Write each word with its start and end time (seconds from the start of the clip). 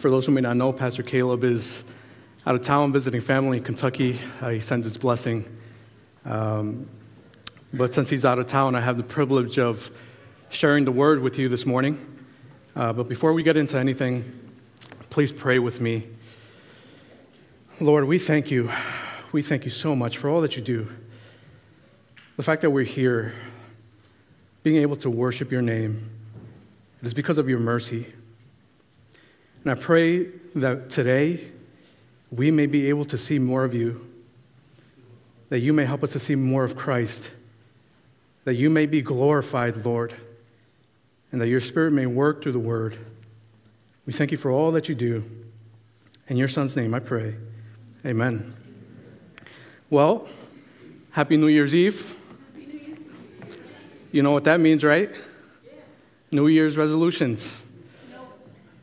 For 0.00 0.10
those 0.10 0.24
who 0.24 0.32
may 0.32 0.40
not 0.40 0.56
know, 0.56 0.72
Pastor 0.72 1.02
Caleb 1.02 1.44
is 1.44 1.84
out 2.46 2.54
of 2.54 2.62
town 2.62 2.90
visiting 2.90 3.20
family 3.20 3.58
in 3.58 3.64
Kentucky. 3.64 4.18
Uh, 4.40 4.48
he 4.48 4.58
sends 4.58 4.86
his 4.86 4.96
blessing. 4.96 5.44
Um, 6.24 6.88
but 7.74 7.92
since 7.92 8.08
he's 8.08 8.24
out 8.24 8.38
of 8.38 8.46
town, 8.46 8.74
I 8.74 8.80
have 8.80 8.96
the 8.96 9.02
privilege 9.02 9.58
of 9.58 9.90
sharing 10.48 10.86
the 10.86 10.90
word 10.90 11.20
with 11.20 11.38
you 11.38 11.50
this 11.50 11.66
morning. 11.66 12.00
Uh, 12.74 12.94
but 12.94 13.10
before 13.10 13.34
we 13.34 13.42
get 13.42 13.58
into 13.58 13.76
anything, 13.76 14.24
please 15.10 15.32
pray 15.32 15.58
with 15.58 15.82
me. 15.82 16.08
Lord, 17.78 18.04
we 18.06 18.18
thank 18.18 18.50
you. 18.50 18.70
We 19.32 19.42
thank 19.42 19.64
you 19.64 19.70
so 19.70 19.94
much 19.94 20.16
for 20.16 20.30
all 20.30 20.40
that 20.40 20.56
you 20.56 20.62
do. 20.62 20.88
The 22.38 22.42
fact 22.42 22.62
that 22.62 22.70
we're 22.70 22.84
here, 22.84 23.34
being 24.62 24.76
able 24.76 24.96
to 24.96 25.10
worship 25.10 25.52
your 25.52 25.60
name, 25.60 26.08
it 27.02 27.06
is 27.06 27.12
because 27.12 27.36
of 27.36 27.50
your 27.50 27.58
mercy. 27.58 28.06
And 29.62 29.72
I 29.72 29.74
pray 29.74 30.24
that 30.54 30.90
today 30.90 31.48
we 32.30 32.50
may 32.50 32.66
be 32.66 32.88
able 32.88 33.04
to 33.06 33.18
see 33.18 33.38
more 33.38 33.64
of 33.64 33.74
you, 33.74 34.06
that 35.48 35.60
you 35.60 35.72
may 35.72 35.84
help 35.84 36.02
us 36.02 36.12
to 36.12 36.18
see 36.18 36.34
more 36.34 36.64
of 36.64 36.76
Christ, 36.76 37.30
that 38.44 38.54
you 38.54 38.70
may 38.70 38.86
be 38.86 39.02
glorified, 39.02 39.84
Lord, 39.84 40.14
and 41.30 41.40
that 41.40 41.48
your 41.48 41.60
Spirit 41.60 41.92
may 41.92 42.06
work 42.06 42.42
through 42.42 42.52
the 42.52 42.58
word. 42.58 42.98
We 44.06 44.12
thank 44.12 44.30
you 44.30 44.38
for 44.38 44.50
all 44.50 44.72
that 44.72 44.88
you 44.88 44.94
do. 44.94 45.24
In 46.28 46.36
your 46.36 46.48
Son's 46.48 46.74
name, 46.76 46.94
I 46.94 47.00
pray. 47.00 47.34
Amen. 48.06 48.54
Well, 49.90 50.28
Happy 51.10 51.36
New 51.36 51.48
Year's 51.48 51.74
Eve. 51.74 52.16
You 54.12 54.22
know 54.22 54.30
what 54.30 54.44
that 54.44 54.60
means, 54.60 54.84
right? 54.84 55.10
New 56.30 56.46
Year's 56.46 56.76
resolutions. 56.76 57.64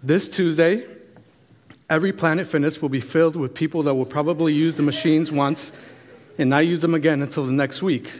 This 0.03 0.27
Tuesday, 0.29 0.85
every 1.89 2.13
Planet 2.13 2.45
Fitness 2.45 2.81
will 2.81 2.89
be 2.89 2.99
filled 2.99 3.35
with 3.35 3.55
people 3.55 3.81
that 3.83 3.95
will 3.95 4.05
probably 4.05 4.53
use 4.53 4.75
the 4.75 4.83
machines 4.83 5.31
once 5.31 5.71
and 6.37 6.51
not 6.51 6.67
use 6.67 6.81
them 6.81 6.93
again 6.93 7.23
until 7.23 7.47
the 7.47 7.51
next 7.51 7.81
week. 7.81 8.11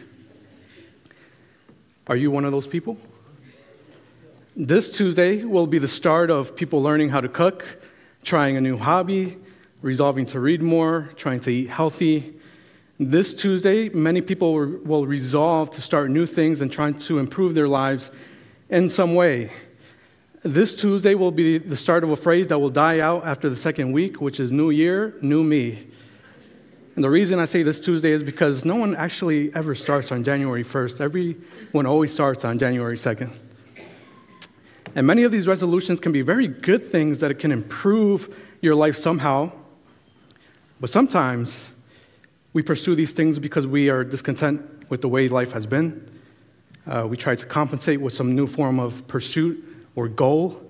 Are 2.08 2.16
you 2.16 2.32
one 2.32 2.44
of 2.44 2.50
those 2.50 2.66
people? 2.66 2.98
This 4.56 4.90
Tuesday 4.90 5.44
will 5.44 5.68
be 5.68 5.78
the 5.78 5.86
start 5.86 6.32
of 6.32 6.56
people 6.56 6.82
learning 6.82 7.10
how 7.10 7.20
to 7.20 7.28
cook, 7.28 7.64
trying 8.24 8.56
a 8.56 8.60
new 8.60 8.76
hobby, 8.76 9.38
resolving 9.80 10.26
to 10.26 10.40
read 10.40 10.60
more, 10.60 11.10
trying 11.14 11.38
to 11.40 11.50
eat 11.50 11.70
healthy. 11.70 12.34
This 12.98 13.32
Tuesday, 13.34 13.88
many 13.90 14.20
people 14.20 14.52
will 14.54 15.06
resolve 15.06 15.70
to 15.70 15.80
start 15.80 16.10
new 16.10 16.26
things 16.26 16.60
and 16.60 16.72
trying 16.72 16.94
to 16.94 17.20
improve 17.20 17.54
their 17.54 17.68
lives 17.68 18.10
in 18.68 18.90
some 18.90 19.14
way. 19.14 19.52
This 20.48 20.74
Tuesday 20.74 21.14
will 21.14 21.30
be 21.30 21.58
the 21.58 21.76
start 21.76 22.04
of 22.04 22.08
a 22.08 22.16
phrase 22.16 22.46
that 22.46 22.58
will 22.58 22.70
die 22.70 23.00
out 23.00 23.26
after 23.26 23.50
the 23.50 23.56
second 23.56 23.92
week, 23.92 24.18
which 24.18 24.40
is 24.40 24.50
New 24.50 24.70
Year, 24.70 25.14
New 25.20 25.44
Me. 25.44 25.86
And 26.94 27.04
the 27.04 27.10
reason 27.10 27.38
I 27.38 27.44
say 27.44 27.62
this 27.62 27.78
Tuesday 27.78 28.12
is 28.12 28.22
because 28.22 28.64
no 28.64 28.76
one 28.76 28.96
actually 28.96 29.54
ever 29.54 29.74
starts 29.74 30.10
on 30.10 30.24
January 30.24 30.64
1st. 30.64 31.02
Everyone 31.02 31.84
always 31.84 32.14
starts 32.14 32.46
on 32.46 32.58
January 32.58 32.96
2nd. 32.96 33.36
And 34.94 35.06
many 35.06 35.24
of 35.24 35.32
these 35.32 35.46
resolutions 35.46 36.00
can 36.00 36.12
be 36.12 36.22
very 36.22 36.46
good 36.46 36.82
things 36.82 37.18
that 37.18 37.38
can 37.38 37.52
improve 37.52 38.34
your 38.62 38.74
life 38.74 38.96
somehow. 38.96 39.52
But 40.80 40.88
sometimes 40.88 41.72
we 42.54 42.62
pursue 42.62 42.94
these 42.94 43.12
things 43.12 43.38
because 43.38 43.66
we 43.66 43.90
are 43.90 44.02
discontent 44.02 44.62
with 44.88 45.02
the 45.02 45.08
way 45.08 45.28
life 45.28 45.52
has 45.52 45.66
been. 45.66 46.10
Uh, 46.86 47.06
we 47.06 47.18
try 47.18 47.34
to 47.34 47.44
compensate 47.44 48.00
with 48.00 48.14
some 48.14 48.34
new 48.34 48.46
form 48.46 48.80
of 48.80 49.06
pursuit 49.08 49.67
or 49.98 50.06
goal. 50.06 50.62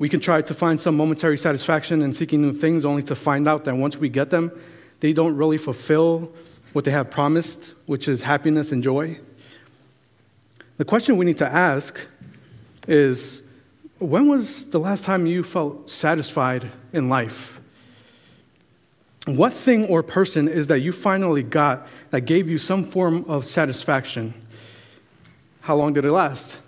We 0.00 0.08
can 0.08 0.18
try 0.18 0.42
to 0.42 0.54
find 0.54 0.80
some 0.80 0.96
momentary 0.96 1.38
satisfaction 1.38 2.02
in 2.02 2.12
seeking 2.12 2.42
new 2.42 2.52
things 2.52 2.84
only 2.84 3.04
to 3.04 3.14
find 3.14 3.46
out 3.46 3.62
that 3.64 3.76
once 3.76 3.96
we 3.96 4.08
get 4.08 4.30
them, 4.30 4.50
they 4.98 5.12
don't 5.12 5.36
really 5.36 5.56
fulfill 5.56 6.32
what 6.72 6.84
they 6.84 6.90
have 6.90 7.12
promised, 7.12 7.74
which 7.86 8.08
is 8.08 8.22
happiness 8.22 8.72
and 8.72 8.82
joy. 8.82 9.20
The 10.78 10.84
question 10.84 11.16
we 11.16 11.24
need 11.24 11.38
to 11.38 11.46
ask 11.46 12.08
is 12.88 13.42
when 14.00 14.26
was 14.26 14.68
the 14.70 14.80
last 14.80 15.04
time 15.04 15.26
you 15.26 15.44
felt 15.44 15.88
satisfied 15.88 16.68
in 16.92 17.08
life? 17.08 17.60
What 19.26 19.52
thing 19.52 19.86
or 19.86 20.02
person 20.02 20.48
is 20.48 20.66
that 20.66 20.80
you 20.80 20.90
finally 20.90 21.44
got 21.44 21.86
that 22.10 22.22
gave 22.22 22.50
you 22.50 22.58
some 22.58 22.84
form 22.84 23.24
of 23.28 23.44
satisfaction? 23.44 24.34
How 25.60 25.76
long 25.76 25.92
did 25.92 26.04
it 26.04 26.10
last? 26.10 26.58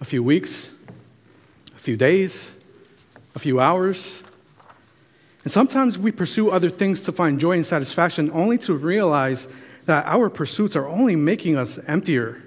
A 0.00 0.04
few 0.04 0.22
weeks? 0.22 0.70
Few 1.86 1.96
days? 1.96 2.50
A 3.36 3.38
few 3.38 3.60
hours? 3.60 4.20
And 5.44 5.52
sometimes 5.52 5.96
we 5.96 6.10
pursue 6.10 6.50
other 6.50 6.68
things 6.68 7.00
to 7.02 7.12
find 7.12 7.38
joy 7.38 7.52
and 7.52 7.64
satisfaction 7.64 8.28
only 8.32 8.58
to 8.58 8.74
realize 8.74 9.46
that 9.84 10.04
our 10.04 10.28
pursuits 10.28 10.74
are 10.74 10.88
only 10.88 11.14
making 11.14 11.56
us 11.56 11.78
emptier. 11.86 12.42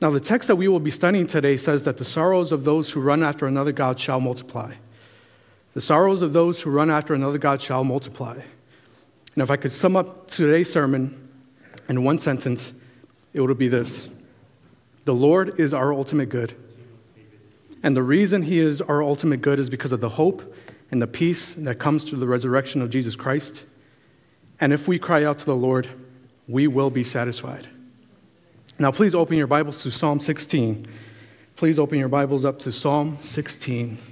Now, 0.00 0.12
the 0.12 0.20
text 0.20 0.46
that 0.46 0.54
we 0.54 0.68
will 0.68 0.78
be 0.78 0.88
studying 0.88 1.26
today 1.26 1.56
says 1.56 1.82
that 1.82 1.98
the 1.98 2.04
sorrows 2.04 2.52
of 2.52 2.62
those 2.62 2.92
who 2.92 3.00
run 3.00 3.24
after 3.24 3.48
another 3.48 3.72
God 3.72 3.98
shall 3.98 4.20
multiply. 4.20 4.74
The 5.74 5.80
sorrows 5.80 6.22
of 6.22 6.32
those 6.32 6.62
who 6.62 6.70
run 6.70 6.90
after 6.90 7.14
another 7.14 7.38
God 7.38 7.60
shall 7.60 7.82
multiply. 7.82 8.34
And 8.34 9.42
if 9.42 9.50
I 9.50 9.56
could 9.56 9.72
sum 9.72 9.96
up 9.96 10.28
today's 10.28 10.72
sermon 10.72 11.28
in 11.88 12.04
one 12.04 12.20
sentence, 12.20 12.72
it 13.34 13.40
would 13.40 13.58
be 13.58 13.66
this 13.66 14.08
The 15.06 15.14
Lord 15.14 15.58
is 15.58 15.74
our 15.74 15.92
ultimate 15.92 16.28
good. 16.28 16.54
And 17.82 17.96
the 17.96 18.02
reason 18.02 18.42
He 18.42 18.60
is 18.60 18.80
our 18.80 19.02
ultimate 19.02 19.42
good 19.42 19.58
is 19.58 19.68
because 19.68 19.92
of 19.92 20.00
the 20.00 20.10
hope 20.10 20.54
and 20.90 21.02
the 21.02 21.06
peace 21.06 21.54
that 21.54 21.76
comes 21.76 22.04
through 22.04 22.20
the 22.20 22.28
resurrection 22.28 22.82
of 22.82 22.90
Jesus 22.90 23.16
Christ. 23.16 23.64
And 24.60 24.72
if 24.72 24.86
we 24.86 24.98
cry 24.98 25.24
out 25.24 25.38
to 25.40 25.46
the 25.46 25.56
Lord, 25.56 25.88
we 26.46 26.66
will 26.66 26.90
be 26.90 27.02
satisfied. 27.02 27.68
Now, 28.78 28.92
please 28.92 29.14
open 29.14 29.36
your 29.36 29.46
Bibles 29.46 29.82
to 29.82 29.90
Psalm 29.90 30.20
16. 30.20 30.86
Please 31.56 31.78
open 31.78 31.98
your 31.98 32.08
Bibles 32.08 32.44
up 32.44 32.58
to 32.60 32.72
Psalm 32.72 33.18
16. 33.20 34.11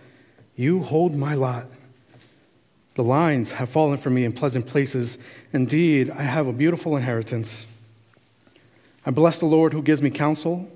You 0.55 0.83
hold 0.83 1.15
my 1.15 1.33
lot. 1.33 1.67
The 2.95 3.03
lines 3.03 3.53
have 3.53 3.69
fallen 3.69 3.97
for 3.97 4.09
me 4.09 4.25
in 4.25 4.33
pleasant 4.33 4.67
places. 4.67 5.17
Indeed, 5.53 6.09
I 6.09 6.23
have 6.23 6.47
a 6.47 6.53
beautiful 6.53 6.97
inheritance. 6.97 7.65
I 9.05 9.11
bless 9.11 9.39
the 9.39 9.45
Lord 9.45 9.73
who 9.73 9.81
gives 9.81 10.01
me 10.01 10.09
counsel. 10.09 10.69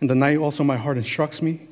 In 0.00 0.06
the 0.06 0.14
night 0.14 0.38
also 0.38 0.64
my 0.64 0.76
heart 0.76 0.96
instructs 0.96 1.42
me. 1.42 1.66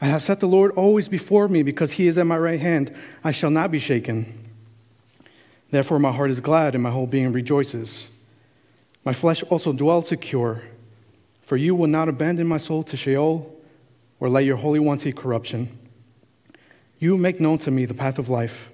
I 0.00 0.06
have 0.06 0.22
set 0.22 0.40
the 0.40 0.46
Lord 0.46 0.72
always 0.72 1.08
before 1.08 1.48
me 1.48 1.62
because 1.62 1.92
he 1.92 2.08
is 2.08 2.18
at 2.18 2.26
my 2.26 2.38
right 2.38 2.60
hand. 2.60 2.94
I 3.22 3.30
shall 3.30 3.50
not 3.50 3.70
be 3.70 3.78
shaken. 3.78 4.40
Therefore, 5.70 5.98
my 5.98 6.12
heart 6.12 6.30
is 6.30 6.40
glad 6.40 6.74
and 6.74 6.82
my 6.82 6.90
whole 6.90 7.06
being 7.06 7.32
rejoices. 7.32 8.08
My 9.04 9.12
flesh 9.12 9.42
also 9.44 9.72
dwells 9.72 10.08
secure, 10.08 10.62
for 11.42 11.56
you 11.56 11.74
will 11.74 11.88
not 11.88 12.08
abandon 12.08 12.46
my 12.46 12.58
soul 12.58 12.82
to 12.84 12.96
Sheol 12.96 13.54
or 14.20 14.28
let 14.28 14.44
your 14.44 14.56
Holy 14.56 14.78
One 14.78 14.98
see 14.98 15.12
corruption. 15.12 15.76
You 17.04 17.18
make 17.18 17.38
known 17.38 17.58
to 17.58 17.70
me 17.70 17.84
the 17.84 17.92
path 17.92 18.18
of 18.18 18.30
life. 18.30 18.70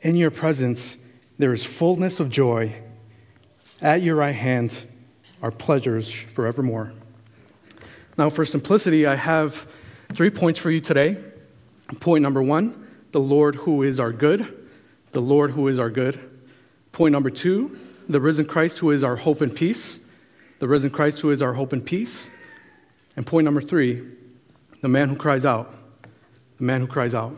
In 0.00 0.14
your 0.14 0.30
presence, 0.30 0.96
there 1.38 1.52
is 1.52 1.64
fullness 1.64 2.20
of 2.20 2.30
joy. 2.30 2.76
At 3.82 4.00
your 4.00 4.14
right 4.14 4.30
hand 4.32 4.84
are 5.42 5.50
pleasures 5.50 6.12
forevermore. 6.12 6.92
Now, 8.16 8.30
for 8.30 8.44
simplicity, 8.44 9.06
I 9.06 9.16
have 9.16 9.66
three 10.14 10.30
points 10.30 10.60
for 10.60 10.70
you 10.70 10.80
today. 10.80 11.20
Point 11.98 12.22
number 12.22 12.40
one 12.40 12.86
the 13.10 13.18
Lord 13.18 13.56
who 13.56 13.82
is 13.82 13.98
our 13.98 14.12
good. 14.12 14.68
The 15.10 15.20
Lord 15.20 15.50
who 15.50 15.66
is 15.66 15.80
our 15.80 15.90
good. 15.90 16.20
Point 16.92 17.10
number 17.10 17.30
two 17.30 17.76
the 18.08 18.20
risen 18.20 18.44
Christ 18.44 18.78
who 18.78 18.92
is 18.92 19.02
our 19.02 19.16
hope 19.16 19.40
and 19.40 19.52
peace. 19.52 19.98
The 20.60 20.68
risen 20.68 20.90
Christ 20.90 21.22
who 21.22 21.32
is 21.32 21.42
our 21.42 21.54
hope 21.54 21.72
and 21.72 21.84
peace. 21.84 22.30
And 23.16 23.26
point 23.26 23.46
number 23.46 23.62
three 23.62 24.12
the 24.80 24.88
man 24.88 25.08
who 25.08 25.16
cries 25.16 25.44
out 25.44 25.74
the 26.58 26.64
man 26.64 26.80
who 26.80 26.86
cries 26.86 27.14
out. 27.14 27.36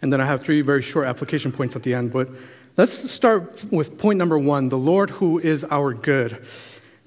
And 0.00 0.12
then 0.12 0.20
I 0.20 0.26
have 0.26 0.42
three 0.42 0.60
very 0.62 0.82
short 0.82 1.06
application 1.06 1.52
points 1.52 1.76
at 1.76 1.82
the 1.82 1.94
end. 1.94 2.12
But 2.12 2.28
let's 2.76 3.10
start 3.10 3.64
with 3.70 3.98
point 3.98 4.18
number 4.18 4.38
one 4.38 4.68
the 4.68 4.78
Lord 4.78 5.10
who 5.10 5.38
is 5.38 5.64
our 5.70 5.94
good. 5.94 6.44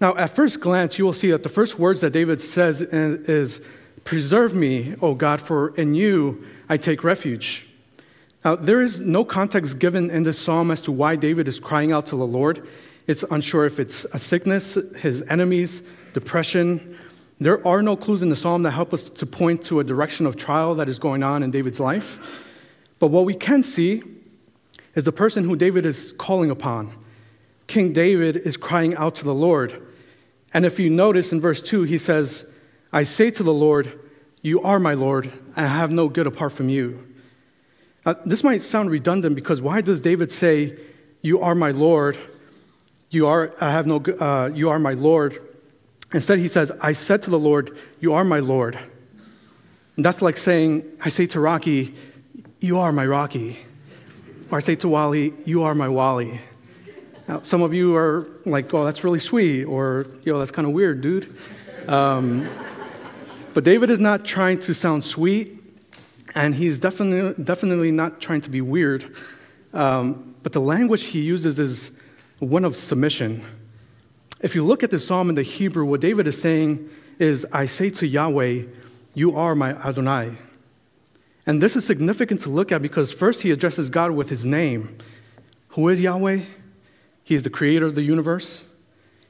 Now, 0.01 0.16
at 0.18 0.36
first 0.36 0.60
glance, 0.60 0.98
you 0.98 1.06
will 1.06 1.13
see 1.13 1.31
that 1.31 1.44
the 1.44 1.50
first 1.50 1.80
words 1.80 2.01
that 2.01 2.12
David 2.12 2.42
says 2.42 2.81
is, 2.81 3.62
Preserve 4.04 4.54
me, 4.54 4.95
O 5.01 5.16
God, 5.16 5.42
for 5.42 5.75
in 5.75 5.94
you 5.94 6.45
I 6.69 6.77
take 6.77 7.04
refuge. 7.04 7.68
Now, 8.44 8.56
there 8.56 8.81
is 8.81 9.00
no 9.00 9.25
context 9.25 9.80
given 9.80 10.12
in 10.12 10.24
this 10.24 10.38
psalm 10.38 10.69
as 10.69 10.81
to 10.81 10.92
why 10.92 11.16
David 11.16 11.48
is 11.48 11.60
crying 11.60 11.92
out 11.92 12.06
to 12.07 12.16
the 12.16 12.27
Lord. 12.27 12.68
It's 13.07 13.24
unsure 13.31 13.66
if 13.66 13.80
it's 13.80 14.06
a 14.06 14.19
sickness, 14.19 14.77
his 14.98 15.24
enemies, 15.24 15.81
depression. 16.13 16.98
There 17.40 17.66
are 17.68 17.82
no 17.82 17.98
clues 17.98 18.22
in 18.22 18.30
the 18.30 18.36
psalm 18.36 18.64
that 18.64 18.72
help 18.72 18.94
us 18.94 19.10
to 19.10 19.26
point 19.26 19.64
to 19.64 19.80
a 19.80 19.84
direction 19.84 20.26
of 20.26 20.38
trial 20.38 20.76
that 20.76 20.88
is 20.88 21.00
going 21.00 21.22
on 21.22 21.44
in 21.44 21.52
David's 21.52 21.80
life. 21.80 22.46
But 23.00 23.08
what 23.08 23.26
we 23.26 23.34
can 23.34 23.62
see 23.62 24.04
is 24.96 25.04
the 25.04 25.12
person 25.12 25.44
who 25.44 25.56
David 25.56 25.86
is 25.86 26.14
calling 26.14 26.50
upon. 26.50 26.94
King 27.68 27.92
David 27.92 28.38
is 28.38 28.56
crying 28.56 28.96
out 28.96 29.16
to 29.16 29.26
the 29.26 29.34
Lord. 29.34 29.86
And 30.54 30.66
if 30.66 30.80
you 30.80 30.90
notice 30.90 31.34
in 31.34 31.42
verse 31.42 31.62
2, 31.62 31.84
he 31.84 31.98
says, 31.98 32.46
I 32.94 33.04
say 33.04 33.30
to 33.32 33.44
the 33.44 33.54
Lord, 33.54 34.00
You 34.42 34.62
are 34.62 34.80
my 34.80 34.94
Lord, 34.94 35.26
and 35.58 35.66
I 35.66 35.76
have 35.76 35.92
no 35.92 36.08
good 36.08 36.28
apart 36.28 36.54
from 36.54 36.70
you. 36.70 37.06
Uh, 38.06 38.14
this 38.26 38.44
might 38.44 38.62
sound 38.62 38.90
redundant 38.90 39.36
because 39.36 39.62
why 39.62 39.82
does 39.82 40.00
David 40.00 40.32
say, 40.32 40.78
You 41.22 41.42
are 41.42 41.56
my 41.56 41.72
Lord? 41.72 42.18
You 43.10 43.28
are, 43.28 43.54
I 43.60 43.72
have 43.72 43.88
no, 43.88 43.98
uh, 43.98 44.52
you 44.54 44.70
are 44.70 44.80
my 44.80 44.94
Lord. 44.94 45.44
Instead, 46.15 46.39
he 46.39 46.47
says, 46.47 46.71
I 46.79 46.94
said 46.94 47.21
to 47.23 47.29
the 47.29 47.38
Lord, 47.38 47.77
You 48.00 48.13
are 48.13 48.23
my 48.23 48.39
Lord. 48.39 48.79
And 49.97 50.06
that's 50.06 50.21
like 50.21 50.38
saying, 50.38 50.85
I 51.01 51.09
say 51.09 51.25
to 51.27 51.41
Rocky, 51.41 51.94
You 52.62 52.79
are 52.79 52.94
my 52.94 53.06
Rocky. 53.06 53.59
Or 54.50 54.59
I 54.59 54.62
say 54.62 54.75
to 54.75 54.88
Wally, 54.88 55.33
You 55.45 55.63
are 55.63 55.75
my 55.75 55.89
Wally. 55.89 56.39
Now, 57.27 57.41
some 57.41 57.62
of 57.62 57.73
you 57.73 57.97
are 57.97 58.29
like, 58.45 58.73
Oh, 58.73 58.85
that's 58.85 59.03
really 59.03 59.19
sweet, 59.19 59.65
or, 59.65 60.07
Yo, 60.23 60.39
that's 60.39 60.51
kind 60.51 60.65
of 60.65 60.73
weird, 60.73 61.01
dude. 61.01 61.35
Um, 61.85 62.50
but 63.53 63.65
David 63.65 63.89
is 63.89 64.00
not 64.00 64.23
trying 64.23 64.59
to 64.62 64.73
sound 64.73 65.03
sweet 65.03 65.62
and 66.33 66.56
he's 66.56 66.79
definitely, 66.79 67.44
definitely 67.44 67.91
not 67.91 68.21
trying 68.21 68.39
to 68.41 68.50
be 68.50 68.62
weird. 68.62 69.13
Um, 69.73 70.35
but 70.44 70.53
the 70.53 70.62
language 70.62 71.07
he 71.07 71.19
uses 71.19 71.59
is 71.59 71.91
one 72.39 72.63
of 72.63 72.77
submission. 72.77 73.44
If 74.42 74.54
you 74.54 74.64
look 74.64 74.84
at 74.84 74.92
the 74.92 75.00
psalm 75.00 75.30
in 75.30 75.36
the 75.36 75.44
Hebrew, 75.44 75.86
what 75.86 76.02
David 76.02 76.28
is 76.28 76.40
saying 76.40 76.90
is, 77.20 77.46
I 77.52 77.66
say 77.66 77.90
to 77.92 78.08
Yahweh, 78.08 78.64
You 79.14 79.36
are 79.36 79.56
my 79.56 79.72
Adonai. 79.72 80.38
And 81.46 81.62
this 81.62 81.76
is 81.76 81.86
significant 81.86 82.42
to 82.42 82.50
look 82.50 82.72
at 82.72 82.82
because 82.82 83.12
first 83.12 83.44
he 83.44 83.52
addresses 83.52 83.90
God 83.90 84.12
with 84.12 84.30
his 84.30 84.44
name. 84.44 84.98
Who 85.70 85.88
is 85.90 86.02
Yahweh? 86.02 86.42
He 87.24 87.36
is 87.36 87.44
the 87.44 87.50
creator 87.50 87.86
of 87.86 87.96
the 87.96 88.04
universe. 88.04 88.66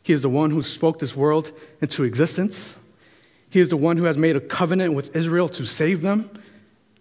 He 0.01 0.13
is 0.13 0.21
the 0.21 0.29
one 0.29 0.51
who 0.51 0.61
spoke 0.61 0.99
this 0.99 1.15
world 1.15 1.51
into 1.81 2.03
existence. 2.03 2.77
He 3.49 3.59
is 3.59 3.69
the 3.69 3.77
one 3.77 3.97
who 3.97 4.03
has 4.05 4.17
made 4.17 4.35
a 4.35 4.41
covenant 4.41 4.93
with 4.93 5.15
Israel 5.15 5.49
to 5.49 5.65
save 5.65 6.01
them. 6.01 6.29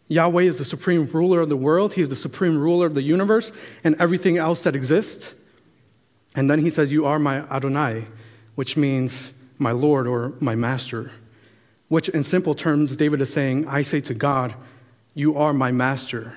Yahweh 0.09 0.43
is 0.43 0.59
the 0.59 0.65
supreme 0.65 1.07
ruler 1.07 1.41
of 1.41 1.49
the 1.49 1.57
world, 1.57 1.95
He 1.95 2.03
is 2.03 2.09
the 2.09 2.17
supreme 2.17 2.59
ruler 2.59 2.87
of 2.87 2.95
the 2.95 3.03
universe 3.03 3.53
and 3.83 3.97
everything 3.99 4.37
else 4.37 4.63
that 4.63 4.77
exists. 4.77 5.35
And 6.35 6.51
then 6.51 6.61
He 6.61 6.71
says, 6.71 6.93
You 6.93 7.07
are 7.07 7.19
my 7.19 7.41
Adonai, 7.51 8.07
which 8.55 8.77
means 8.77 9.33
my 9.59 9.73
Lord 9.73 10.07
or 10.07 10.35
my 10.41 10.55
master. 10.55 11.11
Which, 11.89 12.09
in 12.09 12.23
simple 12.23 12.55
terms, 12.55 12.97
David 12.97 13.21
is 13.21 13.33
saying, 13.33 13.69
I 13.69 13.83
say 13.83 14.01
to 14.03 14.15
God, 14.15 14.55
You 15.15 15.37
are 15.37 15.53
my 15.53 15.71
master. 15.71 16.37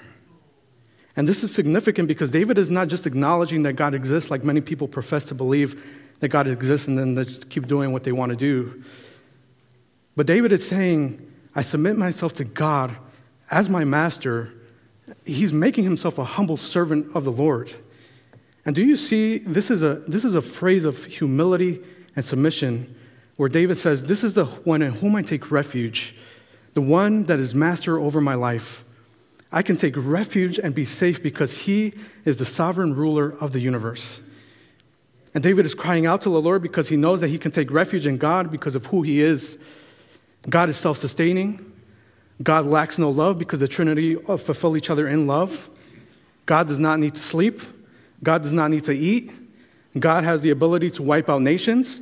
And 1.16 1.28
this 1.28 1.44
is 1.44 1.54
significant 1.54 2.08
because 2.08 2.30
David 2.30 2.60
is 2.60 2.70
not 2.70 2.90
just 2.90 3.08
acknowledging 3.08 3.64
that 3.64 3.74
God 3.74 3.96
exists, 3.96 4.30
like 4.30 4.44
many 4.44 4.62
people 4.62 4.88
profess 4.88 5.26
to 5.26 5.36
believe 5.36 5.84
that 6.20 6.28
God 6.30 6.48
exists 6.48 6.88
and 6.88 6.98
then 6.98 7.16
they 7.16 7.24
just 7.24 7.50
keep 7.50 7.68
doing 7.68 7.92
what 7.92 8.04
they 8.04 8.12
want 8.12 8.30
to 8.30 8.36
do. 8.36 8.84
But 10.16 10.28
David 10.28 10.52
is 10.52 10.68
saying, 10.68 11.32
I 11.56 11.62
submit 11.62 11.98
myself 11.98 12.36
to 12.36 12.44
God 12.44 12.96
as 13.50 13.70
my 13.70 13.84
master, 13.84 14.54
he's 15.26 15.54
making 15.54 15.84
himself 15.84 16.18
a 16.18 16.24
humble 16.24 16.58
servant 16.58 17.16
of 17.16 17.24
the 17.24 17.32
Lord. 17.32 17.74
And 18.68 18.76
do 18.76 18.84
you 18.84 18.98
see, 18.98 19.38
this 19.38 19.72
is 19.72 19.82
a, 19.82 19.96
this 20.10 20.26
is 20.26 20.36
a 20.36 20.42
phrase 20.42 20.84
of 20.84 21.06
humility 21.06 21.82
and 22.18 22.26
submission 22.26 22.94
where 23.38 23.48
David 23.48 23.78
says, 23.78 24.08
This 24.08 24.26
is 24.26 24.34
the 24.34 24.46
one 24.46 24.82
in 24.82 24.92
whom 24.92 25.16
I 25.16 25.22
take 25.22 25.52
refuge, 25.52 26.14
the 26.74 26.82
one 26.82 27.24
that 27.24 27.40
is 27.40 27.56
master 27.56 27.98
over 27.98 28.20
my 28.20 28.36
life. 28.36 28.84
I 29.54 29.62
can 29.62 29.78
take 29.78 29.94
refuge 29.96 30.60
and 30.60 30.76
be 30.76 30.84
safe 30.84 31.24
because 31.24 31.60
he 31.60 31.94
is 32.26 32.36
the 32.36 32.46
sovereign 32.46 32.94
ruler 32.94 33.38
of 33.40 33.54
the 33.54 33.62
universe. 33.62 34.22
And 35.34 35.42
David 35.42 35.66
is 35.66 35.74
crying 35.74 36.06
out 36.06 36.22
to 36.24 36.30
the 36.30 36.42
Lord 36.42 36.62
because 36.62 36.90
he 36.90 36.98
knows 36.98 37.22
that 37.22 37.30
he 37.30 37.38
can 37.38 37.52
take 37.52 37.72
refuge 37.72 38.06
in 38.06 38.18
God 38.18 38.52
because 38.52 38.76
of 38.76 38.88
who 38.88 39.02
he 39.02 39.22
is. 39.22 39.58
God 40.50 40.68
is 40.68 40.76
self 40.76 40.98
sustaining, 40.98 41.72
God 42.44 42.66
lacks 42.66 43.00
no 43.00 43.12
love 43.12 43.40
because 43.40 43.62
the 43.62 43.68
Trinity 43.70 44.18
uh, 44.28 44.36
fulfill 44.36 44.76
each 44.76 44.90
other 44.90 45.08
in 45.08 45.26
love. 45.26 45.70
God 46.46 46.68
does 46.68 46.80
not 46.80 47.00
need 47.00 47.14
to 47.14 47.22
sleep. 47.22 47.62
God 48.24 48.42
does 48.44 48.54
not 48.54 48.72
need 48.72 48.84
to 48.86 48.94
eat. 48.94 49.32
God 49.98 50.24
has 50.24 50.42
the 50.42 50.50
ability 50.50 50.90
to 50.92 51.04
wipe 51.04 51.30
out 51.30 51.42
nations. 51.42 52.00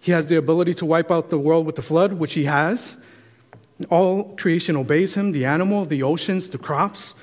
He 0.00 0.12
has 0.12 0.26
the 0.26 0.36
ability 0.36 0.74
to 0.74 0.86
wipe 0.86 1.10
out 1.10 1.30
the 1.30 1.38
world 1.38 1.66
with 1.66 1.76
the 1.76 1.82
flood, 1.82 2.14
which 2.14 2.34
He 2.34 2.44
has. 2.44 2.96
All 3.90 4.34
creation 4.36 4.76
obeys 4.76 5.14
Him 5.14 5.32
the 5.32 5.44
animal, 5.44 5.84
the 5.84 6.02
oceans, 6.02 6.48
the 6.48 6.58
crops. 6.58 7.14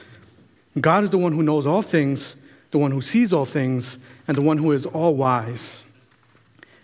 God 0.80 1.04
is 1.04 1.10
the 1.10 1.18
one 1.18 1.34
who 1.34 1.44
knows 1.44 1.68
all 1.68 1.82
things, 1.82 2.36
the 2.72 2.78
one 2.78 2.92
who 2.92 3.02
sees 3.02 3.34
all 3.34 3.46
things, 3.46 3.98
and 4.28 4.36
the 4.36 4.42
one 4.42 4.58
who 4.58 4.72
is 4.72 4.86
all 4.86 5.16
wise. 5.16 5.84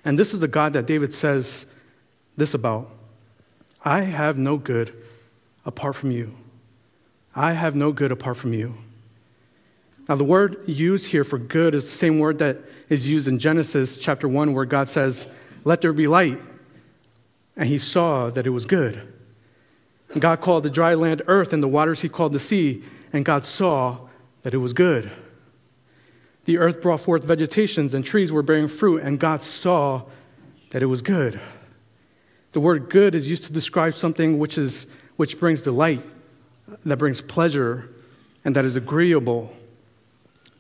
And 0.06 0.18
this 0.18 0.34
is 0.34 0.40
the 0.40 0.48
God 0.48 0.74
that 0.74 0.86
David 0.86 1.14
says 1.14 1.66
this 2.36 2.54
about 2.54 2.90
I 3.84 4.02
have 4.02 4.38
no 4.38 4.58
good 4.58 4.94
apart 5.66 5.96
from 5.96 6.12
you. 6.12 6.36
I 7.36 7.54
have 7.54 7.76
no 7.76 7.92
good 7.92 8.12
apart 8.12 8.38
from 8.38 8.54
you. 8.54 8.76
Now, 10.10 10.16
the 10.16 10.24
word 10.24 10.64
used 10.68 11.08
here 11.08 11.24
for 11.24 11.38
good 11.38 11.76
is 11.76 11.84
the 11.84 11.98
same 11.98 12.20
word 12.20 12.40
that 12.40 12.60
is 12.88 13.10
used 13.10 13.28
in 13.28 13.40
Genesis 13.40 13.98
chapter 13.98 14.28
1, 14.28 14.54
where 14.54 14.64
God 14.64 14.88
says, 14.88 15.28
Let 15.66 15.82
there 15.82 15.92
be 15.92 16.08
light. 16.08 16.40
And 17.58 17.68
he 17.68 17.78
saw 17.78 18.30
that 18.30 18.48
it 18.48 18.52
was 18.52 18.66
good. 18.66 19.14
And 20.14 20.22
God 20.22 20.40
called 20.40 20.64
the 20.64 20.70
dry 20.70 20.94
land 20.94 21.22
earth, 21.28 21.52
and 21.52 21.62
the 21.62 21.68
waters 21.68 22.02
he 22.02 22.10
called 22.10 22.32
the 22.32 22.40
sea, 22.40 22.84
and 23.12 23.26
God 23.26 23.44
saw 23.44 23.98
that 24.44 24.54
it 24.54 24.58
was 24.58 24.72
good. 24.72 25.12
The 26.46 26.58
earth 26.58 26.82
brought 26.82 27.02
forth 27.02 27.26
vegetations, 27.26 27.94
and 27.94 28.06
trees 28.06 28.32
were 28.32 28.44
bearing 28.44 28.70
fruit, 28.70 29.02
and 29.02 29.20
God 29.20 29.44
saw 29.44 30.04
that 30.70 30.82
it 30.82 30.86
was 30.86 31.02
good. 31.02 31.42
The 32.54 32.62
word 32.62 32.90
good 32.90 33.14
is 33.14 33.30
used 33.30 33.44
to 33.46 33.54
describe 33.54 33.94
something 33.94 34.40
which 34.40 34.58
is 34.58 34.88
which 35.18 35.40
brings 35.40 35.62
delight, 35.62 36.04
that 36.86 36.98
brings 36.98 37.22
pleasure, 37.22 37.90
and 38.46 38.56
that 38.56 38.64
is 38.64 38.76
agreeable. 38.76 39.52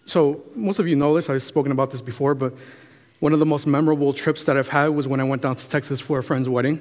So, 0.08 0.44
most 0.56 0.80
of 0.80 0.88
you 0.88 0.96
know 0.96 1.14
this, 1.14 1.30
I've 1.30 1.44
spoken 1.44 1.72
about 1.72 1.92
this 1.92 2.02
before, 2.02 2.34
but 2.34 2.54
one 3.20 3.34
of 3.34 3.40
the 3.40 3.46
most 3.46 3.68
memorable 3.68 4.14
trips 4.14 4.44
that 4.46 4.58
I've 4.58 4.70
had 4.70 4.88
was 4.88 5.08
when 5.08 5.20
I 5.20 5.24
went 5.24 5.42
down 5.42 5.56
to 5.56 5.70
Texas 5.70 6.00
for 6.00 6.18
a 6.18 6.24
friend's 6.24 6.50
wedding. 6.50 6.80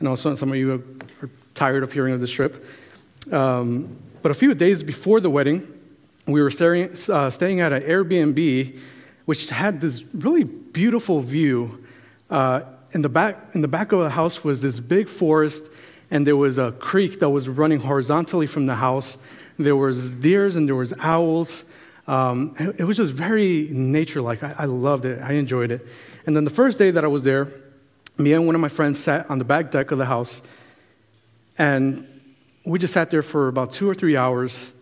I 0.00 0.04
know 0.04 0.14
some 0.16 0.50
of 0.50 0.56
you 0.56 0.84
are 1.22 1.30
tired 1.54 1.82
of 1.82 1.92
hearing 1.92 2.12
of 2.12 2.20
this 2.20 2.30
trip. 2.30 2.66
Um, 3.32 3.96
but 4.22 4.30
a 4.30 4.34
few 4.34 4.54
days 4.54 4.82
before 4.82 5.20
the 5.20 5.30
wedding, 5.30 5.66
we 6.26 6.42
were 6.42 6.50
staying, 6.50 6.96
uh, 7.08 7.30
staying 7.30 7.60
at 7.60 7.72
an 7.72 7.82
Airbnb 7.82 8.78
which 9.24 9.48
had 9.50 9.80
this 9.80 10.02
really 10.12 10.44
beautiful 10.44 11.20
view. 11.20 11.84
Uh, 12.28 12.62
in, 12.92 13.02
the 13.02 13.08
back, 13.08 13.36
in 13.54 13.62
the 13.62 13.68
back 13.68 13.92
of 13.92 14.00
the 14.00 14.10
house 14.10 14.44
was 14.44 14.60
this 14.60 14.80
big 14.80 15.08
forest 15.08 15.68
and 16.10 16.26
there 16.26 16.36
was 16.36 16.58
a 16.58 16.72
creek 16.72 17.20
that 17.20 17.30
was 17.30 17.48
running 17.48 17.80
horizontally 17.80 18.46
from 18.46 18.66
the 18.66 18.76
house. 18.76 19.18
There 19.58 19.76
was 19.76 20.10
deers 20.10 20.56
and 20.56 20.68
there 20.68 20.76
was 20.76 20.92
owls. 21.00 21.64
Um, 22.06 22.54
it 22.58 22.84
was 22.84 22.96
just 22.96 23.12
very 23.12 23.68
nature-like. 23.70 24.42
I, 24.42 24.54
I 24.58 24.64
loved 24.66 25.04
it. 25.04 25.22
I 25.22 25.32
enjoyed 25.32 25.72
it. 25.72 25.86
And 26.26 26.36
then 26.36 26.44
the 26.44 26.50
first 26.50 26.78
day 26.78 26.90
that 26.90 27.04
I 27.04 27.08
was 27.08 27.22
there, 27.22 27.48
me 28.18 28.32
and 28.32 28.46
one 28.46 28.54
of 28.54 28.60
my 28.60 28.68
friends 28.68 28.98
sat 28.98 29.28
on 29.30 29.38
the 29.38 29.44
back 29.44 29.70
deck 29.70 29.90
of 29.90 29.98
the 29.98 30.04
house, 30.04 30.42
and 31.58 32.06
we 32.64 32.78
just 32.78 32.92
sat 32.94 33.10
there 33.10 33.22
for 33.22 33.48
about 33.48 33.72
two 33.72 33.88
or 33.88 33.94
three 33.94 34.16
hours. 34.16 34.72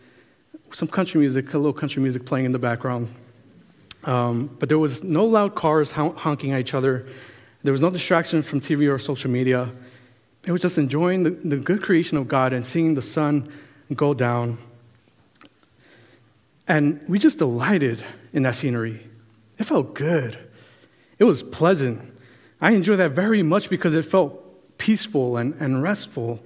Some 0.73 0.88
country 0.88 1.21
music, 1.21 1.52
a 1.55 1.59
little 1.59 1.73
country 1.73 2.02
music 2.02 2.25
playing 2.25 2.47
in 2.47 2.52
the 2.52 2.59
background. 2.59 3.14
Um, 4.05 4.55
but 4.59 4.69
there 4.69 4.79
was 4.79 5.05
no 5.05 5.25
loud 5.25 5.55
cars 5.55 5.93
honking 5.93 6.52
at 6.52 6.61
each 6.61 6.75
other. 6.75 7.07
There 7.62 7.73
was 7.73 7.81
no 7.81 7.91
distraction 7.91 8.43
from 8.43 8.61
TV 8.61 8.93
or 8.93 8.99
social 8.99 9.31
media. 9.31 9.71
It 10.45 10.50
was 10.50 10.61
just 10.61 10.79
enjoying 10.79 11.23
the, 11.23 11.31
the 11.31 11.57
good 11.57 11.83
creation 11.83 12.19
of 12.19 12.26
God 12.26 12.52
and 12.52 12.67
seeing 12.67 12.95
the 12.95 13.02
sun 13.02 13.52
go 13.95 14.12
down. 14.12 14.59
And 16.69 17.00
we 17.09 17.19
just 17.19 17.38
delighted 17.38 18.04
in 18.33 18.42
that 18.45 18.54
scenery. 18.54 19.00
It 19.59 19.64
felt 19.64 19.95
good. 19.95 20.38
It 21.19 21.25
was 21.25 21.42
pleasant. 21.42 22.00
I 22.61 22.73
enjoyed 22.73 22.99
that 22.99 23.11
very 23.12 23.42
much 23.42 23.69
because 23.69 23.95
it 23.95 24.04
felt 24.04 24.78
peaceful 24.78 25.37
and, 25.37 25.54
and 25.61 25.83
restful. 25.83 26.40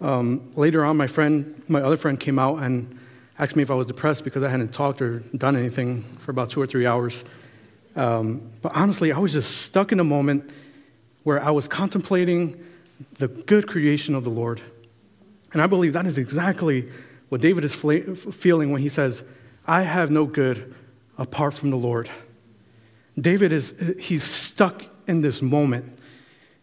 Um, 0.00 0.52
later 0.56 0.84
on, 0.84 0.96
my 0.96 1.06
friend, 1.06 1.62
my 1.68 1.80
other 1.80 1.96
friend 1.96 2.18
came 2.18 2.38
out 2.38 2.62
and 2.62 2.98
asked 3.38 3.56
me 3.56 3.62
if 3.62 3.70
I 3.70 3.74
was 3.74 3.86
depressed 3.86 4.24
because 4.24 4.42
I 4.42 4.48
hadn't 4.48 4.72
talked 4.72 5.02
or 5.02 5.20
done 5.36 5.56
anything 5.56 6.02
for 6.18 6.30
about 6.30 6.50
two 6.50 6.60
or 6.60 6.66
three 6.66 6.86
hours. 6.86 7.24
Um, 7.96 8.52
but 8.62 8.72
honestly, 8.74 9.12
I 9.12 9.18
was 9.18 9.32
just 9.32 9.62
stuck 9.62 9.92
in 9.92 10.00
a 10.00 10.04
moment 10.04 10.50
where 11.24 11.42
I 11.42 11.50
was 11.50 11.68
contemplating 11.68 12.64
the 13.14 13.28
good 13.28 13.66
creation 13.66 14.14
of 14.14 14.24
the 14.24 14.30
Lord. 14.30 14.60
And 15.52 15.62
I 15.62 15.66
believe 15.66 15.92
that 15.92 16.06
is 16.06 16.18
exactly 16.18 16.88
what 17.28 17.40
David 17.40 17.64
is 17.64 17.74
feeling 17.74 18.70
when 18.70 18.80
he 18.80 18.88
says, 18.88 19.22
I 19.68 19.82
have 19.82 20.10
no 20.10 20.24
good 20.24 20.74
apart 21.18 21.52
from 21.52 21.70
the 21.70 21.76
Lord. 21.76 22.10
David 23.20 23.52
is, 23.52 23.94
he's 24.00 24.24
stuck 24.24 24.86
in 25.06 25.20
this 25.20 25.42
moment. 25.42 25.98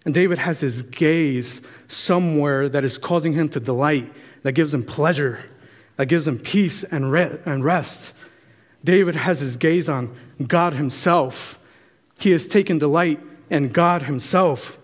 And 0.06 0.14
David 0.14 0.40
has 0.40 0.60
his 0.62 0.82
gaze 0.82 1.62
somewhere 1.88 2.68
that 2.68 2.84
is 2.84 2.98
causing 2.98 3.34
him 3.34 3.48
to 3.50 3.60
delight, 3.60 4.12
that 4.44 4.54
gives 4.54 4.74
him 4.74 4.84
pleasure, 4.84 5.40
that 5.98 6.08
gives 6.08 6.28
him 6.28 6.40
peace 6.40 6.84
and 6.84 7.12
rest. 7.12 8.14
David 8.84 9.16
has 9.16 9.40
his 9.40 9.56
gaze 9.56 9.88
on 9.88 10.16
God 10.46 10.74
himself. 10.74 11.60
He 12.20 12.32
has 12.32 12.48
taken 12.48 12.78
delight 12.78 13.20
in 13.50 13.70
God 13.70 14.04
himself. 14.04 14.78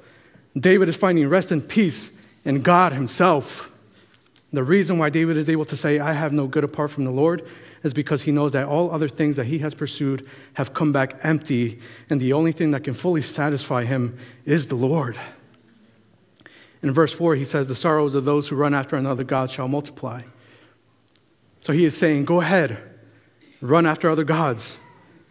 David 0.57 0.89
is 0.89 0.95
finding 0.95 1.27
rest 1.27 1.51
and 1.51 1.67
peace 1.67 2.11
in 2.43 2.61
God 2.61 2.93
himself. 2.93 3.71
The 4.53 4.63
reason 4.63 4.97
why 4.97 5.09
David 5.09 5.37
is 5.37 5.49
able 5.49 5.65
to 5.65 5.77
say, 5.77 5.99
I 5.99 6.13
have 6.13 6.33
no 6.33 6.45
good 6.45 6.63
apart 6.63 6.91
from 6.91 7.05
the 7.05 7.11
Lord, 7.11 7.47
is 7.83 7.93
because 7.93 8.23
he 8.23 8.31
knows 8.31 8.51
that 8.51 8.67
all 8.67 8.91
other 8.91 9.09
things 9.09 9.35
that 9.37 9.45
he 9.45 9.59
has 9.59 9.73
pursued 9.73 10.27
have 10.53 10.73
come 10.73 10.91
back 10.91 11.19
empty, 11.23 11.79
and 12.09 12.21
the 12.21 12.33
only 12.33 12.51
thing 12.51 12.71
that 12.71 12.83
can 12.83 12.93
fully 12.93 13.21
satisfy 13.21 13.83
him 13.83 14.17
is 14.45 14.67
the 14.67 14.75
Lord. 14.75 15.19
In 16.81 16.91
verse 16.91 17.11
4, 17.11 17.35
he 17.35 17.43
says, 17.43 17.67
The 17.67 17.75
sorrows 17.75 18.15
of 18.15 18.25
those 18.25 18.47
who 18.47 18.55
run 18.55 18.73
after 18.73 18.95
another 18.95 19.23
God 19.23 19.49
shall 19.49 19.67
multiply. 19.67 20.21
So 21.61 21.73
he 21.73 21.85
is 21.85 21.95
saying, 21.95 22.25
Go 22.25 22.41
ahead, 22.41 22.77
run 23.61 23.85
after 23.85 24.09
other 24.09 24.23
gods, 24.23 24.77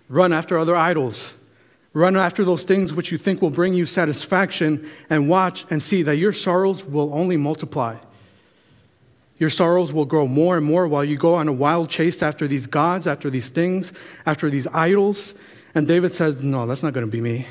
run 0.08 0.32
after 0.32 0.58
other 0.58 0.76
idols, 0.76 1.34
run 1.92 2.16
after 2.16 2.44
those 2.44 2.62
things 2.62 2.92
which 2.92 3.10
you 3.10 3.18
think 3.18 3.42
will 3.42 3.50
bring 3.50 3.74
you 3.74 3.86
satisfaction, 3.86 4.88
and 5.08 5.28
watch 5.28 5.66
and 5.70 5.82
see 5.82 6.02
that 6.02 6.16
your 6.16 6.32
sorrows 6.32 6.84
will 6.84 7.12
only 7.14 7.36
multiply. 7.36 7.96
Your 9.40 9.48
sorrows 9.48 9.90
will 9.90 10.04
grow 10.04 10.28
more 10.28 10.58
and 10.58 10.66
more 10.66 10.86
while 10.86 11.02
you 11.02 11.16
go 11.16 11.34
on 11.34 11.48
a 11.48 11.52
wild 11.52 11.88
chase 11.88 12.22
after 12.22 12.46
these 12.46 12.66
gods, 12.66 13.06
after 13.08 13.30
these 13.30 13.48
things, 13.48 13.90
after 14.26 14.50
these 14.50 14.66
idols. 14.68 15.34
And 15.74 15.88
David 15.88 16.12
says, 16.12 16.44
No, 16.44 16.66
that's 16.66 16.82
not 16.82 16.92
going 16.92 17.06
to 17.06 17.10
be 17.10 17.22
me. 17.22 17.46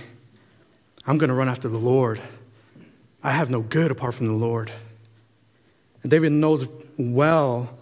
I'm 1.08 1.18
going 1.18 1.30
to 1.30 1.34
run 1.34 1.50
after 1.50 1.68
the 1.68 1.80
Lord. 1.80 2.22
I 3.24 3.32
have 3.32 3.50
no 3.50 3.62
good 3.62 3.90
apart 3.90 4.14
from 4.14 4.28
the 4.28 4.34
Lord. 4.34 4.72
And 6.04 6.12
David 6.12 6.32
knows 6.32 6.68
well 6.96 7.76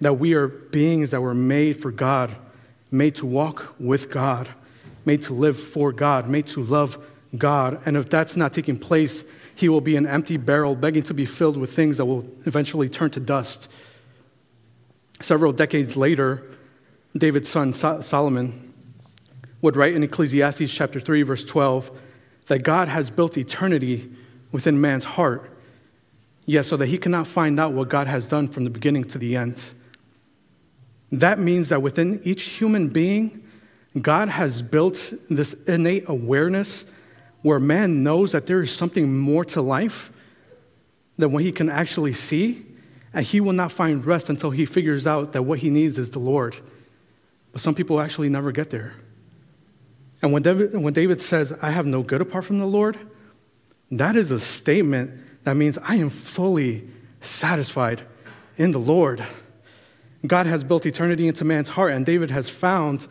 that 0.00 0.14
we 0.14 0.34
are 0.34 0.48
beings 0.48 1.12
that 1.12 1.20
were 1.20 1.32
made 1.32 1.80
for 1.80 1.92
God, 1.92 2.34
made 2.90 3.14
to 3.16 3.26
walk 3.26 3.76
with 3.78 4.10
God, 4.10 4.48
made 5.04 5.22
to 5.22 5.32
live 5.32 5.56
for 5.56 5.92
God, 5.92 6.28
made 6.28 6.48
to 6.48 6.60
love 6.60 6.98
God. 7.38 7.80
And 7.86 7.96
if 7.96 8.10
that's 8.10 8.36
not 8.36 8.52
taking 8.52 8.80
place, 8.80 9.24
he 9.56 9.68
will 9.68 9.80
be 9.80 9.96
an 9.96 10.06
empty 10.06 10.36
barrel 10.36 10.74
begging 10.74 11.02
to 11.04 11.14
be 11.14 11.26
filled 11.26 11.56
with 11.56 11.72
things 11.72 11.98
that 11.98 12.04
will 12.04 12.26
eventually 12.46 12.88
turn 12.88 13.10
to 13.10 13.20
dust. 13.20 13.70
Several 15.20 15.52
decades 15.52 15.96
later, 15.96 16.42
David's 17.16 17.48
son 17.48 17.72
Solomon 17.72 18.72
would 19.62 19.76
write 19.76 19.94
in 19.94 20.02
Ecclesiastes 20.02 20.72
chapter 20.72 21.00
3 21.00 21.22
verse 21.22 21.44
12 21.44 21.90
that 22.46 22.62
God 22.62 22.88
has 22.88 23.10
built 23.10 23.38
eternity 23.38 24.10
within 24.52 24.80
man's 24.80 25.04
heart, 25.04 25.50
yes, 26.46 26.66
so 26.66 26.76
that 26.76 26.86
he 26.86 26.98
cannot 26.98 27.26
find 27.26 27.58
out 27.58 27.72
what 27.72 27.88
God 27.88 28.06
has 28.06 28.26
done 28.26 28.48
from 28.48 28.64
the 28.64 28.70
beginning 28.70 29.04
to 29.04 29.18
the 29.18 29.36
end. 29.36 29.62
That 31.10 31.38
means 31.38 31.68
that 31.70 31.80
within 31.80 32.20
each 32.24 32.42
human 32.42 32.88
being, 32.88 33.42
God 34.00 34.28
has 34.28 34.62
built 34.62 35.12
this 35.30 35.54
innate 35.64 36.04
awareness 36.08 36.84
where 37.44 37.60
man 37.60 38.02
knows 38.02 38.32
that 38.32 38.46
there 38.46 38.62
is 38.62 38.74
something 38.74 39.14
more 39.18 39.44
to 39.44 39.60
life 39.60 40.10
than 41.18 41.30
what 41.30 41.42
he 41.42 41.52
can 41.52 41.68
actually 41.68 42.14
see, 42.14 42.64
and 43.12 43.22
he 43.22 43.38
will 43.38 43.52
not 43.52 43.70
find 43.70 44.06
rest 44.06 44.30
until 44.30 44.50
he 44.50 44.64
figures 44.64 45.06
out 45.06 45.32
that 45.32 45.42
what 45.42 45.58
he 45.58 45.68
needs 45.68 45.98
is 45.98 46.10
the 46.12 46.18
Lord. 46.18 46.56
But 47.52 47.60
some 47.60 47.74
people 47.74 48.00
actually 48.00 48.30
never 48.30 48.50
get 48.50 48.70
there. 48.70 48.94
And 50.22 50.32
when 50.32 50.40
David, 50.40 50.74
when 50.74 50.94
David 50.94 51.20
says, 51.20 51.52
I 51.60 51.68
have 51.68 51.84
no 51.84 52.02
good 52.02 52.22
apart 52.22 52.46
from 52.46 52.60
the 52.60 52.66
Lord, 52.66 52.98
that 53.90 54.16
is 54.16 54.30
a 54.30 54.40
statement 54.40 55.44
that 55.44 55.54
means 55.54 55.76
I 55.82 55.96
am 55.96 56.08
fully 56.08 56.88
satisfied 57.20 58.04
in 58.56 58.72
the 58.72 58.80
Lord. 58.80 59.22
God 60.26 60.46
has 60.46 60.64
built 60.64 60.86
eternity 60.86 61.28
into 61.28 61.44
man's 61.44 61.68
heart, 61.68 61.92
and 61.92 62.06
David 62.06 62.30
has 62.30 62.48
found 62.48 63.06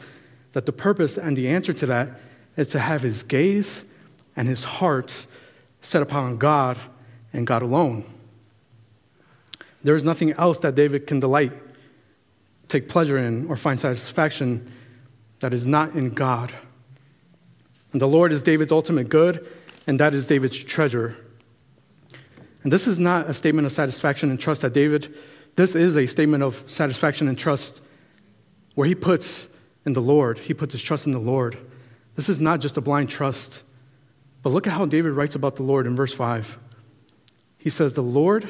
that 0.53 0.65
the 0.65 0.73
purpose 0.73 1.19
and 1.19 1.37
the 1.37 1.47
answer 1.47 1.71
to 1.71 1.85
that 1.85 2.19
is 2.57 2.65
to 2.69 2.79
have 2.79 3.03
his 3.03 3.21
gaze 3.21 3.85
and 4.35 4.47
his 4.47 4.63
heart 4.63 5.27
set 5.81 6.01
upon 6.01 6.37
God 6.37 6.79
and 7.31 7.45
God 7.45 7.61
alone. 7.61 8.05
There 9.83 9.95
is 9.95 10.03
nothing 10.03 10.31
else 10.33 10.57
that 10.59 10.75
David 10.75 11.07
can 11.07 11.19
delight, 11.19 11.51
take 12.69 12.87
pleasure 12.87 13.17
in, 13.17 13.47
or 13.47 13.57
find 13.57 13.79
satisfaction 13.79 14.71
that 15.39 15.53
is 15.53 15.67
not 15.67 15.93
in 15.93 16.11
God. 16.11 16.53
And 17.91 18.01
the 18.01 18.07
Lord 18.07 18.31
is 18.31 18.41
David's 18.41 18.71
ultimate 18.71 19.09
good, 19.09 19.45
and 19.85 19.99
that 19.99 20.15
is 20.15 20.25
David's 20.25 20.57
treasure. 20.57 21.17
And 22.63 22.71
this 22.71 22.87
is 22.87 22.97
not 22.97 23.29
a 23.29 23.33
statement 23.33 23.65
of 23.65 23.73
satisfaction 23.73 24.29
and 24.29 24.39
trust 24.39 24.61
that 24.61 24.73
David, 24.73 25.13
this 25.55 25.75
is 25.75 25.97
a 25.97 26.05
statement 26.05 26.43
of 26.43 26.63
satisfaction 26.71 27.27
and 27.27 27.37
trust 27.37 27.81
where 28.75 28.87
he 28.87 28.95
puts 28.95 29.47
in 29.85 29.93
the 29.93 30.01
Lord, 30.01 30.39
he 30.39 30.53
puts 30.53 30.71
his 30.71 30.81
trust 30.81 31.05
in 31.05 31.11
the 31.11 31.19
Lord. 31.19 31.57
This 32.15 32.29
is 32.29 32.39
not 32.39 32.61
just 32.61 32.77
a 32.77 32.81
blind 32.81 33.09
trust 33.09 33.63
but 34.43 34.51
look 34.51 34.67
at 34.67 34.73
how 34.73 34.85
David 34.85 35.13
writes 35.13 35.35
about 35.35 35.55
the 35.55 35.63
Lord 35.63 35.87
in 35.87 35.95
verse 35.95 36.13
5. 36.13 36.59
He 37.57 37.69
says, 37.69 37.93
The 37.93 38.03
Lord 38.03 38.47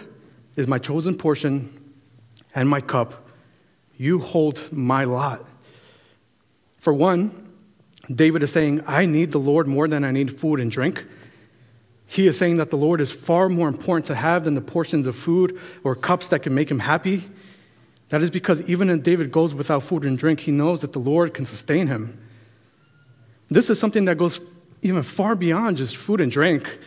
is 0.55 0.67
my 0.67 0.79
chosen 0.79 1.15
portion 1.15 1.71
and 2.55 2.67
my 2.67 2.81
cup. 2.81 3.29
You 3.95 4.19
hold 4.19 4.73
my 4.73 5.03
lot. 5.03 5.45
For 6.79 6.91
one, 6.91 7.53
David 8.13 8.43
is 8.43 8.51
saying, 8.51 8.83
I 8.87 9.05
need 9.05 9.31
the 9.31 9.39
Lord 9.39 9.67
more 9.67 9.87
than 9.87 10.03
I 10.03 10.11
need 10.11 10.37
food 10.37 10.59
and 10.59 10.69
drink. 10.69 11.05
He 12.07 12.27
is 12.27 12.37
saying 12.37 12.57
that 12.57 12.69
the 12.69 12.75
Lord 12.75 12.99
is 12.99 13.11
far 13.11 13.47
more 13.47 13.67
important 13.67 14.07
to 14.07 14.15
have 14.15 14.43
than 14.43 14.55
the 14.55 14.61
portions 14.61 15.07
of 15.07 15.15
food 15.15 15.59
or 15.83 15.95
cups 15.95 16.27
that 16.29 16.39
can 16.39 16.53
make 16.53 16.69
him 16.69 16.79
happy. 16.79 17.29
That 18.09 18.21
is 18.21 18.29
because 18.29 18.61
even 18.63 18.89
if 18.89 19.03
David 19.03 19.31
goes 19.31 19.53
without 19.53 19.83
food 19.83 20.05
and 20.05 20.17
drink, 20.17 20.41
he 20.41 20.51
knows 20.51 20.81
that 20.81 20.93
the 20.93 20.99
Lord 20.99 21.33
can 21.33 21.45
sustain 21.45 21.87
him. 21.87 22.19
This 23.47 23.69
is 23.69 23.79
something 23.79 24.05
that 24.05 24.17
goes 24.17 24.39
even 24.83 25.01
far 25.01 25.35
beyond 25.35 25.77
just 25.77 25.97
food 25.97 26.21
and 26.21 26.31
drink. 26.31 26.77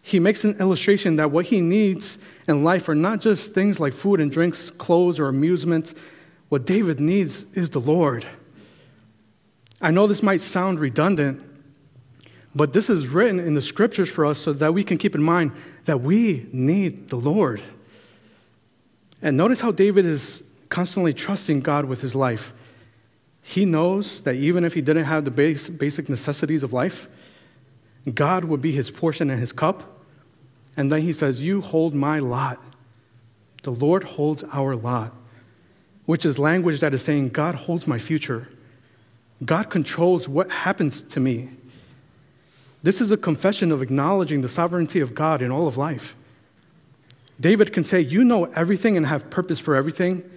He 0.00 0.20
makes 0.20 0.44
an 0.44 0.56
illustration 0.58 1.16
that 1.16 1.30
what 1.30 1.46
he 1.46 1.60
needs 1.60 2.18
in 2.46 2.62
life 2.62 2.88
are 2.88 2.94
not 2.94 3.20
just 3.20 3.52
things 3.52 3.80
like 3.80 3.92
food 3.92 4.20
and 4.20 4.30
drinks, 4.30 4.70
clothes, 4.70 5.18
or 5.18 5.26
amusement. 5.28 5.94
What 6.48 6.64
David 6.64 7.00
needs 7.00 7.44
is 7.54 7.70
the 7.70 7.80
Lord. 7.80 8.26
I 9.82 9.90
know 9.90 10.06
this 10.06 10.22
might 10.22 10.40
sound 10.40 10.78
redundant, 10.78 11.42
but 12.54 12.72
this 12.72 12.88
is 12.88 13.08
written 13.08 13.40
in 13.40 13.54
the 13.54 13.60
scriptures 13.60 14.08
for 14.08 14.24
us 14.24 14.38
so 14.38 14.52
that 14.52 14.72
we 14.72 14.84
can 14.84 14.96
keep 14.96 15.14
in 15.14 15.22
mind 15.22 15.52
that 15.84 16.00
we 16.00 16.48
need 16.52 17.10
the 17.10 17.16
Lord. 17.16 17.60
And 19.20 19.36
notice 19.36 19.60
how 19.60 19.72
David 19.72 20.06
is 20.06 20.42
constantly 20.68 21.12
trusting 21.12 21.60
God 21.60 21.84
with 21.84 22.00
his 22.00 22.14
life. 22.14 22.52
He 23.48 23.64
knows 23.64 24.22
that 24.22 24.34
even 24.34 24.64
if 24.64 24.74
he 24.74 24.80
didn't 24.80 25.04
have 25.04 25.24
the 25.24 25.30
basic 25.30 26.08
necessities 26.08 26.64
of 26.64 26.72
life, 26.72 27.06
God 28.12 28.44
would 28.44 28.60
be 28.60 28.72
his 28.72 28.90
portion 28.90 29.30
and 29.30 29.38
his 29.38 29.52
cup. 29.52 30.02
And 30.76 30.90
then 30.90 31.02
he 31.02 31.12
says, 31.12 31.44
You 31.44 31.60
hold 31.60 31.94
my 31.94 32.18
lot. 32.18 32.60
The 33.62 33.70
Lord 33.70 34.02
holds 34.02 34.42
our 34.52 34.74
lot, 34.74 35.12
which 36.06 36.26
is 36.26 36.40
language 36.40 36.80
that 36.80 36.92
is 36.92 37.02
saying, 37.02 37.28
God 37.28 37.54
holds 37.54 37.86
my 37.86 38.00
future. 38.00 38.48
God 39.44 39.70
controls 39.70 40.28
what 40.28 40.50
happens 40.50 41.00
to 41.02 41.20
me. 41.20 41.50
This 42.82 43.00
is 43.00 43.12
a 43.12 43.16
confession 43.16 43.70
of 43.70 43.80
acknowledging 43.80 44.42
the 44.42 44.48
sovereignty 44.48 44.98
of 44.98 45.14
God 45.14 45.40
in 45.40 45.52
all 45.52 45.68
of 45.68 45.76
life. 45.76 46.16
David 47.38 47.72
can 47.72 47.84
say, 47.84 48.00
You 48.00 48.24
know 48.24 48.46
everything 48.56 48.96
and 48.96 49.06
have 49.06 49.30
purpose 49.30 49.60
for 49.60 49.76
everything. 49.76 50.28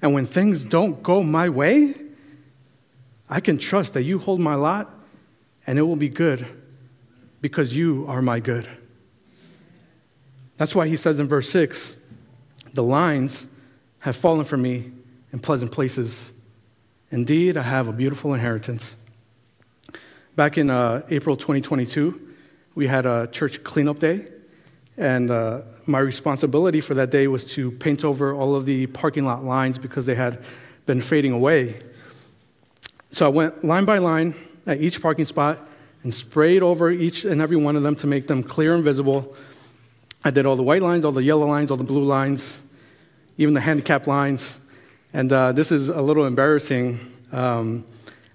And 0.00 0.14
when 0.14 0.24
things 0.26 0.62
don't 0.62 1.02
go 1.02 1.22
my 1.22 1.50
way, 1.50 2.05
I 3.28 3.40
can 3.40 3.58
trust 3.58 3.94
that 3.94 4.02
you 4.02 4.18
hold 4.18 4.40
my 4.40 4.54
lot 4.54 4.92
and 5.66 5.78
it 5.78 5.82
will 5.82 5.96
be 5.96 6.08
good 6.08 6.46
because 7.40 7.76
you 7.76 8.04
are 8.08 8.22
my 8.22 8.40
good. 8.40 8.68
That's 10.56 10.74
why 10.74 10.88
he 10.88 10.96
says 10.96 11.18
in 11.18 11.26
verse 11.26 11.50
6 11.50 11.96
the 12.72 12.82
lines 12.82 13.46
have 14.00 14.16
fallen 14.16 14.44
for 14.44 14.56
me 14.56 14.92
in 15.32 15.38
pleasant 15.38 15.72
places. 15.72 16.32
Indeed, 17.10 17.56
I 17.56 17.62
have 17.62 17.88
a 17.88 17.92
beautiful 17.92 18.34
inheritance. 18.34 18.96
Back 20.34 20.58
in 20.58 20.70
uh, 20.70 21.02
April 21.08 21.36
2022, 21.36 22.20
we 22.74 22.86
had 22.86 23.06
a 23.06 23.26
church 23.28 23.64
cleanup 23.64 23.98
day, 23.98 24.26
And 24.98 25.30
uh, 25.30 25.62
my 25.86 25.98
responsibility 25.98 26.80
for 26.80 26.94
that 26.94 27.10
day 27.10 27.26
was 27.26 27.44
to 27.54 27.70
paint 27.70 28.04
over 28.04 28.34
all 28.34 28.54
of 28.54 28.66
the 28.66 28.86
parking 28.88 29.24
lot 29.24 29.44
lines 29.44 29.78
because 29.78 30.04
they 30.04 30.14
had 30.14 30.44
been 30.84 31.00
fading 31.00 31.32
away. 31.32 31.78
So 33.16 33.24
I 33.24 33.30
went 33.30 33.64
line 33.64 33.86
by 33.86 33.96
line 33.96 34.34
at 34.66 34.78
each 34.78 35.00
parking 35.00 35.24
spot 35.24 35.58
and 36.02 36.12
sprayed 36.12 36.62
over 36.62 36.90
each 36.90 37.24
and 37.24 37.40
every 37.40 37.56
one 37.56 37.74
of 37.74 37.82
them 37.82 37.96
to 37.96 38.06
make 38.06 38.26
them 38.26 38.42
clear 38.42 38.74
and 38.74 38.84
visible. 38.84 39.34
I 40.22 40.28
did 40.28 40.44
all 40.44 40.54
the 40.54 40.62
white 40.62 40.82
lines, 40.82 41.02
all 41.06 41.12
the 41.12 41.22
yellow 41.22 41.46
lines, 41.46 41.70
all 41.70 41.78
the 41.78 41.82
blue 41.82 42.04
lines, 42.04 42.60
even 43.38 43.54
the 43.54 43.62
handicap 43.62 44.06
lines. 44.06 44.58
And 45.14 45.32
uh, 45.32 45.52
this 45.52 45.72
is 45.72 45.88
a 45.88 46.02
little 46.02 46.26
embarrassing. 46.26 47.10
Um, 47.32 47.86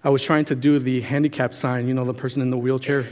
I 0.04 0.10
was 0.10 0.24
trying 0.24 0.46
to 0.46 0.56
do 0.56 0.80
the 0.80 1.02
handicap 1.02 1.54
sign, 1.54 1.88
you 1.88 1.94
know, 1.94 2.04
the 2.04 2.16
person 2.16 2.42
in 2.42 2.50
the 2.50 2.58
wheelchair. 2.58 3.06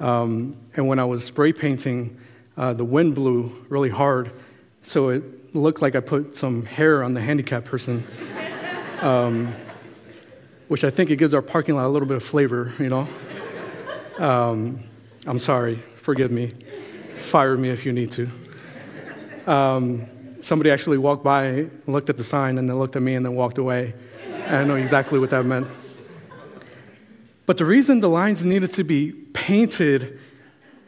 Um, 0.00 0.56
and 0.76 0.88
when 0.88 0.98
I 0.98 1.04
was 1.04 1.22
spray 1.22 1.52
painting, 1.52 2.18
uh, 2.56 2.72
the 2.72 2.86
wind 2.86 3.14
blew 3.14 3.66
really 3.68 3.90
hard, 3.90 4.30
so 4.80 5.10
it 5.10 5.54
looked 5.54 5.82
like 5.82 5.94
I 5.94 6.00
put 6.00 6.34
some 6.34 6.64
hair 6.64 7.04
on 7.04 7.12
the 7.12 7.20
handicapped 7.20 7.66
person, 7.66 8.02
um, 9.02 9.54
which 10.68 10.84
I 10.84 10.90
think 10.90 11.10
it 11.10 11.16
gives 11.16 11.34
our 11.34 11.42
parking 11.42 11.76
lot 11.76 11.86
a 11.86 11.88
little 11.88 12.08
bit 12.08 12.16
of 12.16 12.22
flavor, 12.22 12.72
you 12.78 12.88
know. 12.88 13.08
Um, 14.18 14.80
I'm 15.26 15.38
sorry, 15.38 15.76
forgive 15.96 16.30
me. 16.30 16.52
Fire 17.16 17.56
me 17.56 17.70
if 17.70 17.86
you 17.86 17.92
need 17.92 18.12
to. 18.12 18.30
Um, 19.46 20.06
somebody 20.40 20.70
actually 20.70 20.98
walked 20.98 21.24
by, 21.24 21.68
looked 21.86 22.10
at 22.10 22.16
the 22.16 22.24
sign, 22.24 22.58
and 22.58 22.68
then 22.68 22.78
looked 22.78 22.96
at 22.96 23.02
me 23.02 23.14
and 23.14 23.24
then 23.24 23.34
walked 23.34 23.58
away. 23.58 23.94
And 24.46 24.56
I 24.56 24.64
know 24.64 24.76
exactly 24.76 25.18
what 25.18 25.30
that 25.30 25.44
meant. 25.44 25.66
But 27.46 27.58
the 27.58 27.64
reason 27.64 28.00
the 28.00 28.08
lines 28.08 28.44
needed 28.44 28.72
to 28.72 28.84
be 28.84 29.12
painted 29.12 30.18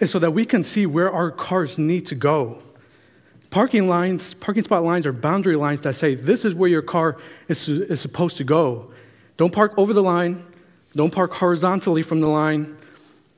is 0.00 0.10
so 0.10 0.18
that 0.18 0.32
we 0.32 0.44
can 0.44 0.64
see 0.64 0.86
where 0.86 1.12
our 1.12 1.30
cars 1.30 1.78
need 1.78 2.06
to 2.06 2.14
go. 2.14 2.62
Parking 3.50 3.88
lines, 3.88 4.34
parking 4.34 4.62
spot 4.62 4.84
lines 4.84 5.06
are 5.06 5.12
boundary 5.12 5.56
lines 5.56 5.80
that 5.82 5.94
say 5.94 6.14
this 6.14 6.44
is 6.44 6.54
where 6.54 6.68
your 6.68 6.82
car 6.82 7.16
is, 7.48 7.68
is 7.68 8.00
supposed 8.00 8.36
to 8.36 8.44
go. 8.44 8.92
Don't 9.38 9.52
park 9.52 9.72
over 9.78 9.94
the 9.94 10.02
line. 10.02 10.44
Don't 10.94 11.12
park 11.12 11.32
horizontally 11.32 12.02
from 12.02 12.20
the 12.20 12.26
line. 12.26 12.76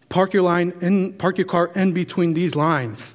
Park 0.09 0.33
your 0.33 0.43
line 0.43 0.73
in, 0.81 1.13
park 1.13 1.39
your 1.39 1.47
car 1.47 1.71
in 1.77 1.93
between 1.93 2.35
these 2.35 2.57
lines. 2.57 3.15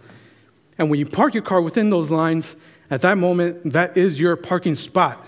And 0.78 0.90
when 0.90 1.00
you 1.00 1.06
park 1.06 1.34
your 1.34 1.44
car 1.44 1.62
within 1.62 1.90
those 1.90 2.10
lines, 2.10 2.56
at 2.90 3.02
that 3.02 3.18
moment, 3.18 3.74
that 3.74 3.98
is 3.98 4.20
your 4.20 4.36
parking 4.36 4.76
spot. 4.76 5.26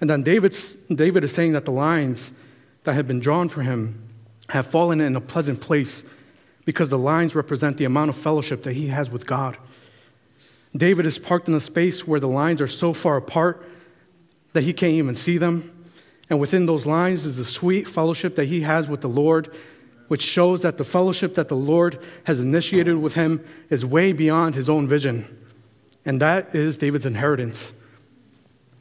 And 0.00 0.08
then 0.08 0.22
David's, 0.22 0.74
David 0.86 1.24
is 1.24 1.32
saying 1.32 1.52
that 1.52 1.64
the 1.64 1.72
lines 1.72 2.32
that 2.84 2.94
have 2.94 3.06
been 3.06 3.20
drawn 3.20 3.48
for 3.48 3.62
him 3.62 4.08
have 4.48 4.66
fallen 4.66 5.00
in 5.00 5.16
a 5.16 5.20
pleasant 5.20 5.60
place 5.60 6.04
because 6.64 6.90
the 6.90 6.98
lines 6.98 7.34
represent 7.34 7.76
the 7.76 7.84
amount 7.84 8.10
of 8.10 8.16
fellowship 8.16 8.62
that 8.62 8.74
he 8.74 8.86
has 8.88 9.10
with 9.10 9.26
God. 9.26 9.56
David 10.76 11.04
is 11.04 11.18
parked 11.18 11.48
in 11.48 11.54
a 11.54 11.60
space 11.60 12.06
where 12.06 12.20
the 12.20 12.28
lines 12.28 12.60
are 12.60 12.68
so 12.68 12.92
far 12.92 13.16
apart 13.16 13.66
that 14.52 14.62
he 14.62 14.72
can't 14.72 14.92
even 14.92 15.14
see 15.14 15.36
them. 15.36 15.79
And 16.30 16.38
within 16.38 16.64
those 16.66 16.86
lines 16.86 17.26
is 17.26 17.36
the 17.36 17.44
sweet 17.44 17.88
fellowship 17.88 18.36
that 18.36 18.44
he 18.46 18.60
has 18.60 18.88
with 18.88 19.00
the 19.00 19.08
Lord, 19.08 19.52
which 20.06 20.22
shows 20.22 20.62
that 20.62 20.78
the 20.78 20.84
fellowship 20.84 21.34
that 21.34 21.48
the 21.48 21.56
Lord 21.56 21.98
has 22.24 22.38
initiated 22.38 22.96
with 22.96 23.14
him 23.14 23.44
is 23.68 23.84
way 23.84 24.12
beyond 24.12 24.54
his 24.54 24.70
own 24.70 24.86
vision. 24.86 25.26
And 26.04 26.22
that 26.22 26.54
is 26.54 26.78
David's 26.78 27.04
inheritance. 27.04 27.72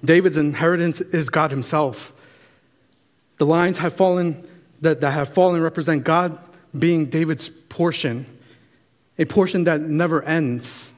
David's 0.06 0.38
inheritance 0.38 1.02
is 1.02 1.30
God 1.30 1.52
himself. 1.52 2.14
The 3.38 3.46
lines 3.46 3.80
have 3.80 3.94
fallen 3.94 4.48
that, 4.82 5.02
that 5.02 5.12
have 5.12 5.34
fallen 5.34 5.62
represent 5.62 6.04
God 6.04 6.38
being 6.78 7.08
David's 7.08 7.50
portion, 7.50 8.26
a 9.18 9.26
portion 9.26 9.64
that 9.64 9.82
never 9.82 10.24
ends. 10.24 10.94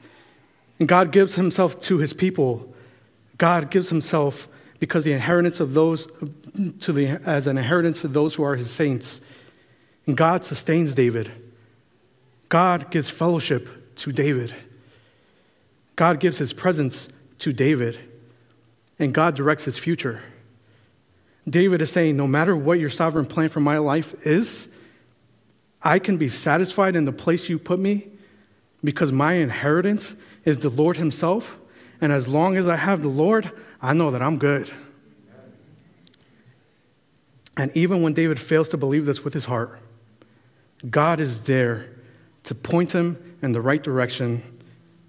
And 0.78 0.86
God 0.86 1.12
gives 1.12 1.34
himself 1.34 1.80
to 1.82 1.98
his 1.98 2.12
people. 2.12 2.72
God 3.38 3.70
gives 3.70 3.88
himself 3.88 4.48
because 4.82 5.04
the 5.04 5.12
inheritance 5.12 5.60
of 5.60 5.74
those 5.74 6.08
to 6.80 6.92
the 6.92 7.06
as 7.24 7.46
an 7.46 7.56
inheritance 7.56 8.02
of 8.02 8.14
those 8.14 8.34
who 8.34 8.42
are 8.42 8.56
his 8.56 8.68
saints. 8.68 9.20
And 10.06 10.16
God 10.16 10.44
sustains 10.44 10.92
David. 10.92 11.30
God 12.48 12.90
gives 12.90 13.08
fellowship 13.08 13.94
to 13.94 14.10
David. 14.10 14.52
God 15.94 16.18
gives 16.18 16.38
his 16.38 16.52
presence 16.52 17.08
to 17.38 17.52
David. 17.52 17.96
And 18.98 19.14
God 19.14 19.36
directs 19.36 19.66
his 19.66 19.78
future. 19.78 20.20
David 21.48 21.80
is 21.80 21.92
saying, 21.92 22.16
no 22.16 22.26
matter 22.26 22.56
what 22.56 22.80
your 22.80 22.90
sovereign 22.90 23.26
plan 23.26 23.50
for 23.50 23.60
my 23.60 23.78
life 23.78 24.26
is, 24.26 24.68
I 25.80 26.00
can 26.00 26.16
be 26.16 26.26
satisfied 26.26 26.96
in 26.96 27.04
the 27.04 27.12
place 27.12 27.48
you 27.48 27.60
put 27.60 27.78
me 27.78 28.08
because 28.82 29.12
my 29.12 29.34
inheritance 29.34 30.16
is 30.44 30.58
the 30.58 30.70
Lord 30.70 30.96
Himself. 30.96 31.56
And 32.00 32.10
as 32.10 32.26
long 32.26 32.56
as 32.56 32.66
I 32.66 32.74
have 32.74 33.00
the 33.00 33.08
Lord, 33.08 33.52
I 33.82 33.92
know 33.92 34.12
that 34.12 34.22
I'm 34.22 34.38
good. 34.38 34.70
And 37.56 37.70
even 37.76 38.00
when 38.00 38.14
David 38.14 38.40
fails 38.40 38.68
to 38.70 38.76
believe 38.76 39.04
this 39.04 39.24
with 39.24 39.34
his 39.34 39.46
heart, 39.46 39.78
God 40.88 41.20
is 41.20 41.42
there 41.42 41.90
to 42.44 42.54
point 42.54 42.92
him 42.92 43.36
in 43.42 43.52
the 43.52 43.60
right 43.60 43.82
direction 43.82 44.42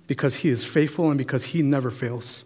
because 0.07 0.38
he 0.38 0.49
is 0.49 0.65
faithful 0.65 1.09
and 1.09 1.17
because 1.17 1.45
he 1.45 1.62
never 1.62 1.91
fails. 1.91 2.43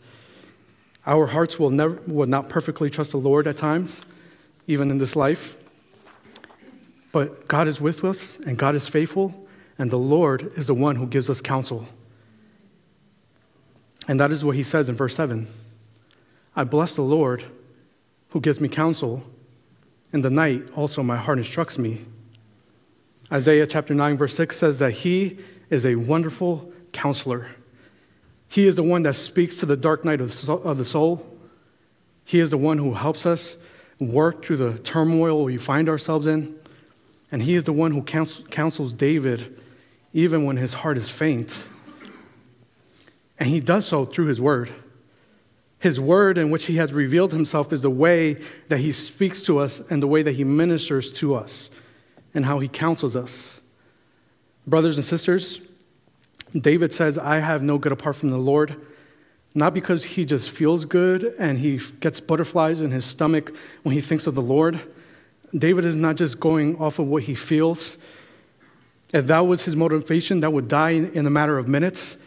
Our 1.06 1.28
hearts 1.28 1.58
will, 1.58 1.70
never, 1.70 2.00
will 2.06 2.28
not 2.28 2.50
perfectly 2.50 2.90
trust 2.90 3.12
the 3.12 3.18
Lord 3.18 3.48
at 3.48 3.58
times, 3.58 4.04
even 4.68 4.92
in 4.92 4.98
this 4.98 5.16
life. 5.16 5.58
But 7.12 7.48
God 7.48 7.68
is 7.68 7.82
with 7.82 8.04
us, 8.04 8.38
and 8.46 8.58
God 8.58 8.76
is 8.76 8.88
faithful, 8.88 9.48
and 9.80 9.90
the 9.90 9.98
Lord 9.98 10.52
is 10.58 10.68
the 10.68 10.74
one 10.74 10.98
who 10.98 11.08
gives 11.08 11.30
us 11.30 11.42
counsel. 11.42 11.88
And 14.08 14.20
that 14.20 14.32
is 14.32 14.44
what 14.44 14.56
he 14.56 14.64
says 14.64 14.90
in 14.90 14.96
verse 14.96 15.16
7 15.16 15.48
I 16.58 16.64
bless 16.64 16.96
the 16.96 17.04
Lord 17.04 17.46
who 18.30 18.42
gives 18.42 18.60
me 18.60 18.68
counsel. 18.68 19.24
In 20.12 20.22
the 20.22 20.32
night 20.32 20.64
also 20.76 21.04
my 21.04 21.16
heart 21.16 21.38
instructs 21.38 21.78
me. 21.78 22.04
Isaiah 23.32 23.68
chapter 23.68 23.94
9, 23.94 24.18
verse 24.18 24.34
6 24.34 24.58
says 24.58 24.80
that 24.80 24.92
he 24.92 25.38
is 25.70 25.86
a 25.86 25.96
wonderful 25.96 26.74
counselor. 26.94 27.52
He 28.50 28.66
is 28.66 28.74
the 28.74 28.82
one 28.82 29.04
that 29.04 29.14
speaks 29.14 29.58
to 29.58 29.68
the 29.68 29.78
dark 29.78 30.04
night 30.04 30.20
of 30.20 30.30
the 30.78 30.86
soul. 30.86 31.38
He 32.26 32.40
is 32.40 32.50
the 32.50 32.58
one 32.58 32.80
who 32.80 32.96
helps 32.96 33.28
us 33.28 33.56
work 34.00 34.44
through 34.44 34.58
the 34.58 34.80
turmoil 34.80 35.44
we 35.44 35.58
find 35.58 35.88
ourselves 35.88 36.26
in. 36.26 36.56
And 37.32 37.44
he 37.44 37.54
is 37.54 37.66
the 37.66 37.74
one 37.74 37.92
who 37.92 38.02
counsels 38.02 38.94
David 38.94 39.62
even 40.12 40.44
when 40.44 40.58
his 40.58 40.74
heart 40.74 40.98
is 40.98 41.08
faint. 41.08 41.68
And 43.38 43.48
he 43.48 43.60
does 43.60 43.86
so 43.86 44.06
through 44.06 44.26
his 44.26 44.42
word. 44.42 44.72
His 45.80 46.00
word, 46.00 46.38
in 46.38 46.50
which 46.50 46.66
he 46.66 46.78
has 46.78 46.92
revealed 46.92 47.32
himself, 47.32 47.72
is 47.72 47.82
the 47.82 47.90
way 47.90 48.38
that 48.68 48.80
he 48.80 48.92
speaks 48.92 49.44
to 49.44 49.60
us 49.60 49.80
and 49.92 50.02
the 50.02 50.08
way 50.08 50.24
that 50.24 50.34
he 50.34 50.44
ministers 50.44 51.14
to 51.14 51.36
us 51.36 51.70
and 52.34 52.46
how 52.46 52.60
he 52.60 52.68
counsels 52.68 53.16
us. 53.16 53.62
Brothers 54.66 54.98
and 54.98 55.06
sisters, 55.06 55.62
David 56.60 56.94
says, 56.94 57.18
I 57.18 57.40
have 57.40 57.62
no 57.62 57.78
good 57.78 57.92
apart 57.92 58.16
from 58.16 58.32
the 58.32 58.38
Lord. 58.38 58.76
Not 59.54 59.74
because 59.74 60.04
he 60.04 60.26
just 60.26 60.50
feels 60.50 60.86
good 60.86 61.36
and 61.40 61.60
he 61.60 61.80
gets 62.00 62.20
butterflies 62.20 62.82
in 62.82 62.92
his 62.92 63.06
stomach 63.06 63.56
when 63.84 63.94
he 63.94 64.02
thinks 64.02 64.28
of 64.28 64.36
the 64.36 64.42
Lord 64.42 64.82
David 65.56 65.86
is 65.86 65.96
not 65.96 66.16
just 66.16 66.40
going 66.40 66.78
off 66.78 67.00
of 67.00 67.08
what 67.08 67.24
he 67.24 67.36
feels. 67.36 67.98
If 69.14 69.28
that 69.28 69.40
was 69.40 69.66
his 69.66 69.76
motivation, 69.76 70.42
that 70.42 70.52
would 70.52 70.68
die 70.68 70.92
in 70.92 71.26
a 71.26 71.30
matter 71.30 71.58
of 71.58 71.68
minutes. 71.68 72.18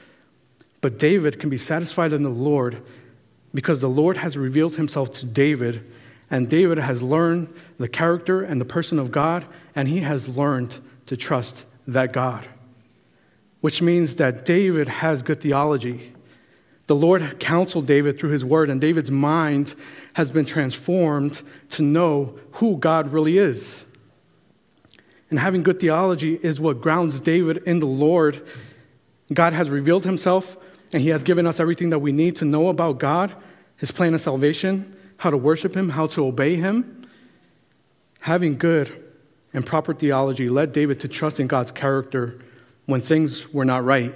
But 0.81 0.99
David 0.99 1.39
can 1.39 1.51
be 1.51 1.59
satisfied 1.59 2.13
in 2.13 2.23
the 2.23 2.31
Lord 2.31 2.83
because 3.53 3.81
the 3.81 3.89
Lord 3.89 4.19
has 4.19 4.37
revealed 4.37 4.77
himself 4.77 5.13
to 5.15 5.27
David, 5.27 5.85
and 6.31 6.49
David 6.49 6.79
has 6.79 7.03
learned 7.03 7.53
the 7.79 7.89
character 7.89 8.43
and 8.43 8.61
the 8.61 8.65
person 8.65 8.99
of 8.99 9.11
God, 9.11 9.45
and 9.75 9.89
he 9.89 10.01
has 10.01 10.29
learned 10.29 10.79
to 11.07 11.17
trust 11.17 11.65
that 11.87 12.13
God. 12.13 12.47
Which 13.61 13.83
means 13.83 14.17
that 14.17 14.45
David 14.45 14.89
has 14.89 15.23
good 15.23 15.41
theology. 15.41 16.13
The 16.87 16.95
Lord 16.95 17.39
counseled 17.41 17.87
David 17.87 18.19
through 18.19 18.31
his 18.31 18.45
word, 18.45 18.71
and 18.71 18.81
David's 18.81 19.11
mind 19.11 19.75
has 20.15 20.31
been 20.31 20.45
transformed 20.45 21.43
to 21.71 21.83
know 21.83 22.39
who 22.53 22.77
God 22.77 23.09
really 23.09 23.39
is. 23.39 23.85
And 25.31 25.39
having 25.39 25.63
good 25.63 25.79
theology 25.79 26.39
is 26.43 26.61
what 26.61 26.81
grounds 26.81 27.21
David 27.21 27.59
in 27.59 27.79
the 27.79 27.87
Lord. 27.87 28.45
God 29.33 29.53
has 29.53 29.71
revealed 29.71 30.05
himself, 30.05 30.57
and 30.93 31.03
he 31.03 31.11
has 31.11 31.23
given 31.23 31.47
us 31.47 31.61
everything 31.61 31.91
that 31.91 32.01
we 32.01 32.13
need 32.13 32.37
to 32.37 32.45
know 32.45 32.69
about 32.69 32.99
God, 32.99 33.35
his 33.77 33.91
plan 33.91 34.15
of 34.15 34.21
salvation, 34.21 34.97
how 35.19 35.31
to 35.31 35.37
worship 35.37 35.75
him, 35.77 35.91
how 35.91 36.07
to 36.09 36.27
obey 36.27 36.57
him. 36.57 37.07
Having 38.21 38.59
good 38.59 39.05
and 39.53 39.65
proper 39.65 39.95
theology 39.95 40.49
led 40.49 40.73
David 40.73 41.01
to 41.01 41.09
trust 41.09 41.41
in 41.41 41.47
God's 41.47 41.73
character 41.73 42.39
when 42.87 43.01
things 43.01 43.53
were 43.53 43.65
not 43.65 43.85
right. 43.85 44.15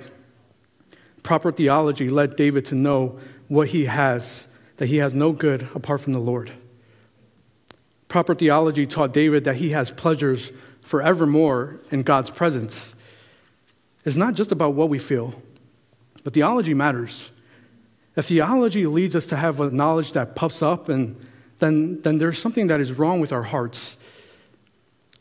Proper 1.23 1.53
theology 1.53 2.11
led 2.11 2.37
David 2.37 2.67
to 2.67 2.75
know 2.75 3.19
what 3.49 3.69
he 3.69 3.87
has, 3.87 4.47
that 4.77 4.87
he 4.87 4.99
has 4.99 5.15
no 5.15 5.33
good 5.33 5.69
apart 5.75 6.01
from 6.01 6.13
the 6.13 6.19
Lord. 6.19 6.53
Proper 8.09 8.35
theology 8.35 8.87
taught 8.87 9.13
David 9.13 9.45
that 9.45 9.57
he 9.57 9.71
has 9.71 9.91
pleasures 9.91 10.53
forevermore 10.83 11.81
in 11.91 12.03
God's 12.03 12.31
presence. 12.31 12.95
It's 14.05 14.17
not 14.17 14.35
just 14.35 14.53
about 14.53 14.75
what 14.75 14.91
we 14.91 14.99
feel, 14.99 15.43
but 16.25 16.33
theology 16.33 16.75
matters. 16.75 17.31
If 18.17 18.27
theology 18.27 18.87
leads 18.87 19.15
us 19.15 19.27
to 19.27 19.37
have 19.37 19.61
a 19.61 19.71
knowledge 19.71 20.13
that 20.13 20.35
puffs 20.35 20.63
up, 20.63 20.89
and 20.89 21.17
then, 21.59 22.01
then 22.03 22.19
there's 22.19 22.39
something 22.39 22.67
that 22.69 22.81
is 22.81 22.93
wrong 22.93 23.21
with 23.21 23.33
our 23.33 23.43
hearts. 23.43 23.97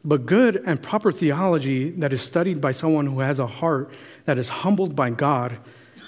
But 0.06 0.26
good 0.26 0.62
and 0.66 0.82
proper 0.82 1.12
theology 1.12 1.89
that 1.92 2.12
is 2.13 2.22
studied 2.22 2.60
by 2.60 2.72
someone 2.72 3.08
who 3.08 3.20
has 3.20 3.39
a 3.39 3.48
heart 3.48 3.92
that 4.26 4.38
is 4.38 4.50
humbled 4.50 4.96
by 4.96 5.10
God 5.10 5.58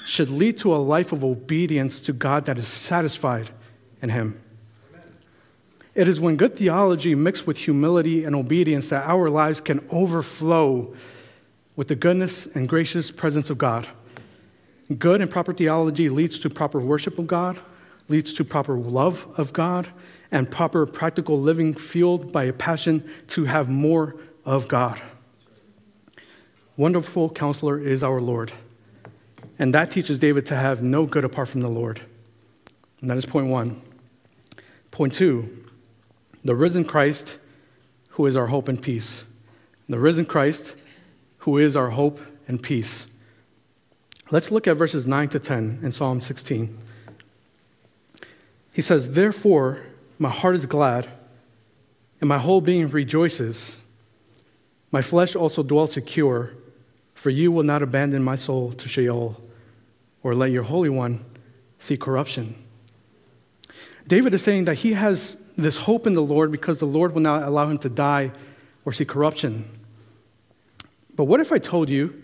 should 0.05 0.29
lead 0.29 0.57
to 0.57 0.75
a 0.75 0.77
life 0.77 1.11
of 1.11 1.23
obedience 1.23 1.99
to 2.01 2.13
God 2.13 2.45
that 2.45 2.57
is 2.57 2.67
satisfied 2.67 3.49
in 4.01 4.09
Him. 4.09 4.39
It 5.95 6.09
is 6.09 6.19
when 6.19 6.35
good 6.35 6.57
theology 6.57 7.15
mixed 7.15 7.47
with 7.47 7.57
humility 7.57 8.25
and 8.25 8.35
obedience 8.35 8.89
that 8.89 9.07
our 9.07 9.29
lives 9.29 9.61
can 9.61 9.85
overflow 9.89 10.93
with 11.77 11.87
the 11.87 11.95
goodness 11.95 12.45
and 12.53 12.67
gracious 12.67 13.11
presence 13.11 13.49
of 13.49 13.57
God. 13.57 13.87
Good 14.99 15.21
and 15.21 15.31
proper 15.31 15.53
theology 15.53 16.09
leads 16.09 16.37
to 16.39 16.49
proper 16.49 16.79
worship 16.79 17.17
of 17.17 17.25
God, 17.25 17.59
leads 18.07 18.33
to 18.35 18.43
proper 18.43 18.75
love 18.75 19.25
of 19.37 19.51
God, 19.51 19.89
and 20.31 20.49
proper 20.49 20.85
practical 20.85 21.39
living 21.39 21.73
fueled 21.73 22.31
by 22.31 22.43
a 22.43 22.53
passion 22.53 23.09
to 23.29 23.45
have 23.45 23.67
more 23.67 24.15
of 24.45 24.67
God. 24.67 25.01
Wonderful 26.77 27.29
counselor 27.29 27.79
is 27.79 28.03
our 28.03 28.21
Lord. 28.21 28.51
And 29.57 29.73
that 29.73 29.89
teaches 29.89 30.19
David 30.19 30.45
to 30.47 30.55
have 30.55 30.83
no 30.83 31.05
good 31.05 31.23
apart 31.23 31.47
from 31.49 31.61
the 31.61 31.69
Lord. 31.69 32.01
And 33.01 33.09
that 33.09 33.17
is 33.17 33.25
point 33.25 33.47
one. 33.47 33.81
Point 34.91 35.13
two 35.13 35.65
the 36.43 36.55
risen 36.55 36.85
Christ, 36.85 37.39
who 38.09 38.27
is 38.27 38.37
our 38.37 38.47
hope 38.47 38.67
and 38.67 38.79
peace. 38.79 39.23
The 39.89 39.99
risen 39.99 40.25
Christ, 40.25 40.75
who 41.39 41.57
is 41.57 41.75
our 41.75 41.89
hope 41.91 42.19
and 42.47 42.61
peace. 42.61 43.07
Let's 44.31 44.51
look 44.51 44.67
at 44.67 44.75
verses 44.75 45.05
9 45.05 45.29
to 45.29 45.39
10 45.39 45.79
in 45.83 45.91
Psalm 45.91 46.19
16. 46.19 46.75
He 48.73 48.81
says, 48.81 49.11
Therefore, 49.11 49.83
my 50.17 50.29
heart 50.29 50.55
is 50.55 50.65
glad, 50.65 51.07
and 52.19 52.27
my 52.27 52.39
whole 52.39 52.59
being 52.59 52.89
rejoices. 52.89 53.77
My 54.91 55.03
flesh 55.03 55.35
also 55.35 55.61
dwells 55.61 55.93
secure, 55.93 56.53
for 57.13 57.29
you 57.29 57.51
will 57.51 57.63
not 57.63 57.83
abandon 57.83 58.23
my 58.23 58.35
soul 58.35 58.71
to 58.73 58.87
Sheol, 58.89 59.39
or 60.23 60.33
let 60.33 60.49
your 60.49 60.63
Holy 60.63 60.89
One 60.89 61.23
see 61.77 61.95
corruption. 61.95 62.55
David 64.07 64.33
is 64.33 64.41
saying 64.41 64.65
that 64.65 64.75
he 64.75 64.93
has 64.93 65.37
this 65.55 65.77
hope 65.77 66.07
in 66.07 66.15
the 66.15 66.21
Lord 66.21 66.51
because 66.51 66.79
the 66.79 66.85
Lord 66.85 67.13
will 67.13 67.21
not 67.21 67.43
allow 67.43 67.69
him 67.69 67.77
to 67.79 67.89
die 67.89 68.31
or 68.85 68.91
see 68.91 69.05
corruption. 69.05 69.69
But 71.15 71.25
what 71.25 71.39
if 71.39 71.51
I 71.51 71.59
told 71.59 71.89
you 71.89 72.23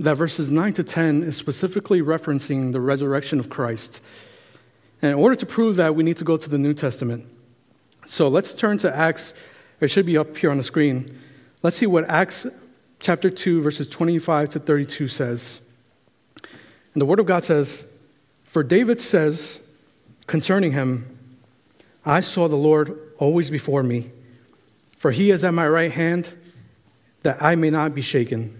that 0.00 0.14
verses 0.14 0.50
9 0.50 0.72
to 0.72 0.82
10 0.82 1.22
is 1.22 1.36
specifically 1.36 2.00
referencing 2.00 2.72
the 2.72 2.80
resurrection 2.80 3.38
of 3.38 3.50
Christ? 3.50 4.02
And 5.02 5.12
in 5.12 5.18
order 5.18 5.36
to 5.36 5.46
prove 5.46 5.76
that, 5.76 5.94
we 5.94 6.02
need 6.02 6.16
to 6.16 6.24
go 6.24 6.36
to 6.36 6.48
the 6.48 6.58
New 6.58 6.74
Testament. 6.74 7.26
So 8.06 8.26
let's 8.28 8.54
turn 8.54 8.78
to 8.78 8.94
Acts. 8.94 9.34
It 9.78 9.88
should 9.88 10.06
be 10.06 10.16
up 10.16 10.36
here 10.36 10.50
on 10.50 10.56
the 10.56 10.62
screen. 10.62 11.18
Let's 11.62 11.76
see 11.76 11.86
what 11.86 12.08
Acts 12.08 12.46
chapter 12.98 13.28
2, 13.30 13.60
verses 13.62 13.88
25 13.88 14.48
to 14.50 14.58
32 14.58 15.08
says. 15.08 15.60
And 16.94 17.00
the 17.00 17.06
Word 17.06 17.20
of 17.20 17.26
God 17.26 17.44
says, 17.44 17.84
For 18.44 18.62
David 18.62 19.00
says 19.00 19.60
concerning 20.26 20.72
him, 20.72 21.18
I 22.04 22.20
saw 22.20 22.48
the 22.48 22.56
Lord 22.56 22.98
always 23.18 23.50
before 23.50 23.82
me, 23.82 24.10
for 24.96 25.10
he 25.10 25.30
is 25.30 25.44
at 25.44 25.52
my 25.52 25.68
right 25.68 25.92
hand, 25.92 26.32
that 27.22 27.42
I 27.42 27.54
may 27.54 27.68
not 27.68 27.94
be 27.94 28.00
shaken. 28.00 28.59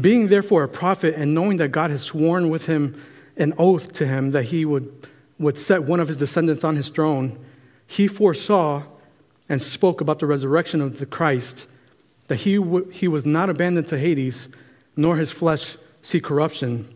Being 0.00 0.28
therefore 0.28 0.64
a 0.64 0.68
prophet, 0.68 1.14
and 1.16 1.34
knowing 1.34 1.56
that 1.58 1.68
God 1.68 1.90
has 1.90 2.02
sworn 2.02 2.50
with 2.50 2.66
him 2.66 3.00
an 3.36 3.54
oath 3.56 3.92
to 3.94 4.06
him 4.06 4.32
that 4.32 4.44
he 4.44 4.64
would 4.64 5.06
would 5.38 5.58
set 5.58 5.84
one 5.84 6.00
of 6.00 6.08
his 6.08 6.16
descendants 6.16 6.64
on 6.64 6.76
his 6.76 6.88
throne, 6.88 7.38
he 7.86 8.08
foresaw 8.08 8.82
and 9.48 9.62
spoke 9.62 10.00
about 10.00 10.18
the 10.18 10.26
resurrection 10.26 10.80
of 10.80 10.98
the 10.98 11.06
Christ, 11.06 11.66
that 12.26 12.36
he, 12.36 12.56
w- 12.56 12.88
he 12.90 13.08
was 13.08 13.24
not 13.24 13.48
abandoned 13.48 13.88
to 13.88 13.98
Hades, 13.98 14.48
nor 14.96 15.16
his 15.16 15.32
flesh 15.32 15.76
see 16.02 16.20
corruption. 16.20 16.92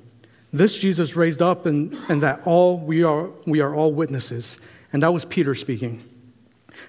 This 0.53 0.79
Jesus 0.79 1.17
raised 1.17 1.41
up, 1.41 1.65
and, 1.65 1.97
and 2.09 2.21
that 2.23 2.43
all 2.45 2.79
we 2.79 3.03
are, 3.03 3.31
we 3.47 3.61
are 3.61 3.75
all 3.75 3.93
witnesses. 3.93 4.61
And 4.93 5.03
that 5.03 5.13
was 5.13 5.25
Peter 5.25 5.55
speaking. 5.55 6.07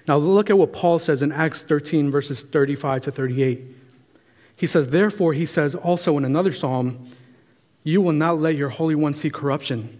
Now 0.06 0.18
look 0.18 0.50
at 0.50 0.58
what 0.58 0.72
Paul 0.72 0.98
says 0.98 1.22
in 1.22 1.32
Acts 1.32 1.62
13, 1.62 2.10
verses 2.10 2.42
35 2.42 3.02
to 3.02 3.10
38. 3.10 3.62
He 4.56 4.66
says, 4.66 4.88
Therefore, 4.88 5.32
he 5.32 5.46
says 5.46 5.74
also 5.74 6.16
in 6.16 6.24
another 6.24 6.52
psalm, 6.52 7.10
You 7.82 8.00
will 8.00 8.12
not 8.12 8.38
let 8.38 8.56
your 8.56 8.68
Holy 8.68 8.94
One 8.94 9.14
see 9.14 9.30
corruption. 9.30 9.98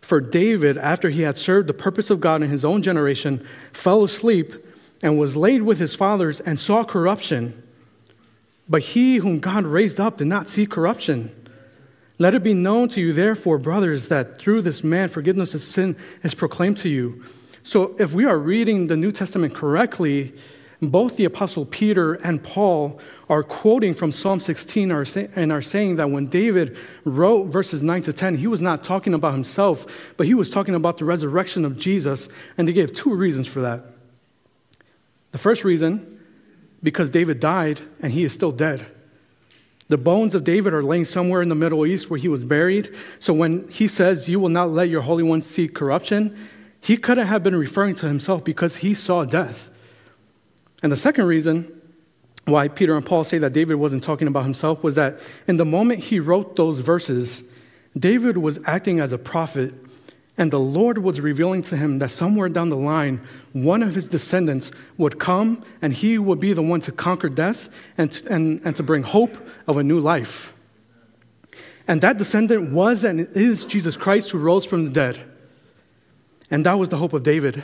For 0.00 0.20
David, 0.20 0.76
after 0.76 1.10
he 1.10 1.22
had 1.22 1.38
served 1.38 1.68
the 1.68 1.74
purpose 1.74 2.10
of 2.10 2.20
God 2.20 2.42
in 2.42 2.50
his 2.50 2.64
own 2.64 2.82
generation, 2.82 3.46
fell 3.72 4.02
asleep 4.02 4.52
and 5.02 5.18
was 5.18 5.36
laid 5.36 5.62
with 5.62 5.78
his 5.78 5.94
fathers 5.94 6.40
and 6.40 6.58
saw 6.58 6.84
corruption. 6.84 7.62
But 8.68 8.82
he 8.82 9.16
whom 9.16 9.38
God 9.38 9.64
raised 9.64 10.00
up 10.00 10.18
did 10.18 10.26
not 10.26 10.48
see 10.48 10.66
corruption. 10.66 11.34
Let 12.18 12.34
it 12.34 12.42
be 12.42 12.54
known 12.54 12.88
to 12.90 13.00
you, 13.00 13.12
therefore, 13.12 13.58
brothers, 13.58 14.08
that 14.08 14.38
through 14.38 14.62
this 14.62 14.84
man 14.84 15.08
forgiveness 15.08 15.54
of 15.54 15.60
sin 15.60 15.96
is 16.22 16.34
proclaimed 16.34 16.78
to 16.78 16.88
you. 16.88 17.24
So, 17.62 17.96
if 17.98 18.12
we 18.12 18.24
are 18.24 18.38
reading 18.38 18.88
the 18.88 18.96
New 18.96 19.12
Testament 19.12 19.54
correctly, 19.54 20.34
both 20.82 21.16
the 21.16 21.24
Apostle 21.24 21.64
Peter 21.64 22.14
and 22.14 22.42
Paul 22.42 22.98
are 23.28 23.42
quoting 23.42 23.94
from 23.94 24.10
Psalm 24.10 24.40
16 24.40 24.90
and 24.90 25.52
are 25.52 25.62
saying 25.62 25.96
that 25.96 26.10
when 26.10 26.26
David 26.26 26.76
wrote 27.04 27.44
verses 27.44 27.82
9 27.82 28.02
to 28.02 28.12
10, 28.12 28.36
he 28.38 28.46
was 28.48 28.60
not 28.60 28.82
talking 28.82 29.14
about 29.14 29.32
himself, 29.32 30.14
but 30.16 30.26
he 30.26 30.34
was 30.34 30.50
talking 30.50 30.74
about 30.74 30.98
the 30.98 31.04
resurrection 31.04 31.64
of 31.64 31.78
Jesus, 31.78 32.28
and 32.58 32.66
they 32.66 32.72
gave 32.72 32.92
two 32.92 33.14
reasons 33.14 33.46
for 33.46 33.60
that. 33.62 33.84
The 35.30 35.38
first 35.38 35.64
reason, 35.64 36.20
because 36.82 37.10
David 37.10 37.38
died 37.38 37.80
and 38.00 38.12
he 38.12 38.24
is 38.24 38.32
still 38.32 38.52
dead. 38.52 38.86
The 39.88 39.98
bones 39.98 40.34
of 40.34 40.42
David 40.42 40.74
are 40.74 40.82
laying 40.82 41.04
somewhere 41.04 41.42
in 41.42 41.48
the 41.48 41.54
Middle 41.54 41.86
East 41.86 42.10
where 42.10 42.18
he 42.18 42.28
was 42.28 42.44
buried. 42.44 42.94
So 43.18 43.32
when 43.32 43.68
he 43.68 43.86
says, 43.86 44.28
You 44.28 44.40
will 44.40 44.48
not 44.48 44.70
let 44.70 44.88
your 44.88 45.02
Holy 45.02 45.22
One 45.22 45.42
see 45.42 45.68
corruption, 45.68 46.36
he 46.80 46.96
couldn't 46.96 47.26
have 47.28 47.42
been 47.42 47.54
referring 47.54 47.94
to 47.96 48.08
himself 48.08 48.42
because 48.42 48.76
he 48.76 48.94
saw 48.94 49.24
death. 49.24 49.68
And 50.82 50.90
the 50.90 50.96
second 50.96 51.26
reason 51.26 51.80
why 52.44 52.68
Peter 52.68 52.96
and 52.96 53.06
Paul 53.06 53.24
say 53.24 53.38
that 53.38 53.52
David 53.52 53.76
wasn't 53.76 54.02
talking 54.02 54.26
about 54.26 54.42
himself 54.42 54.82
was 54.82 54.96
that 54.96 55.18
in 55.46 55.56
the 55.56 55.64
moment 55.64 56.00
he 56.00 56.18
wrote 56.18 56.56
those 56.56 56.80
verses, 56.80 57.44
David 57.96 58.36
was 58.36 58.58
acting 58.66 58.98
as 58.98 59.12
a 59.12 59.18
prophet, 59.18 59.72
and 60.36 60.50
the 60.50 60.58
Lord 60.58 60.98
was 60.98 61.20
revealing 61.20 61.62
to 61.62 61.76
him 61.76 62.00
that 62.00 62.10
somewhere 62.10 62.48
down 62.48 62.70
the 62.70 62.76
line, 62.76 63.20
one 63.52 63.82
of 63.82 63.94
his 63.94 64.08
descendants 64.08 64.72
would 64.96 65.18
come 65.20 65.62
and 65.80 65.92
he 65.92 66.18
would 66.18 66.40
be 66.40 66.52
the 66.52 66.62
one 66.62 66.80
to 66.80 66.92
conquer 66.92 67.28
death 67.28 67.68
and, 67.96 68.20
and, 68.28 68.60
and 68.64 68.74
to 68.76 68.82
bring 68.82 69.02
hope 69.02 69.36
of 69.68 69.76
a 69.76 69.84
new 69.84 70.00
life. 70.00 70.52
And 71.86 72.00
that 72.00 72.16
descendant 72.16 72.72
was 72.72 73.04
and 73.04 73.20
is 73.36 73.64
Jesus 73.64 73.96
Christ 73.96 74.30
who 74.30 74.38
rose 74.38 74.64
from 74.64 74.84
the 74.84 74.90
dead. 74.90 75.20
And 76.50 76.66
that 76.66 76.74
was 76.74 76.88
the 76.88 76.96
hope 76.96 77.12
of 77.12 77.22
David 77.22 77.62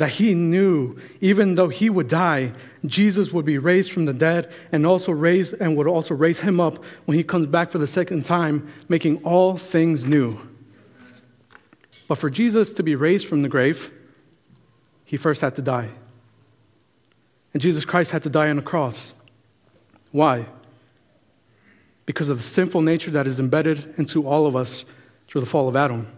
that 0.00 0.12
he 0.12 0.32
knew 0.32 0.96
even 1.20 1.56
though 1.56 1.68
he 1.68 1.90
would 1.90 2.08
die, 2.08 2.52
Jesus 2.86 3.32
would 3.32 3.44
be 3.44 3.58
raised 3.58 3.92
from 3.92 4.06
the 4.06 4.14
dead 4.14 4.50
and 4.72 4.86
also 4.86 5.12
raise 5.12 5.52
and 5.52 5.76
would 5.76 5.86
also 5.86 6.14
raise 6.14 6.40
him 6.40 6.58
up 6.58 6.82
when 7.04 7.18
he 7.18 7.22
comes 7.22 7.48
back 7.48 7.70
for 7.70 7.76
the 7.76 7.86
second 7.86 8.24
time, 8.24 8.66
making 8.88 9.22
all 9.24 9.58
things 9.58 10.06
new. 10.06 10.40
But 12.08 12.14
for 12.14 12.30
Jesus 12.30 12.72
to 12.72 12.82
be 12.82 12.94
raised 12.94 13.28
from 13.28 13.42
the 13.42 13.48
grave, 13.50 13.92
he 15.04 15.18
first 15.18 15.42
had 15.42 15.54
to 15.56 15.62
die. 15.62 15.90
And 17.52 17.60
Jesus 17.60 17.84
Christ 17.84 18.12
had 18.12 18.22
to 18.22 18.30
die 18.30 18.48
on 18.48 18.56
the 18.56 18.62
cross. 18.62 19.12
Why? 20.12 20.46
Because 22.06 22.30
of 22.30 22.38
the 22.38 22.42
sinful 22.42 22.80
nature 22.80 23.10
that 23.10 23.26
is 23.26 23.38
embedded 23.38 23.92
into 23.98 24.26
all 24.26 24.46
of 24.46 24.56
us 24.56 24.86
through 25.28 25.42
the 25.42 25.46
fall 25.46 25.68
of 25.68 25.76
Adam. 25.76 26.08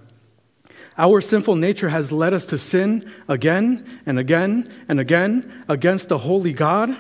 Our 0.99 1.21
sinful 1.21 1.57
nature 1.57 1.89
has 1.89 2.13
led 2.13 2.35
us 2.35 2.45
to 2.47 2.59
sin 2.59 3.11
again 3.29 3.87
and 4.05 4.19
again 4.19 4.67
and 4.89 5.01
again 5.01 5.65
against 5.69 6.09
the 6.09 6.19
holy 6.19 6.53
God. 6.53 6.97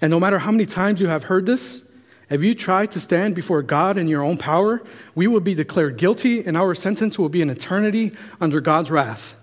And 0.00 0.10
no 0.10 0.18
matter 0.18 0.40
how 0.40 0.50
many 0.50 0.66
times 0.66 1.00
you 1.00 1.08
have 1.08 1.24
heard 1.24 1.46
this, 1.46 1.82
If 2.30 2.44
you 2.44 2.54
try 2.54 2.86
to 2.86 3.00
stand 3.00 3.34
before 3.34 3.60
God 3.60 3.98
in 3.98 4.06
your 4.06 4.22
own 4.22 4.38
power, 4.38 4.80
we 5.16 5.26
will 5.26 5.40
be 5.40 5.54
declared 5.54 5.96
guilty, 5.96 6.46
and 6.46 6.56
our 6.56 6.76
sentence 6.76 7.18
will 7.18 7.28
be 7.28 7.42
an 7.42 7.50
eternity 7.50 8.12
under 8.40 8.60
God's 8.60 8.88
wrath. 8.88 9.34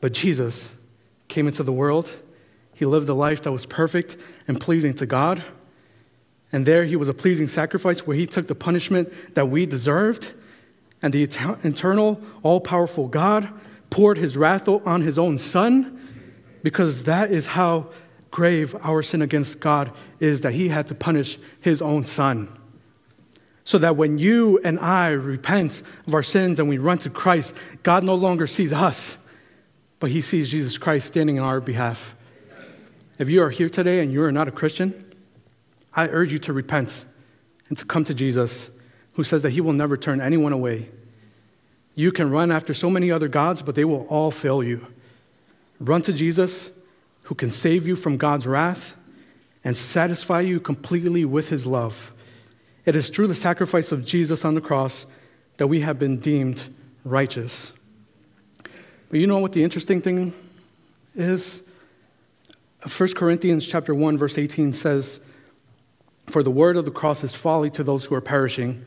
But 0.00 0.12
Jesus 0.12 0.72
came 1.26 1.48
into 1.48 1.64
the 1.64 1.72
world. 1.72 2.22
He 2.72 2.86
lived 2.86 3.08
a 3.08 3.14
life 3.14 3.42
that 3.42 3.50
was 3.50 3.66
perfect 3.66 4.16
and 4.46 4.60
pleasing 4.60 4.94
to 4.94 5.06
God. 5.06 5.42
And 6.52 6.64
there 6.64 6.84
he 6.84 6.94
was 6.94 7.08
a 7.08 7.14
pleasing 7.14 7.48
sacrifice 7.48 8.06
where 8.06 8.16
he 8.16 8.24
took 8.24 8.46
the 8.46 8.54
punishment 8.54 9.34
that 9.34 9.46
we 9.46 9.66
deserved. 9.66 10.32
And 11.00 11.12
the 11.12 11.22
eternal, 11.22 12.20
all 12.42 12.60
powerful 12.60 13.08
God 13.08 13.48
poured 13.90 14.18
his 14.18 14.36
wrath 14.36 14.68
on 14.68 15.02
his 15.02 15.18
own 15.18 15.38
son 15.38 15.94
because 16.62 17.04
that 17.04 17.30
is 17.30 17.48
how 17.48 17.88
grave 18.30 18.74
our 18.82 19.02
sin 19.02 19.22
against 19.22 19.60
God 19.60 19.90
is 20.20 20.42
that 20.42 20.52
he 20.52 20.68
had 20.68 20.86
to 20.88 20.94
punish 20.94 21.38
his 21.60 21.80
own 21.80 22.04
son. 22.04 22.54
So 23.64 23.78
that 23.78 23.96
when 23.96 24.18
you 24.18 24.60
and 24.64 24.78
I 24.78 25.10
repent 25.10 25.82
of 26.06 26.14
our 26.14 26.22
sins 26.22 26.58
and 26.58 26.68
we 26.68 26.78
run 26.78 26.98
to 26.98 27.10
Christ, 27.10 27.54
God 27.82 28.02
no 28.02 28.14
longer 28.14 28.46
sees 28.46 28.72
us, 28.72 29.18
but 30.00 30.10
he 30.10 30.20
sees 30.20 30.50
Jesus 30.50 30.78
Christ 30.78 31.06
standing 31.06 31.38
on 31.38 31.46
our 31.46 31.60
behalf. 31.60 32.14
If 33.18 33.28
you 33.28 33.42
are 33.42 33.50
here 33.50 33.68
today 33.68 34.00
and 34.00 34.12
you 34.12 34.22
are 34.22 34.32
not 34.32 34.48
a 34.48 34.52
Christian, 34.52 35.04
I 35.92 36.08
urge 36.08 36.32
you 36.32 36.38
to 36.40 36.52
repent 36.52 37.04
and 37.68 37.76
to 37.76 37.84
come 37.84 38.04
to 38.04 38.14
Jesus, 38.14 38.70
who 39.18 39.24
says 39.24 39.42
that 39.42 39.50
he 39.50 39.60
will 39.60 39.72
never 39.72 39.96
turn 39.96 40.20
anyone 40.20 40.52
away. 40.52 40.88
You 41.96 42.12
can 42.12 42.30
run 42.30 42.52
after 42.52 42.72
so 42.72 42.88
many 42.88 43.10
other 43.10 43.26
gods, 43.26 43.62
but 43.62 43.74
they 43.74 43.84
will 43.84 44.06
all 44.06 44.30
fail 44.30 44.62
you. 44.62 44.86
Run 45.80 46.02
to 46.02 46.12
Jesus, 46.12 46.70
who 47.24 47.34
can 47.34 47.50
save 47.50 47.84
you 47.84 47.96
from 47.96 48.16
God's 48.16 48.46
wrath 48.46 48.94
and 49.64 49.76
satisfy 49.76 50.42
you 50.42 50.60
completely 50.60 51.24
with 51.24 51.48
his 51.48 51.66
love. 51.66 52.12
It 52.84 52.94
is 52.94 53.08
through 53.08 53.26
the 53.26 53.34
sacrifice 53.34 53.90
of 53.90 54.04
Jesus 54.04 54.44
on 54.44 54.54
the 54.54 54.60
cross 54.60 55.04
that 55.56 55.66
we 55.66 55.80
have 55.80 55.98
been 55.98 56.20
deemed 56.20 56.72
righteous. 57.02 57.72
But 59.10 59.18
you 59.18 59.26
know 59.26 59.40
what 59.40 59.52
the 59.52 59.64
interesting 59.64 60.00
thing 60.00 60.32
is? 61.16 61.62
1 62.86 63.14
Corinthians 63.14 63.66
chapter 63.66 63.96
1 63.96 64.16
verse 64.16 64.38
18 64.38 64.72
says, 64.72 65.18
"For 66.28 66.44
the 66.44 66.52
word 66.52 66.76
of 66.76 66.84
the 66.84 66.92
cross 66.92 67.24
is 67.24 67.34
folly 67.34 67.70
to 67.70 67.82
those 67.82 68.04
who 68.04 68.14
are 68.14 68.20
perishing, 68.20 68.84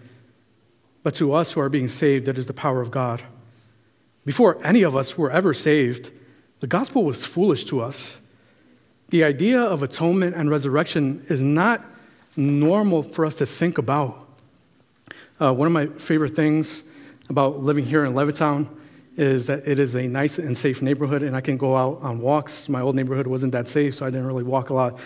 but 1.03 1.15
to 1.15 1.33
us 1.33 1.53
who 1.53 1.61
are 1.61 1.69
being 1.69 1.87
saved 1.87 2.27
it 2.27 2.37
is 2.37 2.45
the 2.45 2.53
power 2.53 2.81
of 2.81 2.91
God." 2.91 3.23
Before 4.25 4.63
any 4.63 4.83
of 4.83 4.95
us 4.95 5.17
were 5.17 5.31
ever 5.31 5.53
saved, 5.53 6.11
the 6.59 6.67
gospel 6.67 7.03
was 7.03 7.25
foolish 7.25 7.65
to 7.65 7.81
us. 7.81 8.17
The 9.09 9.23
idea 9.23 9.59
of 9.59 9.81
atonement 9.81 10.35
and 10.35 10.49
resurrection 10.49 11.25
is 11.27 11.41
not 11.41 11.83
normal 12.37 13.03
for 13.03 13.25
us 13.25 13.35
to 13.35 13.45
think 13.45 13.77
about. 13.77 14.27
Uh, 15.39 15.51
one 15.53 15.65
of 15.65 15.73
my 15.73 15.87
favorite 15.87 16.35
things 16.35 16.83
about 17.29 17.61
living 17.61 17.85
here 17.85 18.05
in 18.05 18.13
Levittown 18.13 18.67
is 19.17 19.47
that 19.47 19.67
it 19.67 19.79
is 19.79 19.95
a 19.95 20.07
nice 20.07 20.37
and 20.37 20.57
safe 20.57 20.81
neighborhood, 20.81 21.23
and 21.23 21.35
I 21.35 21.41
can 21.41 21.57
go 21.57 21.75
out 21.75 21.99
on 22.01 22.19
walks. 22.21 22.69
My 22.69 22.79
old 22.79 22.95
neighborhood 22.95 23.27
wasn't 23.27 23.51
that 23.53 23.67
safe, 23.67 23.95
so 23.95 24.05
I 24.05 24.09
didn't 24.09 24.27
really 24.27 24.43
walk 24.43 24.69
a 24.69 24.73
lot. 24.73 24.99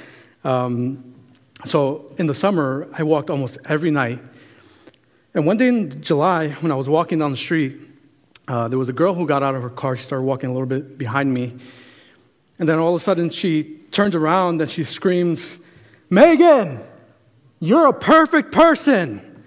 Um, 0.44 1.16
so 1.64 2.14
in 2.18 2.28
the 2.28 2.34
summer, 2.34 2.88
I 2.94 3.04
walked 3.04 3.30
almost 3.30 3.58
every 3.66 3.92
night. 3.92 4.20
And 5.36 5.46
one 5.46 5.58
day 5.58 5.68
in 5.68 6.02
July, 6.02 6.52
when 6.52 6.72
I 6.72 6.76
was 6.76 6.88
walking 6.88 7.20
down 7.20 7.32
the 7.32 7.38
street, 7.38 7.82
uh, 8.48 8.70
there 8.70 8.80
was 8.80 8.88
a 8.88 8.94
girl 8.94 9.14
who 9.14 9.28
got 9.28 9.44
out 9.44 9.54
of 9.54 9.64
her 9.64 9.70
car. 9.70 9.98
She 9.98 10.04
started 10.04 10.24
walking 10.24 10.50
a 10.50 10.54
little 10.54 10.66
bit 10.66 10.98
behind 10.98 11.34
me. 11.34 11.58
And 12.58 12.70
then 12.70 12.80
all 12.80 12.96
of 12.96 13.02
a 13.02 13.04
sudden, 13.04 13.30
she 13.30 13.64
turns 13.92 14.16
around 14.16 14.62
and 14.62 14.72
she 14.72 14.86
screams, 14.86 15.60
Megan, 16.10 16.80
you're 17.60 17.88
a 17.88 17.94
perfect 17.94 18.54
person. 18.54 19.44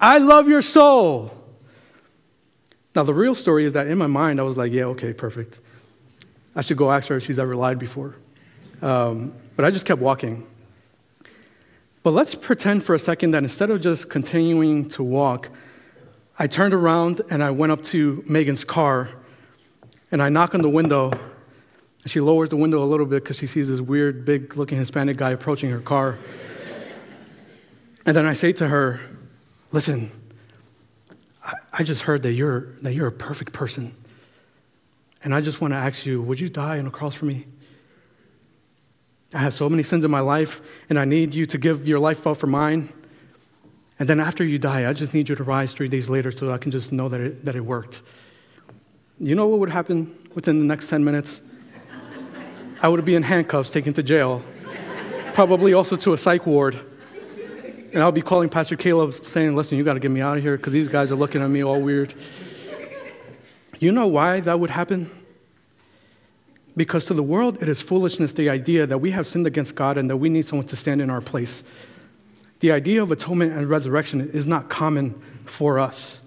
I 0.00 0.18
love 0.18 0.48
your 0.48 0.60
soul. 0.60 1.30
Now, 2.96 3.04
the 3.04 3.14
real 3.14 3.36
story 3.36 3.64
is 3.64 3.74
that 3.74 3.86
in 3.86 3.98
my 3.98 4.08
mind, 4.08 4.40
I 4.40 4.42
was 4.42 4.56
like, 4.56 4.72
yeah, 4.72 4.86
okay, 4.86 5.12
perfect. 5.12 5.60
I 6.56 6.62
should 6.62 6.76
go 6.76 6.90
ask 6.90 7.06
her 7.08 7.16
if 7.16 7.22
she's 7.22 7.38
ever 7.38 7.54
lied 7.54 7.78
before. 7.78 8.16
Um, 8.82 9.34
but 9.54 9.64
I 9.64 9.70
just 9.70 9.86
kept 9.86 10.00
walking. 10.02 10.48
But 12.02 12.10
let's 12.10 12.34
pretend 12.34 12.84
for 12.84 12.94
a 12.94 12.98
second 12.98 13.30
that 13.32 13.42
instead 13.42 13.70
of 13.70 13.80
just 13.80 14.10
continuing 14.10 14.88
to 14.90 15.02
walk, 15.02 15.50
I 16.38 16.46
turned 16.46 16.74
around 16.74 17.20
and 17.30 17.42
I 17.42 17.50
went 17.50 17.72
up 17.72 17.84
to 17.84 18.24
Megan's 18.26 18.64
car 18.64 19.10
and 20.10 20.22
I 20.22 20.28
knock 20.28 20.54
on 20.54 20.62
the 20.62 20.70
window 20.70 21.12
she 22.06 22.20
lowers 22.20 22.48
the 22.48 22.56
window 22.56 22.82
a 22.82 22.86
little 22.86 23.06
bit 23.06 23.22
because 23.22 23.38
she 23.38 23.46
sees 23.46 23.68
this 23.68 23.80
weird, 23.80 24.24
big 24.24 24.56
looking 24.56 24.76
Hispanic 24.78 25.16
guy 25.16 25.30
approaching 25.30 25.70
her 25.70 25.80
car. 25.80 26.18
and 28.04 28.16
then 28.16 28.26
I 28.26 28.32
say 28.32 28.52
to 28.54 28.68
her, 28.68 29.00
Listen, 29.70 30.10
I, 31.42 31.54
I 31.72 31.82
just 31.82 32.02
heard 32.02 32.22
that 32.24 32.32
you're, 32.32 32.72
that 32.82 32.92
you're 32.92 33.06
a 33.06 33.12
perfect 33.12 33.52
person. 33.52 33.94
And 35.24 35.34
I 35.34 35.40
just 35.40 35.60
want 35.60 35.72
to 35.72 35.78
ask 35.78 36.04
you, 36.04 36.20
would 36.20 36.38
you 36.38 36.50
die 36.50 36.78
on 36.78 36.86
a 36.86 36.90
cross 36.90 37.14
for 37.14 37.24
me? 37.24 37.46
I 39.34 39.38
have 39.38 39.54
so 39.54 39.68
many 39.68 39.82
sins 39.82 40.04
in 40.04 40.10
my 40.10 40.20
life, 40.20 40.60
and 40.90 40.98
I 40.98 41.04
need 41.04 41.32
you 41.32 41.46
to 41.46 41.58
give 41.58 41.88
your 41.88 41.98
life 41.98 42.26
up 42.26 42.36
for 42.36 42.46
mine. 42.46 42.92
And 43.98 44.08
then 44.08 44.20
after 44.20 44.44
you 44.44 44.58
die, 44.58 44.88
I 44.88 44.92
just 44.92 45.14
need 45.14 45.28
you 45.28 45.36
to 45.36 45.44
rise 45.44 45.72
three 45.72 45.88
days 45.88 46.10
later 46.10 46.30
so 46.30 46.50
I 46.52 46.58
can 46.58 46.70
just 46.70 46.92
know 46.92 47.08
that 47.08 47.20
it, 47.20 47.44
that 47.44 47.56
it 47.56 47.60
worked. 47.60 48.02
You 49.18 49.34
know 49.34 49.46
what 49.46 49.60
would 49.60 49.70
happen 49.70 50.16
within 50.34 50.58
the 50.58 50.64
next 50.64 50.88
10 50.88 51.04
minutes? 51.04 51.40
I 52.80 52.88
would 52.88 53.04
be 53.04 53.14
in 53.14 53.22
handcuffs 53.22 53.70
taken 53.70 53.94
to 53.94 54.02
jail, 54.02 54.42
probably 55.34 55.72
also 55.72 55.94
to 55.96 56.12
a 56.12 56.16
psych 56.16 56.46
ward. 56.46 56.80
And 57.92 58.02
I'll 58.02 58.10
be 58.10 58.22
calling 58.22 58.48
Pastor 58.48 58.74
Caleb 58.74 59.14
saying, 59.14 59.54
Listen, 59.54 59.78
you 59.78 59.84
got 59.84 59.94
to 59.94 60.00
get 60.00 60.10
me 60.10 60.20
out 60.20 60.36
of 60.36 60.42
here 60.42 60.56
because 60.56 60.72
these 60.72 60.88
guys 60.88 61.12
are 61.12 61.16
looking 61.16 61.42
at 61.42 61.48
me 61.48 61.62
all 61.62 61.80
weird. 61.80 62.12
You 63.78 63.92
know 63.92 64.08
why 64.08 64.40
that 64.40 64.58
would 64.58 64.70
happen? 64.70 65.10
Because 66.76 67.04
to 67.06 67.14
the 67.14 67.22
world, 67.22 67.62
it 67.62 67.68
is 67.68 67.82
foolishness 67.82 68.32
the 68.32 68.48
idea 68.48 68.86
that 68.86 68.98
we 68.98 69.10
have 69.10 69.26
sinned 69.26 69.46
against 69.46 69.74
God 69.74 69.98
and 69.98 70.08
that 70.08 70.16
we 70.16 70.28
need 70.28 70.46
someone 70.46 70.66
to 70.68 70.76
stand 70.76 71.02
in 71.02 71.10
our 71.10 71.20
place. 71.20 71.62
The 72.60 72.72
idea 72.72 73.02
of 73.02 73.10
atonement 73.10 73.52
and 73.52 73.68
resurrection 73.68 74.30
is 74.30 74.46
not 74.46 74.70
common 74.70 75.20
for 75.44 75.78
us. 75.78 76.20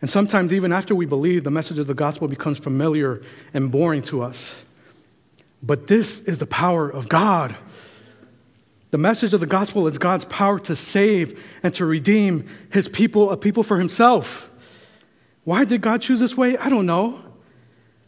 And 0.00 0.08
sometimes, 0.08 0.52
even 0.52 0.72
after 0.72 0.94
we 0.94 1.06
believe, 1.06 1.44
the 1.44 1.50
message 1.50 1.78
of 1.78 1.86
the 1.86 1.94
gospel 1.94 2.28
becomes 2.28 2.58
familiar 2.58 3.20
and 3.52 3.70
boring 3.70 4.02
to 4.04 4.22
us. 4.22 4.62
But 5.62 5.88
this 5.88 6.20
is 6.20 6.38
the 6.38 6.46
power 6.46 6.88
of 6.88 7.08
God. 7.08 7.56
The 8.90 8.98
message 8.98 9.34
of 9.34 9.40
the 9.40 9.46
gospel 9.46 9.86
is 9.86 9.98
God's 9.98 10.24
power 10.26 10.58
to 10.60 10.76
save 10.76 11.42
and 11.62 11.74
to 11.74 11.84
redeem 11.84 12.48
his 12.70 12.88
people, 12.88 13.30
a 13.30 13.36
people 13.36 13.62
for 13.62 13.78
himself. 13.78 14.50
Why 15.44 15.64
did 15.64 15.80
God 15.80 16.00
choose 16.00 16.20
this 16.20 16.36
way? 16.36 16.56
I 16.56 16.68
don't 16.68 16.86
know. 16.86 17.22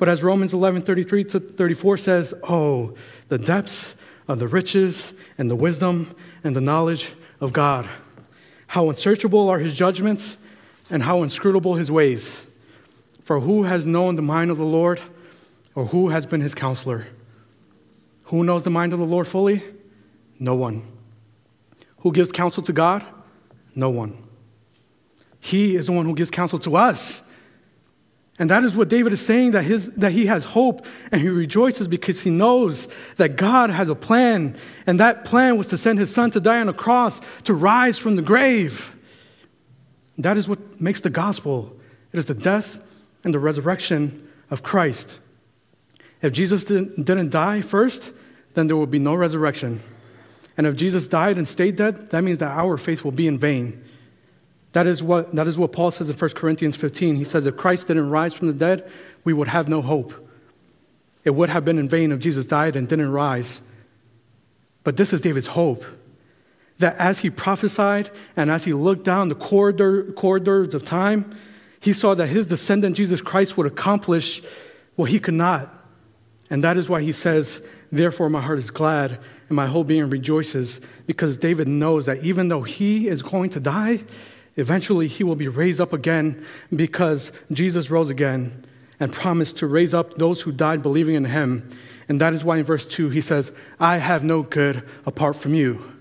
But 0.00 0.08
as 0.08 0.22
Romans 0.22 0.54
11 0.54 0.80
33 0.80 1.24
to 1.24 1.40
34 1.40 1.98
says, 1.98 2.34
Oh, 2.48 2.94
the 3.28 3.36
depths 3.36 3.94
of 4.26 4.38
the 4.38 4.48
riches 4.48 5.12
and 5.36 5.50
the 5.50 5.54
wisdom 5.54 6.16
and 6.42 6.56
the 6.56 6.60
knowledge 6.62 7.12
of 7.38 7.52
God. 7.52 7.86
How 8.68 8.88
unsearchable 8.88 9.50
are 9.50 9.58
his 9.58 9.76
judgments 9.76 10.38
and 10.88 11.02
how 11.02 11.22
inscrutable 11.22 11.74
his 11.74 11.92
ways. 11.92 12.46
For 13.24 13.40
who 13.40 13.64
has 13.64 13.84
known 13.84 14.16
the 14.16 14.22
mind 14.22 14.50
of 14.50 14.56
the 14.56 14.64
Lord, 14.64 15.02
or 15.74 15.84
who 15.84 16.08
has 16.08 16.24
been 16.24 16.40
his 16.40 16.54
counselor? 16.54 17.06
Who 18.24 18.42
knows 18.42 18.62
the 18.62 18.70
mind 18.70 18.94
of 18.94 19.00
the 19.00 19.04
Lord 19.04 19.28
fully? 19.28 19.62
No 20.38 20.54
one. 20.54 20.82
Who 21.98 22.12
gives 22.12 22.32
counsel 22.32 22.62
to 22.62 22.72
God? 22.72 23.04
No 23.74 23.90
one. 23.90 24.16
He 25.40 25.76
is 25.76 25.86
the 25.86 25.92
one 25.92 26.06
who 26.06 26.14
gives 26.14 26.30
counsel 26.30 26.58
to 26.60 26.76
us. 26.76 27.22
And 28.40 28.48
that 28.48 28.64
is 28.64 28.74
what 28.74 28.88
David 28.88 29.12
is 29.12 29.24
saying 29.24 29.50
that, 29.50 29.64
his, 29.64 29.92
that 29.96 30.12
he 30.12 30.24
has 30.24 30.46
hope 30.46 30.86
and 31.12 31.20
he 31.20 31.28
rejoices 31.28 31.86
because 31.86 32.22
he 32.22 32.30
knows 32.30 32.88
that 33.18 33.36
God 33.36 33.68
has 33.68 33.90
a 33.90 33.94
plan. 33.94 34.56
And 34.86 34.98
that 34.98 35.26
plan 35.26 35.58
was 35.58 35.66
to 35.68 35.76
send 35.76 35.98
his 35.98 36.12
son 36.12 36.30
to 36.30 36.40
die 36.40 36.58
on 36.58 36.68
a 36.70 36.72
cross, 36.72 37.20
to 37.44 37.52
rise 37.52 37.98
from 37.98 38.16
the 38.16 38.22
grave. 38.22 38.96
That 40.16 40.38
is 40.38 40.48
what 40.48 40.80
makes 40.80 41.02
the 41.02 41.10
gospel 41.10 41.76
it 42.12 42.18
is 42.18 42.26
the 42.26 42.34
death 42.34 42.80
and 43.22 43.32
the 43.32 43.38
resurrection 43.38 44.26
of 44.50 44.64
Christ. 44.64 45.20
If 46.22 46.32
Jesus 46.32 46.64
didn't, 46.64 47.30
die 47.30 47.60
first, 47.60 48.10
then 48.54 48.66
there 48.66 48.74
will 48.74 48.86
be 48.86 48.98
no 48.98 49.14
resurrection. 49.14 49.80
And 50.56 50.66
if 50.66 50.74
Jesus 50.74 51.06
died 51.06 51.38
and 51.38 51.46
stayed 51.46 51.76
dead, 51.76 52.10
that 52.10 52.24
means 52.24 52.38
that 52.38 52.50
our 52.50 52.76
faith 52.78 53.04
will 53.04 53.12
be 53.12 53.28
in 53.28 53.38
vain. 53.38 53.84
That 54.72 54.86
is 54.86 55.02
what, 55.02 55.34
that 55.34 55.48
is 55.48 55.58
what 55.58 55.72
Paul 55.72 55.90
says 55.90 56.08
in 56.08 56.16
1 56.16 56.30
Corinthians 56.30 56.76
15. 56.76 57.16
He 57.16 57.24
says, 57.24 57.46
If 57.46 57.56
Christ 57.56 57.88
didn't 57.88 58.10
rise 58.10 58.34
from 58.34 58.48
the 58.48 58.54
dead, 58.54 58.90
we 59.24 59.32
would 59.32 59.48
have 59.48 59.68
no 59.68 59.82
hope. 59.82 60.28
It 61.24 61.30
would 61.30 61.48
have 61.48 61.64
been 61.64 61.78
in 61.78 61.88
vain 61.88 62.12
if 62.12 62.20
Jesus 62.20 62.46
died 62.46 62.76
and 62.76 62.88
didn't 62.88 63.10
rise. 63.10 63.62
But 64.84 64.96
this 64.96 65.12
is 65.12 65.20
David's 65.20 65.48
hope 65.48 65.84
that 66.78 66.96
as 66.96 67.20
he 67.20 67.28
prophesied 67.28 68.10
and 68.36 68.50
as 68.50 68.64
he 68.64 68.72
looked 68.72 69.04
down 69.04 69.28
the 69.28 69.34
corridor, 69.34 70.12
corridors 70.12 70.74
of 70.74 70.84
time, 70.84 71.36
he 71.78 71.92
saw 71.92 72.14
that 72.14 72.28
his 72.28 72.46
descendant, 72.46 72.96
Jesus 72.96 73.20
Christ, 73.20 73.56
would 73.56 73.66
accomplish 73.66 74.42
what 74.96 75.10
he 75.10 75.18
could 75.18 75.34
not. 75.34 75.74
And 76.48 76.64
that 76.64 76.76
is 76.76 76.88
why 76.88 77.02
he 77.02 77.12
says, 77.12 77.62
Therefore, 77.92 78.30
my 78.30 78.40
heart 78.40 78.58
is 78.58 78.70
glad 78.70 79.18
and 79.48 79.56
my 79.56 79.66
whole 79.66 79.84
being 79.84 80.08
rejoices 80.08 80.80
because 81.06 81.36
David 81.36 81.68
knows 81.68 82.06
that 82.06 82.18
even 82.18 82.48
though 82.48 82.62
he 82.62 83.08
is 83.08 83.22
going 83.22 83.50
to 83.50 83.60
die, 83.60 84.04
eventually 84.60 85.08
he 85.08 85.24
will 85.24 85.36
be 85.36 85.48
raised 85.48 85.80
up 85.80 85.92
again 85.92 86.44
because 86.74 87.32
Jesus 87.50 87.90
rose 87.90 88.10
again 88.10 88.64
and 89.00 89.12
promised 89.12 89.56
to 89.58 89.66
raise 89.66 89.94
up 89.94 90.14
those 90.14 90.42
who 90.42 90.52
died 90.52 90.82
believing 90.82 91.14
in 91.14 91.24
him. 91.24 91.68
And 92.08 92.20
that 92.20 92.32
is 92.32 92.44
why 92.44 92.58
in 92.58 92.64
verse 92.64 92.86
2 92.86 93.10
he 93.10 93.20
says, 93.20 93.52
I 93.78 93.98
have 93.98 94.22
no 94.22 94.42
good 94.42 94.82
apart 95.06 95.36
from 95.36 95.54
you. 95.54 95.92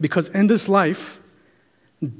Because 0.00 0.28
in 0.28 0.48
this 0.48 0.68
life, 0.68 1.18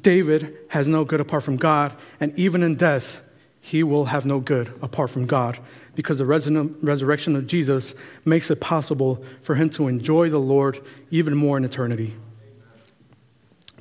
David 0.01 0.57
has 0.69 0.87
no 0.87 1.05
good 1.05 1.21
apart 1.21 1.43
from 1.43 1.57
God, 1.57 1.93
and 2.19 2.33
even 2.39 2.63
in 2.63 2.77
death, 2.77 3.21
he 3.61 3.83
will 3.83 4.07
have 4.07 4.25
no 4.25 4.41
good 4.41 4.69
apart 4.81 5.11
from 5.11 5.27
God 5.27 5.59
because 5.95 6.19
the 6.19 6.27
resurrection 6.27 7.37
of 7.37 7.47
Jesus 7.47 7.95
makes 8.25 8.51
it 8.51 8.61
possible 8.61 9.25
for 9.43 9.55
him 9.55 9.71
to 9.71 9.89
enjoy 9.89 10.29
the 10.29 10.39
Lord 10.39 10.81
even 11.11 11.35
more 11.35 11.57
in 11.57 11.65
eternity. 11.65 12.15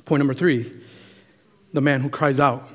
Point 0.04 0.20
number 0.20 0.34
three 0.34 0.72
the 1.72 1.80
man 1.80 2.00
who 2.00 2.08
cries 2.08 2.38
out. 2.38 2.68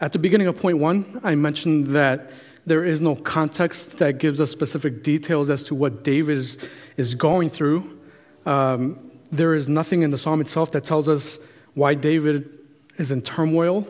At 0.00 0.12
the 0.12 0.18
beginning 0.18 0.48
of 0.48 0.58
point 0.58 0.78
one, 0.78 1.20
I 1.22 1.34
mentioned 1.36 1.88
that 1.88 2.32
there 2.66 2.84
is 2.84 3.00
no 3.00 3.14
context 3.14 3.98
that 3.98 4.18
gives 4.18 4.40
us 4.40 4.50
specific 4.50 5.02
details 5.02 5.50
as 5.50 5.62
to 5.64 5.74
what 5.74 6.02
David 6.04 6.38
is, 6.38 6.58
is 6.96 7.14
going 7.14 7.50
through. 7.50 7.98
Um, 8.46 9.10
there 9.30 9.54
is 9.54 9.68
nothing 9.68 10.02
in 10.02 10.10
the 10.10 10.18
psalm 10.18 10.40
itself 10.40 10.72
that 10.72 10.84
tells 10.84 11.08
us 11.08 11.38
why 11.74 11.94
David 11.94 12.48
is 12.96 13.10
in 13.10 13.22
turmoil 13.22 13.86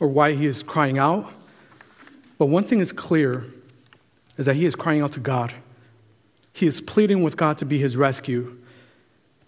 or 0.00 0.08
why 0.08 0.32
he 0.32 0.46
is 0.46 0.62
crying 0.62 0.98
out. 0.98 1.32
But 2.38 2.46
one 2.46 2.64
thing 2.64 2.80
is 2.80 2.92
clear 2.92 3.44
is 4.36 4.46
that 4.46 4.54
he 4.54 4.64
is 4.64 4.74
crying 4.74 5.00
out 5.00 5.12
to 5.12 5.20
God. 5.20 5.52
He 6.52 6.66
is 6.66 6.80
pleading 6.80 7.22
with 7.22 7.36
God 7.36 7.58
to 7.58 7.64
be 7.64 7.78
his 7.78 7.96
rescue, 7.96 8.57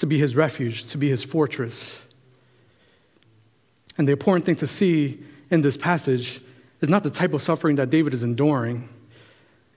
to 0.01 0.07
be 0.07 0.19
his 0.19 0.35
refuge, 0.35 0.87
to 0.87 0.99
be 0.99 1.09
his 1.09 1.23
fortress. 1.23 2.01
And 3.99 4.09
the 4.09 4.13
important 4.13 4.47
thing 4.47 4.57
to 4.57 4.67
see 4.67 5.23
in 5.51 5.61
this 5.61 5.77
passage 5.77 6.41
is 6.81 6.89
not 6.89 7.05
the 7.05 7.11
type 7.11 7.35
of 7.35 7.43
suffering 7.43 7.77
that 7.77 7.91
David 7.91 8.15
is 8.15 8.23
enduring. 8.23 8.89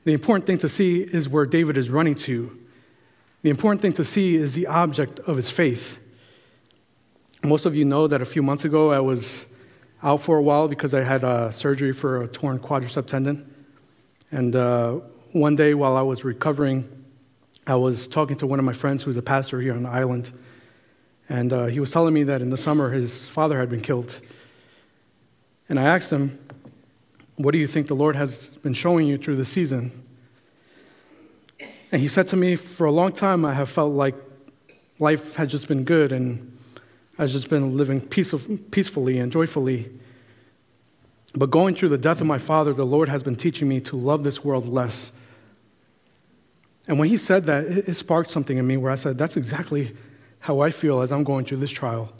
The 0.05 0.13
important 0.13 0.45
thing 0.45 0.57
to 0.59 0.69
see 0.69 1.01
is 1.01 1.27
where 1.27 1.45
David 1.45 1.77
is 1.77 1.89
running 1.89 2.15
to. 2.15 2.57
The 3.41 3.49
important 3.49 3.81
thing 3.81 3.91
to 3.93 4.05
see 4.05 4.37
is 4.37 4.53
the 4.53 4.67
object 4.67 5.19
of 5.19 5.35
his 5.35 5.49
faith. 5.49 5.99
Most 7.43 7.65
of 7.65 7.75
you 7.75 7.83
know 7.83 8.07
that 8.07 8.21
a 8.21 8.25
few 8.25 8.41
months 8.41 8.63
ago 8.63 8.91
I 8.91 9.01
was 9.01 9.45
out 10.01 10.21
for 10.21 10.37
a 10.37 10.41
while 10.41 10.69
because 10.69 10.93
I 10.93 11.01
had 11.01 11.25
a 11.25 11.51
surgery 11.51 11.91
for 11.91 12.23
a 12.23 12.27
torn 12.27 12.59
quadricep 12.59 13.07
tendon. 13.07 13.53
And 14.31 14.55
uh, 14.55 15.01
one 15.33 15.57
day 15.57 15.73
while 15.73 15.97
I 15.97 16.01
was 16.01 16.23
recovering, 16.23 17.02
I 17.65 17.75
was 17.75 18.07
talking 18.07 18.35
to 18.37 18.47
one 18.47 18.59
of 18.59 18.65
my 18.65 18.73
friends 18.73 19.03
who's 19.03 19.15
a 19.15 19.21
pastor 19.21 19.61
here 19.61 19.73
on 19.73 19.83
the 19.83 19.89
island. 19.89 20.31
And 21.29 21.53
uh, 21.53 21.65
he 21.67 21.79
was 21.79 21.91
telling 21.91 22.13
me 22.13 22.23
that 22.23 22.41
in 22.41 22.49
the 22.49 22.57
summer 22.57 22.91
his 22.91 23.29
father 23.29 23.57
had 23.57 23.69
been 23.69 23.81
killed. 23.81 24.19
And 25.69 25.79
I 25.79 25.83
asked 25.83 26.11
him, 26.11 26.37
What 27.37 27.51
do 27.51 27.57
you 27.57 27.67
think 27.67 27.87
the 27.87 27.95
Lord 27.95 28.17
has 28.17 28.49
been 28.49 28.73
showing 28.73 29.07
you 29.07 29.17
through 29.17 29.37
the 29.37 29.45
season? 29.45 30.03
And 31.91 32.01
he 32.01 32.07
said 32.07 32.27
to 32.29 32.35
me, 32.35 32.57
For 32.57 32.85
a 32.85 32.91
long 32.91 33.13
time, 33.13 33.45
I 33.45 33.53
have 33.53 33.69
felt 33.69 33.93
like 33.93 34.15
life 34.99 35.35
had 35.35 35.49
just 35.49 35.67
been 35.67 35.85
good 35.85 36.11
and 36.11 36.57
I've 37.17 37.29
just 37.29 37.49
been 37.49 37.77
living 37.77 38.01
peacefully 38.01 39.19
and 39.19 39.31
joyfully. 39.31 39.89
But 41.33 41.49
going 41.49 41.75
through 41.75 41.89
the 41.89 41.97
death 41.97 42.19
of 42.19 42.27
my 42.27 42.37
father, 42.37 42.73
the 42.73 42.85
Lord 42.85 43.07
has 43.07 43.23
been 43.23 43.35
teaching 43.35 43.69
me 43.69 43.79
to 43.81 43.95
love 43.95 44.23
this 44.23 44.43
world 44.43 44.67
less. 44.67 45.13
And 46.87 46.99
when 46.99 47.09
he 47.09 47.17
said 47.17 47.45
that, 47.45 47.65
it, 47.65 47.93
sparked 47.93 48.29
something 48.29 48.57
in 48.57 48.67
me 48.67 48.77
where 48.77 48.91
I 48.91 48.95
said, 48.95 49.17
That's 49.17 49.37
exactly 49.37 49.95
how 50.39 50.59
I 50.59 50.69
feel 50.69 51.01
as 51.01 51.11
I'm 51.11 51.23
going 51.23 51.45
through 51.45 51.57
this 51.57 51.71
trial. 51.71 52.11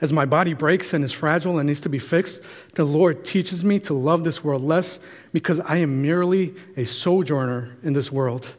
As 0.00 0.12
my 0.12 0.24
body 0.24 0.52
breaks 0.52 0.92
and 0.92 1.04
is 1.04 1.12
fragile 1.12 1.58
and 1.58 1.68
needs 1.68 1.80
to 1.82 1.88
be 1.88 2.00
fixed, 2.00 2.42
the 2.74 2.84
Lord 2.84 3.24
teaches 3.24 3.64
me 3.64 3.78
to 3.80 3.94
love 3.94 4.24
this 4.24 4.42
world 4.42 4.62
less 4.62 4.98
because 5.32 5.60
I 5.60 5.76
am 5.76 6.02
merely 6.02 6.54
a 6.76 6.84
sojourner 6.84 7.76
in 7.84 7.92
this 7.92 8.10
world. 8.10 8.54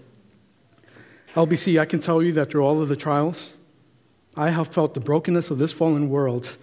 LBC, 1.34 1.82
I 1.82 1.86
can 1.86 2.00
tell 2.00 2.24
you 2.24 2.32
that 2.34 2.52
through 2.52 2.64
all 2.64 2.82
of 2.82 2.88
the 2.88 2.96
trials, 2.96 3.54
I 4.38 4.52
have 4.52 4.70
felt 4.70 4.94
the 4.94 5.02
brokenness 5.02 5.52
of 5.52 5.58
this 5.58 5.74
fallen 5.74 6.10
world, 6.10 6.56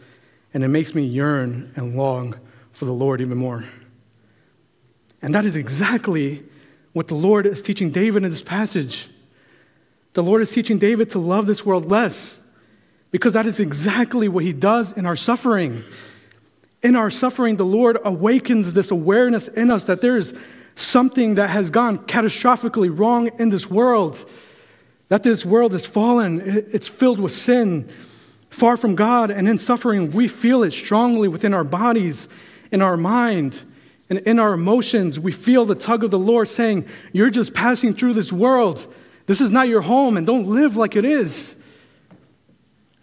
and 0.55 0.65
it 0.65 0.69
makes 0.69 0.95
me 0.95 1.05
yearn 1.05 1.73
and 1.77 1.95
long 1.95 2.37
for 2.73 2.87
the 2.87 2.93
Lord 2.93 3.21
even 3.21 3.37
more. 3.37 3.65
And 5.21 5.35
that 5.35 5.45
is 5.45 5.57
exactly 5.57 6.43
what 6.93 7.09
the 7.09 7.15
Lord 7.15 7.47
is 7.47 7.63
teaching 7.63 7.91
David 7.91 8.25
in 8.25 8.31
this 8.31 8.43
passage. 8.43 9.09
The 10.15 10.23
Lord 10.23 10.43
is 10.43 10.51
teaching 10.51 10.79
David 10.79 11.11
to 11.11 11.19
love 11.19 11.47
this 11.47 11.65
world 11.65 11.91
less 11.91 12.39
because 13.11 13.33
that 13.35 13.47
is 13.47 13.61
exactly 13.61 14.29
what 14.29 14.45
he 14.45 14.53
does 14.53 14.97
in 14.97 15.07
our 15.07 15.17
suffering. 15.17 15.83
In 16.83 16.97
our 16.97 17.11
suffering, 17.11 17.57
the 17.57 17.65
Lord 17.65 17.99
awakens 18.05 18.73
this 18.73 18.91
awareness 18.91 19.49
in 19.49 19.71
us 19.71 19.85
that 19.85 20.01
there 20.01 20.17
is 20.17 20.35
something 20.75 21.35
that 21.37 21.51
has 21.51 21.71
gone 21.71 21.99
catastrophically 21.99 22.97
wrong 22.97 23.31
in 23.39 23.51
this 23.51 23.71
world 23.71 24.25
that 25.11 25.25
this 25.25 25.45
world 25.45 25.75
is 25.75 25.85
fallen, 25.85 26.41
it's 26.41 26.87
filled 26.87 27.19
with 27.19 27.33
sin, 27.33 27.89
far 28.49 28.77
from 28.77 28.95
God, 28.95 29.31
and 29.31 29.49
in 29.49 29.59
suffering, 29.59 30.13
we 30.13 30.29
feel 30.29 30.63
it 30.63 30.71
strongly 30.71 31.27
within 31.27 31.53
our 31.53 31.65
bodies, 31.65 32.29
in 32.71 32.81
our 32.81 32.97
mind, 32.97 33.63
and 34.11 34.19
in 34.21 34.39
our 34.39 34.53
emotions. 34.53 35.19
We 35.19 35.33
feel 35.33 35.65
the 35.65 35.75
tug 35.75 36.05
of 36.05 36.11
the 36.11 36.19
Lord 36.19 36.49
saying, 36.49 36.87
You're 37.13 37.31
just 37.31 37.55
passing 37.55 37.95
through 37.95 38.13
this 38.13 38.33
world. 38.33 38.93
This 39.25 39.41
is 39.41 39.51
not 39.51 39.69
your 39.69 39.81
home, 39.83 40.17
and 40.17 40.27
don't 40.27 40.49
live 40.49 40.77
like 40.77 40.97
it 40.97 41.05
is. 41.05 41.57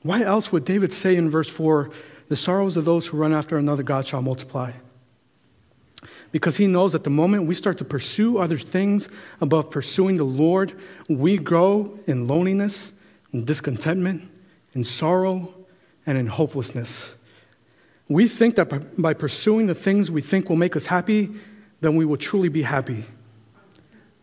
Why 0.03 0.21
else 0.21 0.51
would 0.51 0.65
David 0.65 0.93
say 0.93 1.15
in 1.15 1.29
verse 1.29 1.49
4, 1.49 1.89
The 2.27 2.35
sorrows 2.35 2.77
of 2.77 2.85
those 2.85 3.07
who 3.07 3.17
run 3.17 3.33
after 3.33 3.57
another 3.57 3.83
God 3.83 4.05
shall 4.05 4.21
multiply? 4.21 4.73
because 6.31 6.57
he 6.57 6.67
knows 6.67 6.93
that 6.93 7.03
the 7.03 7.09
moment 7.09 7.47
we 7.47 7.55
start 7.55 7.77
to 7.77 7.85
pursue 7.85 8.37
other 8.37 8.57
things 8.57 9.09
above 9.41 9.69
pursuing 9.71 10.17
the 10.17 10.23
Lord, 10.23 10.73
we 11.09 11.37
grow 11.37 11.97
in 12.05 12.27
loneliness, 12.27 12.93
in 13.33 13.45
discontentment, 13.45 14.29
in 14.73 14.83
sorrow, 14.83 15.53
and 16.05 16.17
in 16.17 16.27
hopelessness. 16.27 17.15
We 18.09 18.27
think 18.27 18.55
that 18.55 19.01
by, 19.01 19.13
pursuing 19.13 19.67
the 19.67 19.75
things 19.75 20.09
we 20.09 20.21
think 20.21 20.49
will 20.49 20.55
make 20.55 20.75
us 20.75 20.85
happy, 20.85 21.29
then 21.81 21.95
we 21.95 22.05
will 22.05 22.17
truly 22.17 22.49
be 22.49 22.61
happy. 22.61 23.05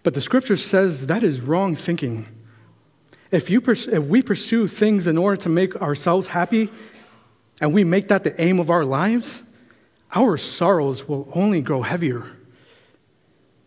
But 0.03 0.15
the 0.15 0.21
scripture 0.21 0.57
says 0.57 1.07
that 1.07 1.23
is 1.23 1.41
wrong 1.41 1.77
thinking. 1.77 2.27
If, 3.31 3.51
you 3.51 3.61
pers- 3.61 3.89
if 3.89 4.05
we 4.05 4.23
pursue 4.23 4.69
things 4.69 5.07
in 5.07 5.19
order 5.19 5.37
to 5.43 5.49
make 5.49 5.77
ourselves 5.83 6.29
happy, 6.29 6.71
and 7.61 7.73
we 7.73 7.85
make 7.85 8.09
that 8.09 8.25
the 8.25 8.41
aim 8.41 8.59
of 8.59 8.71
our 8.71 8.85
lives, 8.85 9.43
our 10.15 10.37
sorrows 10.37 11.09
will 11.09 11.29
only 11.35 11.61
grow 11.61 11.83
heavier. 11.83 12.25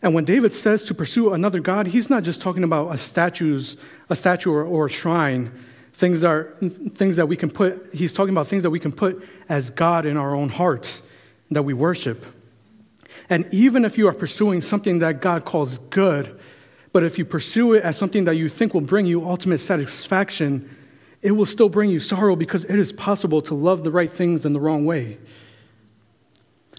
And 0.02 0.14
when 0.14 0.26
David 0.26 0.54
says 0.54 0.86
to 0.86 0.94
pursue 0.94 1.34
another 1.34 1.60
God, 1.60 1.88
he's 1.88 2.10
not 2.10 2.24
just 2.24 2.42
talking 2.42 2.64
about 2.64 2.94
a 2.94 2.98
statues, 2.98 3.78
a 4.10 4.16
statue 4.16 4.52
or, 4.52 4.64
or 4.64 4.86
a 4.86 4.90
shrine, 4.90 5.52
things 5.98 6.24
are, 6.24 6.54
things 6.94 7.16
that 7.16 7.26
we 7.26 7.36
can 7.36 7.50
put, 7.50 7.90
he's 7.92 8.14
talking 8.14 8.32
about 8.32 8.48
things 8.48 8.62
that 8.62 8.70
we 8.70 8.80
can 8.80 8.92
put 8.92 9.28
as 9.50 9.72
God 9.72 10.06
in 10.06 10.16
our 10.16 10.36
own 10.36 10.50
hearts 10.50 11.02
that 11.50 11.64
we 11.64 11.74
worship. 11.74 12.24
And 13.32 13.52
even 13.52 13.84
if 13.84 13.98
you 13.98 14.08
are 14.08 14.14
pursuing 14.14 14.62
something 14.62 15.00
that 15.00 15.22
God 15.22 15.44
calls 15.44 15.80
good, 15.80 16.40
but 16.94 17.02
if 17.02 17.18
you 17.18 17.26
pursue 17.26 17.74
it 17.74 17.84
as 17.84 17.98
something 17.98 18.26
that 18.26 18.36
you 18.36 18.48
think 18.48 18.76
will 18.76 18.82
bring 18.82 19.08
you 19.08 19.28
ultimate 19.28 19.58
satisfaction, 19.58 20.70
it 21.24 21.32
will 21.32 21.48
still 21.48 21.68
bring 21.68 21.90
you 21.90 22.00
sorrow 22.00 22.36
because 22.36 22.64
it 22.66 22.78
is 22.78 22.94
possible 22.94 23.42
to 23.42 23.56
love 23.56 23.84
the 23.84 23.90
right 23.92 24.12
things 24.12 24.46
in 24.46 24.54
the 24.54 24.60
wrong 24.60 24.86
way. 24.86 25.18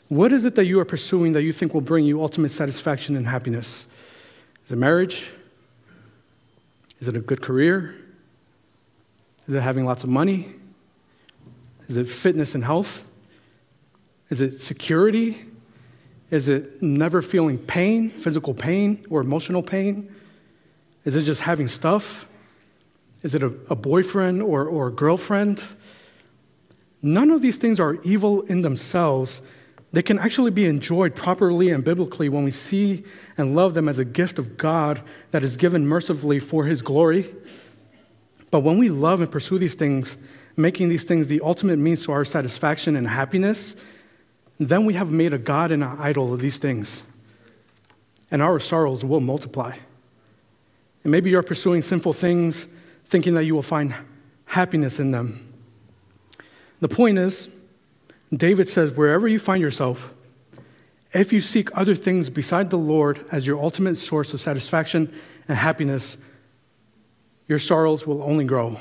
What 0.07 0.33
is 0.33 0.45
it 0.45 0.55
that 0.55 0.67
you 0.67 0.79
are 0.79 0.85
pursuing 0.85 1.33
that 1.33 1.43
you 1.43 1.53
think 1.53 1.75
will 1.75 1.81
bring 1.81 2.05
you 2.05 2.23
ultimate 2.23 2.51
satisfaction 2.51 3.17
and 3.17 3.27
happiness? 3.27 3.89
Is 4.65 4.73
it 4.73 4.77
marriage? 4.77 5.33
Is 7.01 7.09
it 7.09 7.17
a 7.17 7.21
good 7.21 7.43
career? 7.43 7.97
Is 9.49 9.55
it 9.55 9.63
having 9.63 9.85
lots 9.85 10.05
of 10.05 10.11
money? 10.11 10.55
Is 11.89 11.97
it 11.97 12.09
fitness 12.09 12.55
and 12.55 12.65
health? 12.65 13.05
Is 14.29 14.41
it 14.41 14.61
security? 14.61 15.47
Is 16.31 16.49
it 16.49 16.83
never 16.83 17.23
feeling 17.23 17.59
pain, 17.59 18.11
physical 18.11 18.53
pain 18.53 19.05
or 19.09 19.23
emotional 19.23 19.63
pain? 19.63 20.15
Is 21.05 21.17
it 21.17 21.23
just 21.23 21.41
having 21.41 21.67
stuff? 21.67 22.29
Is 23.23 23.35
it 23.35 23.43
a, 23.43 23.53
a 23.71 23.75
boyfriend 23.75 24.43
or, 24.43 24.67
or 24.67 24.89
a 24.89 24.93
girlfriend? 24.93 25.65
None 27.01 27.31
of 27.31 27.41
these 27.41 27.57
things 27.57 27.81
are 27.81 27.95
evil 28.05 28.43
in 28.43 28.61
themselves 28.61 29.41
they 29.93 30.03
can 30.03 30.19
actually 30.19 30.51
be 30.51 30.67
enjoyed 30.67 31.15
properly 31.15 31.71
and 31.71 31.83
biblically 31.83 32.29
when 32.29 32.45
we 32.45 32.51
see 32.51 33.05
and 33.39 33.55
love 33.55 33.75
them 33.75 33.89
as 33.89 33.99
a 33.99 34.05
gift 34.05 34.39
of 34.39 34.57
God 34.57 35.01
that 35.31 35.43
is 35.43 35.57
given 35.57 35.87
mercifully 35.87 36.39
for 36.39 36.67
His 36.67 36.83
glory. 36.83 37.35
But 38.51 38.61
when 38.61 38.79
we 38.79 38.89
love 38.89 39.21
and 39.21 39.31
pursue 39.31 39.59
these 39.59 39.75
things, 39.75 40.17
making 40.57 40.89
these 40.89 41.05
things 41.05 41.29
the 41.29 41.41
ultimate 41.43 41.79
means 41.79 42.05
to 42.05 42.13
our 42.13 42.25
satisfaction 42.25 42.97
and 42.97 43.07
happiness, 43.07 43.77
then 44.59 44.85
we 44.85 44.95
have 44.95 45.11
made 45.11 45.33
a 45.33 45.39
God 45.39 45.71
and 45.71 45.85
an 45.85 45.97
idol 45.99 46.35
of 46.35 46.41
these 46.41 46.59
things. 46.59 47.05
and 48.31 48.43
our 48.43 48.61
sorrows 48.61 49.05
will 49.05 49.21
multiply. 49.21 49.77
And 51.05 51.11
maybe 51.11 51.31
you're 51.31 51.43
pursuing 51.43 51.83
sinful 51.83 52.13
things, 52.13 52.67
thinking 53.07 53.35
that 53.35 53.45
you 53.45 53.55
will 53.55 53.63
find 53.63 53.95
happiness 54.47 55.01
in 55.01 55.11
them. 55.11 55.53
The 56.81 56.89
point 56.89 57.19
is, 57.19 57.49
David 58.35 58.69
says, 58.69 58.91
wherever 58.91 59.27
you 59.27 59.39
find 59.39 59.61
yourself, 59.61 60.13
if 61.13 61.33
you 61.33 61.41
seek 61.41 61.75
other 61.77 61.95
things 61.95 62.29
beside 62.29 62.69
the 62.69 62.79
Lord 62.79 63.25
as 63.33 63.47
your 63.47 63.59
ultimate 63.63 63.97
source 63.97 64.35
of 64.35 64.41
satisfaction 64.41 65.13
and 65.49 65.57
happiness, 65.57 66.19
your 67.49 67.59
sorrows 67.59 68.07
will 68.07 68.23
only 68.23 68.45
grow. 68.45 68.79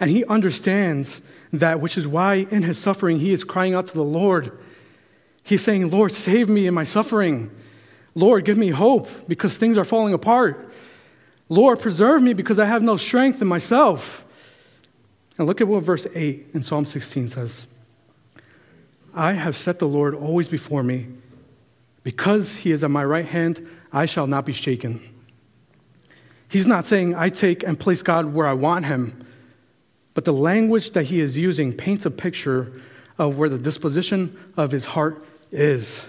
And 0.00 0.10
he 0.10 0.24
understands 0.24 1.22
that, 1.52 1.80
which 1.80 1.96
is 1.96 2.08
why 2.08 2.46
in 2.50 2.62
his 2.62 2.78
suffering 2.78 3.20
he 3.20 3.32
is 3.32 3.44
crying 3.44 3.74
out 3.74 3.86
to 3.88 3.94
the 3.94 4.02
Lord. 4.02 4.58
He's 5.42 5.62
saying, 5.62 5.90
Lord, 5.90 6.12
save 6.12 6.48
me 6.48 6.66
in 6.66 6.74
my 6.74 6.84
suffering. 6.84 7.50
Lord, 8.14 8.44
give 8.44 8.58
me 8.58 8.68
hope 8.68 9.08
because 9.28 9.56
things 9.56 9.78
are 9.78 9.84
falling 9.84 10.14
apart. 10.14 10.72
Lord, 11.48 11.80
preserve 11.80 12.22
me 12.22 12.32
because 12.32 12.58
I 12.58 12.64
have 12.64 12.82
no 12.82 12.96
strength 12.96 13.40
in 13.40 13.48
myself. 13.48 14.24
And 15.38 15.46
look 15.46 15.60
at 15.60 15.68
what 15.68 15.82
verse 15.82 16.06
8 16.14 16.46
in 16.54 16.62
Psalm 16.62 16.86
16 16.86 17.28
says 17.28 17.66
I 19.14 19.32
have 19.32 19.54
set 19.54 19.78
the 19.78 19.88
Lord 19.88 20.14
always 20.14 20.48
before 20.48 20.82
me. 20.82 21.06
Because 22.02 22.56
he 22.56 22.70
is 22.70 22.84
at 22.84 22.90
my 22.90 23.04
right 23.04 23.26
hand, 23.26 23.66
I 23.92 24.06
shall 24.06 24.26
not 24.26 24.46
be 24.46 24.52
shaken. 24.52 25.15
He's 26.48 26.66
not 26.66 26.84
saying 26.84 27.14
I 27.14 27.28
take 27.28 27.62
and 27.62 27.78
place 27.78 28.02
God 28.02 28.26
where 28.26 28.46
I 28.46 28.52
want 28.52 28.86
him. 28.86 29.24
But 30.14 30.24
the 30.24 30.32
language 30.32 30.92
that 30.92 31.04
he 31.04 31.20
is 31.20 31.36
using 31.36 31.72
paints 31.72 32.06
a 32.06 32.10
picture 32.10 32.72
of 33.18 33.36
where 33.36 33.48
the 33.48 33.58
disposition 33.58 34.36
of 34.56 34.70
his 34.70 34.86
heart 34.86 35.24
is. 35.50 36.06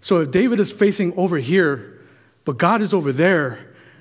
So 0.00 0.20
if 0.20 0.30
David 0.30 0.60
is 0.60 0.70
facing 0.70 1.16
over 1.16 1.38
here, 1.38 2.00
but 2.44 2.58
God 2.58 2.82
is 2.82 2.94
over 2.94 3.12
there, 3.12 3.58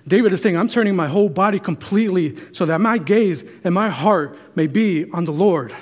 David 0.07 0.34
is 0.34 0.41
saying, 0.41 0.57
I'm 0.57 0.67
turning 0.67 0.95
my 0.95 1.07
whole 1.07 1.30
body 1.30 1.59
completely 1.59 2.38
so 2.51 2.65
that 2.65 2.82
my 2.82 2.97
gaze 2.97 3.43
and 3.63 3.74
my 3.74 3.89
heart 3.89 4.38
may 4.55 4.67
be 4.67 5.09
on 5.11 5.24
the 5.26 5.32
Lord. 5.32 5.74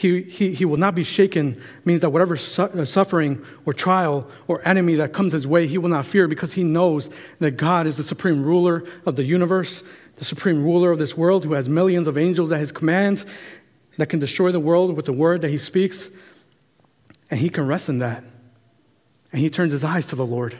He, 0.00 0.22
he, 0.22 0.54
he 0.54 0.64
will 0.64 0.78
not 0.78 0.94
be 0.94 1.04
shaken 1.04 1.60
means 1.84 2.00
that 2.00 2.08
whatever 2.08 2.34
su- 2.34 2.62
uh, 2.62 2.84
suffering 2.86 3.44
or 3.66 3.74
trial 3.74 4.26
or 4.48 4.66
enemy 4.66 4.94
that 4.94 5.12
comes 5.12 5.34
his 5.34 5.46
way, 5.46 5.66
he 5.66 5.76
will 5.76 5.90
not 5.90 6.06
fear 6.06 6.26
because 6.26 6.54
he 6.54 6.64
knows 6.64 7.10
that 7.38 7.52
God 7.52 7.86
is 7.86 7.98
the 7.98 8.02
supreme 8.02 8.42
ruler 8.42 8.84
of 9.04 9.16
the 9.16 9.24
universe 9.24 9.82
the 10.20 10.26
supreme 10.26 10.62
ruler 10.62 10.90
of 10.90 10.98
this 10.98 11.16
world 11.16 11.44
who 11.44 11.54
has 11.54 11.66
millions 11.66 12.06
of 12.06 12.18
angels 12.18 12.52
at 12.52 12.60
his 12.60 12.70
command 12.70 13.24
that 13.96 14.10
can 14.10 14.18
destroy 14.18 14.52
the 14.52 14.60
world 14.60 14.94
with 14.94 15.06
the 15.06 15.14
word 15.14 15.40
that 15.40 15.48
he 15.48 15.56
speaks. 15.56 16.10
And 17.30 17.40
he 17.40 17.48
can 17.48 17.66
rest 17.66 17.88
in 17.88 18.00
that. 18.00 18.22
And 19.32 19.40
he 19.40 19.48
turns 19.48 19.72
his 19.72 19.82
eyes 19.82 20.04
to 20.06 20.16
the 20.16 20.26
Lord 20.26 20.58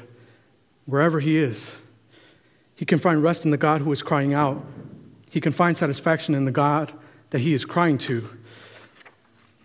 wherever 0.86 1.20
he 1.20 1.36
is. 1.36 1.76
He 2.74 2.86
can 2.86 2.99
find 2.99 3.22
rest 3.22 3.45
in 3.45 3.51
the 3.51 3.59
God 3.59 3.82
who 3.82 3.93
is 3.93 4.03
crying 4.03 4.32
out. 4.32 4.64
He 5.30 5.43
can 5.43 5.53
find 5.53 5.76
satisfaction 5.76 6.34
in 6.34 6.47
the 6.47 6.51
God 6.51 6.93
that 7.28 7.41
he 7.41 7.53
is 7.53 7.66
crying 7.66 7.99
to. 7.99 8.26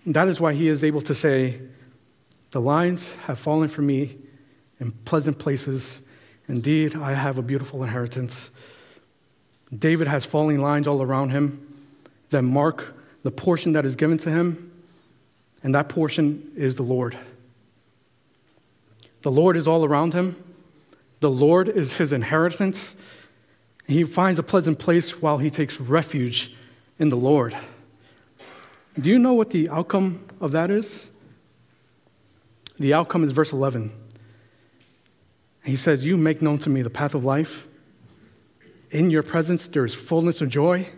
That 0.06 0.28
is 0.28 0.40
why 0.40 0.54
he 0.54 0.68
is 0.68 0.84
able 0.84 1.02
to 1.02 1.16
say, 1.16 1.60
The 2.52 2.62
lines 2.62 3.14
have 3.26 3.40
fallen 3.40 3.70
for 3.70 3.82
me 3.82 4.18
in 4.80 4.92
pleasant 4.92 5.40
places. 5.40 6.02
Indeed, 6.48 6.96
I 6.96 7.14
have 7.14 7.38
a 7.38 7.42
beautiful 7.42 7.84
inheritance. 7.84 8.52
David 9.76 10.08
has 10.08 10.26
falling 10.26 10.62
lines 10.62 10.88
all 10.88 11.02
around 11.02 11.32
him 11.32 11.66
that 12.30 12.44
mark 12.44 12.96
the 13.24 13.32
portion 13.32 13.74
that 13.74 13.86
is 13.86 13.96
given 13.96 14.18
to 14.20 14.30
him, 14.30 14.72
and 15.64 15.74
that 15.74 15.90
portion 15.90 16.52
is 16.56 16.76
the 16.76 16.84
Lord. 16.84 17.18
The 19.24 19.32
Lord 19.32 19.58
is 19.58 19.68
all 19.68 19.84
around 19.84 20.14
him, 20.14 20.36
the 21.20 21.32
Lord 21.32 21.68
is 21.68 21.98
his 21.98 22.14
inheritance. 22.14 22.96
He 23.88 24.04
finds 24.04 24.40
a 24.40 24.44
pleasant 24.44 24.80
place 24.80 25.22
while 25.22 25.38
he 25.40 25.50
takes 25.50 25.80
refuge 25.80 26.56
in 27.00 27.10
the 27.10 27.18
Lord. 27.18 27.56
Do 29.00 29.10
you 29.10 29.20
know 29.20 29.34
what 29.34 29.50
the 29.50 29.70
outcome 29.70 30.26
of 30.40 30.52
that 30.54 30.72
is? 30.72 31.10
The 32.80 32.94
outcome 32.94 33.24
is 33.24 33.32
verse 33.32 33.52
11. 33.52 33.92
He 35.64 35.76
says, 35.76 36.06
You 36.06 36.18
make 36.18 36.42
known 36.42 36.60
to 36.60 36.70
me 36.70 36.82
the 36.82 36.90
path 36.90 37.14
of 37.14 37.26
life. 37.26 37.68
In 38.92 39.10
your 39.10 39.24
presence 39.24 39.68
there 39.68 39.84
is 39.84 39.94
fullness 39.94 40.42
of 40.42 40.50
joy. 40.50 40.90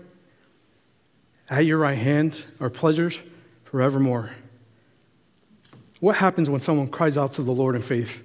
At 1.50 1.66
your 1.66 1.80
right 1.80 1.98
hand 1.98 2.46
are 2.60 2.70
pleasures 2.70 3.20
forevermore. 3.64 4.32
What 6.00 6.18
happens 6.18 6.50
when 6.50 6.62
someone 6.62 6.90
cries 6.90 7.18
out 7.18 7.34
to 7.34 7.44
the 7.44 7.52
Lord 7.52 7.76
in 7.76 7.82
faith? 7.82 8.24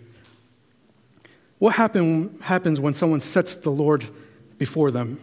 What 1.59 1.77
happen, 1.77 2.39
happens 2.43 2.81
when 2.81 2.93
someone 2.93 3.21
sets 3.21 3.55
the 3.55 3.71
Lord 3.71 4.05
before 4.59 4.91
them? 4.91 5.21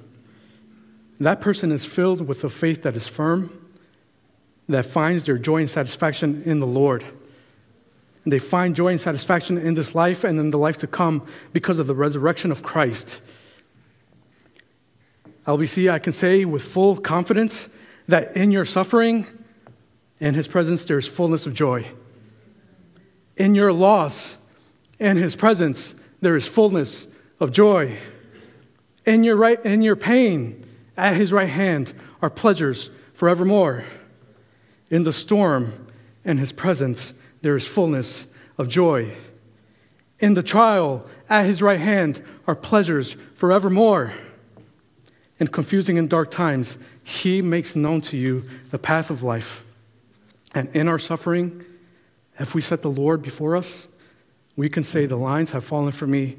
That 1.19 1.41
person 1.41 1.71
is 1.71 1.83
filled 1.83 2.21
with 2.27 2.43
a 2.45 2.49
faith 2.49 2.81
that 2.83 2.95
is 2.95 3.07
firm, 3.07 3.58
that 4.69 4.85
finds 4.85 5.25
their 5.25 5.37
joy 5.37 5.57
and 5.57 5.69
satisfaction 5.69 6.43
in 6.45 6.59
the 6.59 6.67
Lord. 6.67 7.03
And 8.23 8.31
they 8.31 8.39
find 8.39 8.75
joy 8.75 8.89
and 8.89 9.01
satisfaction 9.01 9.57
in 9.57 9.73
this 9.73 9.95
life 9.95 10.23
and 10.23 10.39
in 10.39 10.51
the 10.51 10.57
life 10.57 10.77
to 10.77 10.87
come 10.87 11.25
because 11.51 11.79
of 11.79 11.87
the 11.87 11.95
resurrection 11.95 12.51
of 12.51 12.61
Christ. 12.61 13.21
LBC, 15.47 15.91
I 15.91 15.97
can 15.97 16.13
say 16.13 16.45
with 16.45 16.61
full 16.61 16.97
confidence 16.97 17.69
that 18.07 18.35
in 18.37 18.51
your 18.51 18.65
suffering, 18.65 19.25
in 20.19 20.35
His 20.35 20.47
presence, 20.47 20.85
there's 20.85 21.07
fullness 21.07 21.47
of 21.47 21.55
joy. 21.55 21.87
In 23.37 23.55
your 23.55 23.73
loss, 23.73 24.37
in 24.99 25.17
His 25.17 25.35
presence, 25.35 25.95
there 26.21 26.35
is 26.35 26.47
fullness 26.47 27.07
of 27.39 27.51
joy. 27.51 27.97
In 29.05 29.23
your, 29.23 29.37
right, 29.37 29.63
in 29.65 29.81
your 29.81 29.95
pain, 29.95 30.63
at 30.95 31.15
His 31.15 31.33
right 31.33 31.49
hand, 31.49 31.93
are 32.21 32.29
pleasures 32.29 32.91
forevermore. 33.13 33.85
In 34.89 35.03
the 35.03 35.13
storm, 35.13 35.87
in 36.23 36.37
His 36.37 36.51
presence, 36.51 37.13
there 37.41 37.55
is 37.55 37.65
fullness 37.65 38.27
of 38.57 38.67
joy. 38.67 39.15
In 40.19 40.33
the 40.33 40.43
trial, 40.43 41.05
at 41.29 41.45
His 41.45 41.61
right 41.61 41.79
hand, 41.79 42.21
are 42.47 42.55
pleasures 42.55 43.15
forevermore 43.35 44.13
in 45.39 45.47
confusing 45.47 45.97
and 45.97 46.09
dark 46.09 46.29
times, 46.29 46.77
He 47.03 47.41
makes 47.41 47.75
known 47.75 48.01
to 48.01 48.17
you 48.17 48.43
the 48.71 48.77
path 48.77 49.09
of 49.09 49.23
life. 49.23 49.63
And 50.53 50.67
in 50.75 50.87
our 50.87 50.99
suffering, 50.99 51.63
if 52.37 52.53
we 52.53 52.61
set 52.61 52.81
the 52.81 52.89
Lord 52.89 53.21
before 53.21 53.55
us, 53.55 53.87
we 54.55 54.69
can 54.69 54.83
say, 54.83 55.05
The 55.05 55.15
lines 55.15 55.51
have 55.51 55.63
fallen 55.63 55.91
for 55.91 56.07
me 56.07 56.37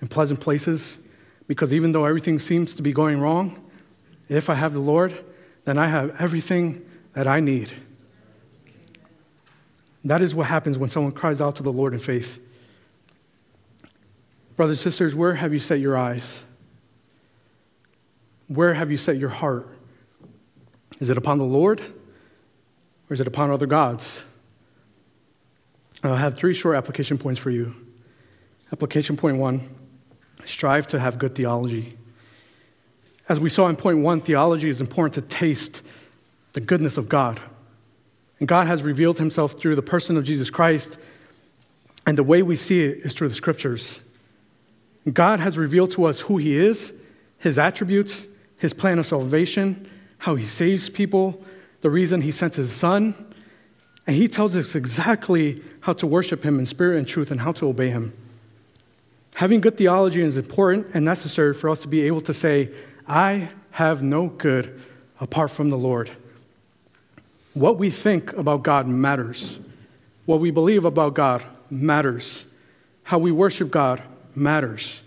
in 0.00 0.08
pleasant 0.08 0.40
places, 0.40 0.98
because 1.46 1.74
even 1.74 1.92
though 1.92 2.06
everything 2.06 2.38
seems 2.38 2.74
to 2.74 2.82
be 2.82 2.92
going 2.92 3.20
wrong, 3.20 3.62
if 4.28 4.48
I 4.48 4.54
have 4.54 4.72
the 4.72 4.80
Lord, 4.80 5.24
then 5.64 5.76
I 5.76 5.88
have 5.88 6.18
everything 6.20 6.84
that 7.12 7.26
I 7.26 7.40
need. 7.40 7.72
That 10.08 10.22
is 10.22 10.34
what 10.34 10.46
happens 10.46 10.78
when 10.78 10.88
someone 10.88 11.12
cries 11.12 11.42
out 11.42 11.56
to 11.56 11.62
the 11.62 11.72
Lord 11.72 11.92
in 11.92 12.00
faith. 12.00 12.42
Brothers 14.56 14.78
and 14.78 14.92
sisters, 14.92 15.14
where 15.14 15.34
have 15.34 15.52
you 15.52 15.58
set 15.58 15.80
your 15.80 15.98
eyes? 15.98 16.42
Where 18.48 18.72
have 18.72 18.90
you 18.90 18.96
set 18.96 19.18
your 19.18 19.28
heart? 19.28 19.68
Is 20.98 21.10
it 21.10 21.18
upon 21.18 21.36
the 21.36 21.44
Lord 21.44 21.82
or 23.10 23.14
is 23.14 23.20
it 23.20 23.26
upon 23.26 23.50
other 23.50 23.66
gods? 23.66 24.24
I 26.02 26.16
have 26.16 26.38
three 26.38 26.54
short 26.54 26.74
application 26.74 27.18
points 27.18 27.38
for 27.38 27.50
you. 27.50 27.74
Application 28.72 29.14
point 29.14 29.36
one 29.36 29.68
strive 30.46 30.86
to 30.86 30.98
have 30.98 31.18
good 31.18 31.34
theology. 31.34 31.98
As 33.28 33.38
we 33.38 33.50
saw 33.50 33.68
in 33.68 33.76
point 33.76 33.98
one, 33.98 34.22
theology 34.22 34.70
is 34.70 34.80
important 34.80 35.12
to 35.14 35.20
taste 35.20 35.82
the 36.54 36.60
goodness 36.60 36.96
of 36.96 37.10
God. 37.10 37.42
And 38.38 38.48
God 38.48 38.66
has 38.66 38.82
revealed 38.82 39.18
himself 39.18 39.52
through 39.52 39.74
the 39.74 39.82
person 39.82 40.16
of 40.16 40.24
Jesus 40.24 40.50
Christ, 40.50 40.98
and 42.06 42.16
the 42.16 42.22
way 42.22 42.42
we 42.42 42.56
see 42.56 42.84
it 42.84 42.98
is 42.98 43.12
through 43.12 43.28
the 43.28 43.34
scriptures. 43.34 44.00
God 45.12 45.40
has 45.40 45.58
revealed 45.58 45.90
to 45.92 46.04
us 46.04 46.20
who 46.20 46.36
he 46.36 46.56
is, 46.56 46.94
his 47.38 47.58
attributes, 47.58 48.26
his 48.58 48.72
plan 48.72 48.98
of 48.98 49.06
salvation, 49.06 49.88
how 50.18 50.34
he 50.34 50.44
saves 50.44 50.88
people, 50.88 51.42
the 51.80 51.90
reason 51.90 52.22
he 52.22 52.30
sent 52.30 52.56
his 52.56 52.72
son. 52.72 53.14
And 54.06 54.16
he 54.16 54.26
tells 54.26 54.56
us 54.56 54.74
exactly 54.74 55.62
how 55.80 55.92
to 55.94 56.06
worship 56.06 56.42
him 56.42 56.58
in 56.58 56.66
spirit 56.66 56.98
and 56.98 57.06
truth 57.06 57.30
and 57.30 57.40
how 57.40 57.52
to 57.52 57.68
obey 57.68 57.90
him. 57.90 58.12
Having 59.34 59.60
good 59.60 59.76
theology 59.76 60.22
is 60.22 60.36
important 60.36 60.88
and 60.94 61.04
necessary 61.04 61.54
for 61.54 61.70
us 61.70 61.78
to 61.80 61.88
be 61.88 62.02
able 62.02 62.20
to 62.22 62.34
say, 62.34 62.70
I 63.06 63.50
have 63.72 64.02
no 64.02 64.28
good 64.28 64.80
apart 65.20 65.50
from 65.50 65.70
the 65.70 65.78
Lord. 65.78 66.10
What 67.58 67.76
we 67.76 67.90
think 67.90 68.32
about 68.34 68.62
God 68.62 68.86
matters. 68.86 69.58
What 70.26 70.38
we 70.38 70.52
believe 70.52 70.84
about 70.84 71.14
God 71.14 71.44
matters. 71.68 72.44
How 73.02 73.18
we 73.18 73.32
worship 73.32 73.72
God 73.72 74.00
matters. 74.36 75.00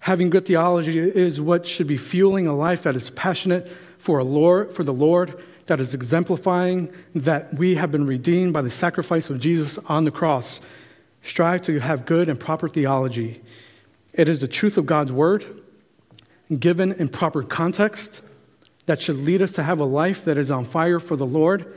Having 0.00 0.28
good 0.28 0.44
theology 0.44 0.98
is 0.98 1.40
what 1.40 1.66
should 1.66 1.86
be 1.86 1.96
fueling 1.96 2.46
a 2.46 2.54
life 2.54 2.82
that 2.82 2.94
is 2.94 3.08
passionate 3.08 3.72
for, 3.96 4.18
a 4.18 4.24
Lord, 4.24 4.72
for 4.74 4.84
the 4.84 4.92
Lord, 4.92 5.42
that 5.64 5.80
is 5.80 5.94
exemplifying 5.94 6.92
that 7.14 7.54
we 7.54 7.76
have 7.76 7.90
been 7.90 8.06
redeemed 8.06 8.52
by 8.52 8.60
the 8.60 8.68
sacrifice 8.68 9.30
of 9.30 9.40
Jesus 9.40 9.78
on 9.86 10.04
the 10.04 10.10
cross. 10.10 10.60
strive 11.22 11.62
to 11.62 11.78
have 11.78 12.04
good 12.04 12.28
and 12.28 12.38
proper 12.38 12.68
theology. 12.68 13.40
It 14.12 14.28
is 14.28 14.42
the 14.42 14.48
truth 14.48 14.76
of 14.76 14.84
God's 14.84 15.12
word, 15.12 15.46
given 16.58 16.92
in 16.92 17.08
proper 17.08 17.42
context, 17.42 18.20
that 18.86 19.00
should 19.00 19.16
lead 19.16 19.42
us 19.42 19.52
to 19.52 19.62
have 19.62 19.80
a 19.80 19.84
life 19.84 20.24
that 20.24 20.38
is 20.38 20.50
on 20.50 20.64
fire 20.64 20.98
for 20.98 21.16
the 21.16 21.26
Lord, 21.26 21.72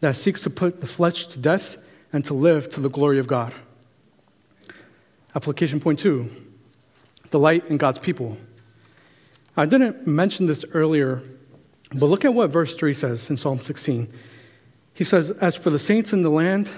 that 0.00 0.16
seeks 0.16 0.42
to 0.42 0.50
put 0.50 0.80
the 0.80 0.86
flesh 0.86 1.26
to 1.26 1.38
death 1.38 1.76
and 2.12 2.24
to 2.24 2.34
live 2.34 2.68
to 2.70 2.80
the 2.80 2.90
glory 2.90 3.18
of 3.18 3.26
God. 3.26 3.54
Application 5.34 5.80
point 5.80 5.98
two 5.98 6.30
delight 7.30 7.66
in 7.66 7.76
God's 7.76 8.00
people. 8.00 8.36
I 9.56 9.64
didn't 9.64 10.06
mention 10.06 10.46
this 10.46 10.64
earlier, 10.72 11.22
but 11.92 12.06
look 12.06 12.24
at 12.24 12.34
what 12.34 12.50
verse 12.50 12.74
3 12.74 12.92
says 12.92 13.30
in 13.30 13.36
Psalm 13.36 13.60
16. 13.60 14.12
He 14.94 15.04
says, 15.04 15.30
As 15.32 15.54
for 15.54 15.70
the 15.70 15.78
saints 15.78 16.12
in 16.12 16.22
the 16.22 16.30
land, 16.30 16.72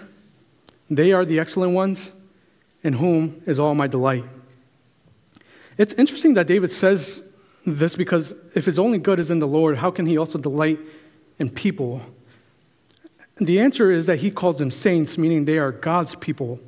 they 0.90 1.12
are 1.12 1.24
the 1.24 1.38
excellent 1.38 1.72
ones, 1.74 2.12
in 2.82 2.94
whom 2.94 3.42
is 3.46 3.58
all 3.58 3.74
my 3.74 3.86
delight. 3.86 4.24
It's 5.78 5.94
interesting 5.94 6.34
that 6.34 6.46
David 6.46 6.70
says 6.70 7.22
this 7.66 7.96
because 7.96 8.34
if 8.54 8.64
his 8.66 8.78
only 8.78 8.98
good 8.98 9.20
is 9.20 9.30
in 9.30 9.38
the 9.38 9.46
Lord, 9.46 9.78
how 9.78 9.90
can 9.90 10.06
he 10.06 10.16
also 10.16 10.38
delight 10.38 10.78
in 11.38 11.50
people? 11.50 12.02
the 13.46 13.60
answer 13.60 13.90
is 13.90 14.06
that 14.06 14.18
he 14.18 14.30
calls 14.30 14.58
them 14.58 14.70
saints, 14.70 15.16
meaning 15.18 15.44
they 15.44 15.58
are 15.58 15.72
God's 15.72 16.14
people. 16.16 16.60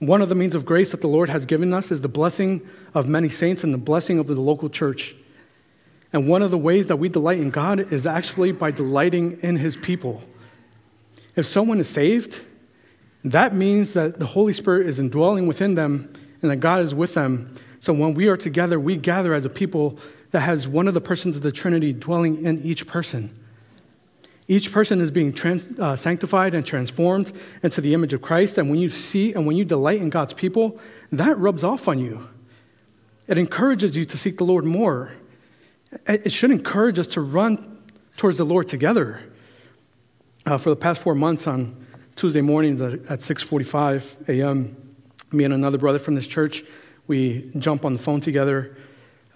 One 0.00 0.22
of 0.22 0.28
the 0.28 0.34
means 0.34 0.54
of 0.54 0.64
grace 0.64 0.90
that 0.92 1.00
the 1.00 1.08
Lord 1.08 1.28
has 1.28 1.46
given 1.46 1.72
us 1.72 1.90
is 1.90 2.02
the 2.02 2.08
blessing 2.08 2.66
of 2.94 3.08
many 3.08 3.28
saints 3.28 3.64
and 3.64 3.72
the 3.72 3.78
blessing 3.78 4.18
of 4.18 4.26
the 4.26 4.34
local 4.34 4.68
church. 4.68 5.14
And 6.12 6.28
one 6.28 6.42
of 6.42 6.50
the 6.50 6.58
ways 6.58 6.86
that 6.86 6.96
we 6.96 7.08
delight 7.08 7.38
in 7.38 7.50
God 7.50 7.92
is 7.92 8.06
actually 8.06 8.52
by 8.52 8.70
delighting 8.70 9.38
in 9.40 9.56
his 9.56 9.76
people. 9.76 10.22
If 11.36 11.46
someone 11.46 11.80
is 11.80 11.88
saved, 11.88 12.40
that 13.24 13.54
means 13.54 13.92
that 13.94 14.18
the 14.18 14.26
Holy 14.26 14.52
Spirit 14.52 14.86
is 14.86 14.98
indwelling 14.98 15.46
within 15.46 15.74
them 15.74 16.12
and 16.40 16.50
that 16.50 16.56
God 16.56 16.82
is 16.82 16.94
with 16.94 17.14
them. 17.14 17.54
So 17.80 17.92
when 17.92 18.14
we 18.14 18.28
are 18.28 18.36
together, 18.36 18.78
we 18.80 18.96
gather 18.96 19.34
as 19.34 19.44
a 19.44 19.50
people 19.50 19.98
that 20.30 20.40
has 20.40 20.68
one 20.68 20.88
of 20.88 20.94
the 20.94 21.00
persons 21.00 21.36
of 21.36 21.42
the 21.42 21.52
Trinity 21.52 21.92
dwelling 21.92 22.44
in 22.44 22.62
each 22.62 22.86
person. 22.86 23.34
Each 24.46 24.72
person 24.72 25.00
is 25.00 25.10
being 25.10 25.32
trans, 25.32 25.68
uh, 25.78 25.94
sanctified 25.94 26.54
and 26.54 26.64
transformed 26.64 27.32
into 27.62 27.80
the 27.80 27.92
image 27.92 28.14
of 28.14 28.22
Christ. 28.22 28.56
And 28.56 28.70
when 28.70 28.78
you 28.78 28.88
see 28.88 29.34
and 29.34 29.46
when 29.46 29.56
you 29.56 29.64
delight 29.64 30.00
in 30.00 30.08
God's 30.08 30.32
people, 30.32 30.80
that 31.12 31.38
rubs 31.38 31.62
off 31.62 31.86
on 31.86 31.98
you. 31.98 32.28
It 33.26 33.36
encourages 33.36 33.94
you 33.94 34.06
to 34.06 34.16
seek 34.16 34.38
the 34.38 34.44
Lord 34.44 34.64
more. 34.64 35.12
It 36.06 36.32
should 36.32 36.50
encourage 36.50 36.98
us 36.98 37.06
to 37.08 37.20
run 37.20 37.78
towards 38.16 38.38
the 38.38 38.44
Lord 38.44 38.68
together. 38.68 39.20
Uh, 40.46 40.56
for 40.56 40.70
the 40.70 40.76
past 40.76 41.02
four 41.02 41.14
months 41.14 41.46
on 41.46 41.86
Tuesday 42.16 42.40
mornings 42.40 42.80
at 42.80 43.20
6:45 43.20 44.28
a.m., 44.28 44.76
me 45.30 45.44
and 45.44 45.52
another 45.52 45.76
brother 45.76 45.98
from 45.98 46.14
this 46.14 46.26
church, 46.26 46.64
we 47.08 47.50
jump 47.58 47.84
on 47.84 47.94
the 47.94 47.98
phone 47.98 48.20
together. 48.20 48.76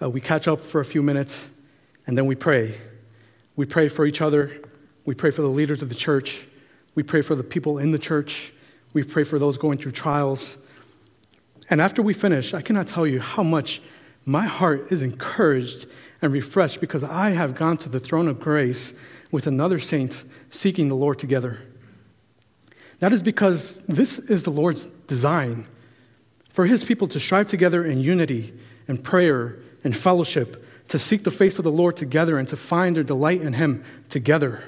Uh, 0.01 0.09
we 0.09 0.21
catch 0.21 0.47
up 0.47 0.61
for 0.61 0.79
a 0.79 0.85
few 0.85 1.03
minutes, 1.03 1.49
and 2.07 2.17
then 2.17 2.27
we 2.27 2.35
pray. 2.35 2.79
We 3.55 3.65
pray 3.65 3.89
for 3.89 4.05
each 4.05 4.21
other. 4.21 4.61
We 5.05 5.15
pray 5.15 5.31
for 5.31 5.41
the 5.41 5.49
leaders 5.49 5.81
of 5.81 5.89
the 5.89 5.95
church. 5.95 6.47
We 6.95 7.03
pray 7.03 7.21
for 7.21 7.35
the 7.35 7.43
people 7.43 7.79
in 7.79 7.91
the 7.91 7.99
church. 7.99 8.53
We 8.93 9.03
pray 9.03 9.23
for 9.23 9.39
those 9.39 9.57
going 9.57 9.79
through 9.79 9.91
trials. 9.91 10.57
And 11.69 11.81
after 11.81 12.01
we 12.01 12.13
finish, 12.13 12.53
I 12.53 12.61
cannot 12.61 12.87
tell 12.87 13.07
you 13.07 13.19
how 13.19 13.41
much 13.41 13.81
my 14.23 14.45
heart 14.45 14.91
is 14.91 15.01
encouraged 15.01 15.87
and 16.21 16.31
refreshed 16.31 16.79
because 16.79 17.03
I 17.03 17.31
have 17.31 17.55
gone 17.55 17.77
to 17.77 17.89
the 17.89 17.99
throne 17.99 18.27
of 18.27 18.39
grace 18.39 18.93
with 19.31 19.47
another 19.47 19.79
saint 19.79 20.23
seeking 20.51 20.89
the 20.89 20.95
Lord 20.95 21.17
together. 21.17 21.59
That 22.99 23.11
is 23.11 23.23
because 23.23 23.77
this 23.87 24.19
is 24.19 24.43
the 24.43 24.51
Lord's 24.51 24.85
design 25.07 25.65
for 26.53 26.67
his 26.67 26.83
people 26.83 27.07
to 27.09 27.19
strive 27.19 27.49
together 27.49 27.83
in 27.83 27.99
unity 27.99 28.53
and 28.87 29.03
prayer 29.03 29.57
and 29.83 29.97
fellowship, 29.97 30.65
to 30.87 30.99
seek 30.99 31.23
the 31.23 31.31
face 31.31 31.57
of 31.57 31.63
the 31.63 31.71
Lord 31.71 31.97
together 31.97 32.37
and 32.37 32.47
to 32.47 32.55
find 32.55 32.95
their 32.95 33.03
delight 33.03 33.41
in 33.41 33.53
him 33.53 33.83
together. 34.07 34.63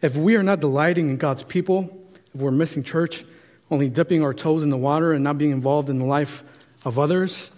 If 0.00 0.16
we 0.16 0.36
are 0.36 0.42
not 0.42 0.60
delighting 0.60 1.10
in 1.10 1.18
God's 1.18 1.42
people, 1.42 2.08
if 2.34 2.40
we're 2.40 2.50
missing 2.50 2.82
church, 2.82 3.24
only 3.70 3.90
dipping 3.90 4.24
our 4.24 4.32
toes 4.32 4.62
in 4.62 4.70
the 4.70 4.78
water 4.78 5.12
and 5.12 5.22
not 5.22 5.36
being 5.36 5.50
involved 5.50 5.90
in 5.90 5.98
the 5.98 6.06
life 6.06 6.42
of 6.84 6.98
others, 6.98 7.50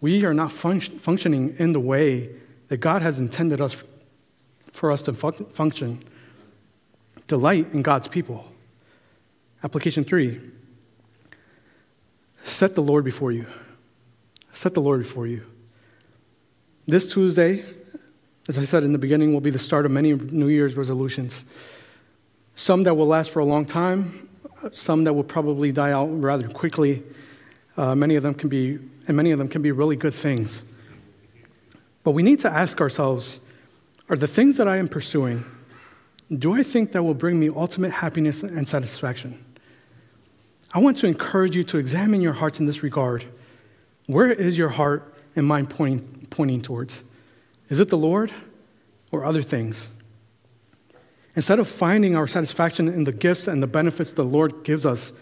we 0.00 0.24
are 0.24 0.32
not 0.32 0.52
functioning 0.52 1.56
in 1.58 1.72
the 1.72 1.80
way 1.80 2.30
that 2.68 2.76
God 2.76 3.02
has 3.02 3.18
intended 3.18 3.60
us 3.60 3.82
for 4.70 4.92
us 4.92 5.02
to 5.02 5.12
function. 5.12 6.04
Delight 7.26 7.72
in 7.72 7.82
God's 7.82 8.06
people. 8.06 8.52
Application 9.64 10.04
three 10.04 10.40
set 12.58 12.74
the 12.74 12.82
Lord 12.82 13.04
before 13.04 13.30
you. 13.30 13.46
Set 14.50 14.74
the 14.74 14.80
Lord 14.80 14.98
before 14.98 15.28
you. 15.28 15.44
This 16.88 17.12
Tuesday, 17.12 17.64
as 18.48 18.58
I 18.58 18.64
said 18.64 18.82
in 18.82 18.90
the 18.90 18.98
beginning, 18.98 19.32
will 19.32 19.40
be 19.40 19.50
the 19.50 19.60
start 19.60 19.86
of 19.86 19.92
many 19.92 20.14
New 20.14 20.48
Year's 20.48 20.74
resolutions. 20.74 21.44
Some 22.56 22.82
that 22.82 22.96
will 22.96 23.06
last 23.06 23.30
for 23.30 23.38
a 23.38 23.44
long 23.44 23.64
time, 23.64 24.28
some 24.72 25.04
that 25.04 25.12
will 25.12 25.22
probably 25.22 25.70
die 25.70 25.92
out 25.92 26.06
rather 26.06 26.48
quickly. 26.48 27.04
Uh, 27.76 27.94
many 27.94 28.16
of 28.16 28.24
them 28.24 28.34
can 28.34 28.48
be, 28.48 28.80
and 29.06 29.16
many 29.16 29.30
of 29.30 29.38
them 29.38 29.46
can 29.46 29.62
be 29.62 29.70
really 29.70 29.94
good 29.94 30.14
things. 30.14 30.64
But 32.02 32.10
we 32.10 32.24
need 32.24 32.40
to 32.40 32.50
ask 32.50 32.80
ourselves 32.80 33.38
are 34.08 34.16
the 34.16 34.26
things 34.26 34.56
that 34.56 34.66
I 34.66 34.78
am 34.78 34.88
pursuing, 34.88 35.44
do 36.36 36.54
I 36.54 36.64
think 36.64 36.90
that 36.90 37.04
will 37.04 37.14
bring 37.14 37.38
me 37.38 37.50
ultimate 37.50 37.92
happiness 37.92 38.42
and 38.42 38.66
satisfaction? 38.66 39.44
I 40.72 40.78
want 40.80 40.98
to 40.98 41.06
encourage 41.06 41.56
you 41.56 41.62
to 41.64 41.78
examine 41.78 42.20
your 42.20 42.34
hearts 42.34 42.60
in 42.60 42.66
this 42.66 42.82
regard. 42.82 43.24
Where 44.06 44.30
is 44.30 44.58
your 44.58 44.68
heart 44.68 45.14
and 45.34 45.46
mind 45.46 45.70
pointing, 45.70 46.26
pointing 46.30 46.60
towards? 46.60 47.02
Is 47.68 47.80
it 47.80 47.88
the 47.88 47.96
Lord 47.96 48.32
or 49.10 49.24
other 49.24 49.42
things? 49.42 49.90
Instead 51.34 51.58
of 51.58 51.68
finding 51.68 52.16
our 52.16 52.26
satisfaction 52.26 52.88
in 52.88 53.04
the 53.04 53.12
gifts 53.12 53.46
and 53.46 53.62
the 53.62 53.66
benefits 53.66 54.12
the 54.12 54.24
Lord 54.24 54.64
gives 54.64 54.84
us, 54.84 55.12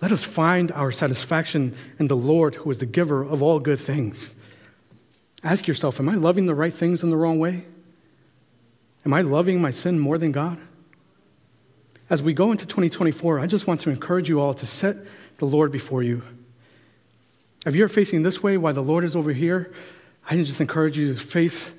let 0.00 0.12
us 0.12 0.24
find 0.24 0.72
our 0.72 0.90
satisfaction 0.90 1.74
in 1.98 2.08
the 2.08 2.16
Lord 2.16 2.56
who 2.56 2.70
is 2.70 2.78
the 2.78 2.86
giver 2.86 3.22
of 3.22 3.42
all 3.42 3.60
good 3.60 3.78
things. 3.78 4.34
Ask 5.42 5.68
yourself 5.68 6.00
Am 6.00 6.08
I 6.08 6.14
loving 6.14 6.46
the 6.46 6.54
right 6.54 6.72
things 6.72 7.02
in 7.02 7.10
the 7.10 7.16
wrong 7.16 7.38
way? 7.38 7.66
Am 9.04 9.12
I 9.12 9.20
loving 9.20 9.60
my 9.60 9.70
sin 9.70 9.98
more 9.98 10.18
than 10.18 10.32
God? 10.32 10.58
As 12.08 12.22
we 12.22 12.34
go 12.34 12.52
into 12.52 12.66
2024, 12.66 13.40
I 13.40 13.46
just 13.46 13.66
want 13.66 13.80
to 13.80 13.90
encourage 13.90 14.28
you 14.28 14.40
all 14.40 14.54
to 14.54 14.66
set 14.66 14.96
the 15.38 15.44
Lord 15.44 15.72
before 15.72 16.04
you. 16.04 16.22
If 17.66 17.74
you're 17.74 17.88
facing 17.88 18.22
this 18.22 18.44
way 18.44 18.56
while 18.56 18.74
the 18.74 18.82
Lord 18.82 19.02
is 19.02 19.16
over 19.16 19.32
here, 19.32 19.72
I 20.30 20.36
just 20.36 20.60
encourage 20.60 20.96
you 20.96 21.12
to 21.12 21.20
face, 21.20 21.74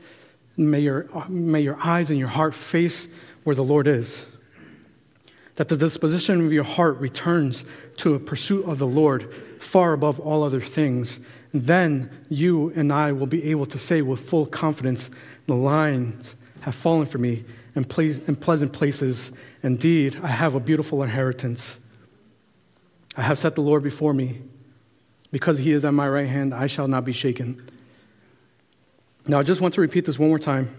may 0.57 0.81
your, 0.81 1.07
may 1.29 1.61
your 1.61 1.77
eyes 1.81 2.09
and 2.09 2.19
your 2.19 2.27
heart 2.27 2.55
face 2.55 3.07
where 3.45 3.55
the 3.55 3.63
Lord 3.63 3.87
is. 3.87 4.25
That 5.55 5.69
the 5.69 5.77
disposition 5.77 6.45
of 6.45 6.51
your 6.51 6.65
heart 6.65 6.97
returns 6.97 7.63
to 7.97 8.13
a 8.13 8.19
pursuit 8.19 8.65
of 8.65 8.79
the 8.79 8.87
Lord 8.87 9.33
far 9.59 9.93
above 9.93 10.19
all 10.19 10.43
other 10.43 10.61
things. 10.61 11.21
Then 11.53 12.11
you 12.29 12.73
and 12.75 12.91
I 12.91 13.13
will 13.13 13.27
be 13.27 13.49
able 13.49 13.65
to 13.67 13.77
say 13.77 14.01
with 14.01 14.19
full 14.19 14.45
confidence, 14.45 15.09
The 15.45 15.55
lines 15.55 16.35
have 16.61 16.75
fallen 16.75 17.05
for 17.05 17.17
me 17.17 17.45
in, 17.77 17.85
in 18.27 18.35
pleasant 18.35 18.73
places. 18.73 19.31
Indeed, 19.61 20.19
I 20.23 20.27
have 20.27 20.55
a 20.55 20.59
beautiful 20.59 21.03
inheritance. 21.03 21.79
I 23.15 23.21
have 23.21 23.39
set 23.39 23.55
the 23.55 23.61
Lord 23.61 23.83
before 23.83 24.13
me. 24.13 24.41
Because 25.31 25.59
he 25.59 25.71
is 25.71 25.85
at 25.85 25.93
my 25.93 26.07
right 26.09 26.27
hand, 26.27 26.53
I 26.53 26.67
shall 26.67 26.87
not 26.87 27.05
be 27.05 27.11
shaken. 27.11 27.69
Now, 29.27 29.39
I 29.39 29.43
just 29.43 29.61
want 29.61 29.73
to 29.75 29.81
repeat 29.81 30.05
this 30.05 30.17
one 30.17 30.29
more 30.29 30.39
time. 30.39 30.73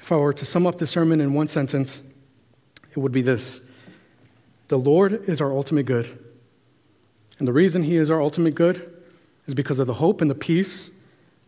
If 0.00 0.12
I 0.12 0.16
were 0.16 0.32
to 0.34 0.44
sum 0.44 0.66
up 0.66 0.78
the 0.78 0.86
sermon 0.86 1.20
in 1.20 1.32
one 1.34 1.48
sentence, 1.48 2.02
it 2.90 2.98
would 2.98 3.12
be 3.12 3.22
this 3.22 3.60
The 4.68 4.78
Lord 4.78 5.28
is 5.28 5.40
our 5.40 5.52
ultimate 5.52 5.86
good. 5.86 6.18
And 7.38 7.48
the 7.48 7.52
reason 7.52 7.84
He 7.84 7.96
is 7.96 8.10
our 8.10 8.20
ultimate 8.20 8.54
good 8.54 8.92
is 9.46 9.54
because 9.54 9.78
of 9.78 9.86
the 9.86 9.94
hope 9.94 10.20
and 10.20 10.30
the 10.30 10.34
peace 10.34 10.90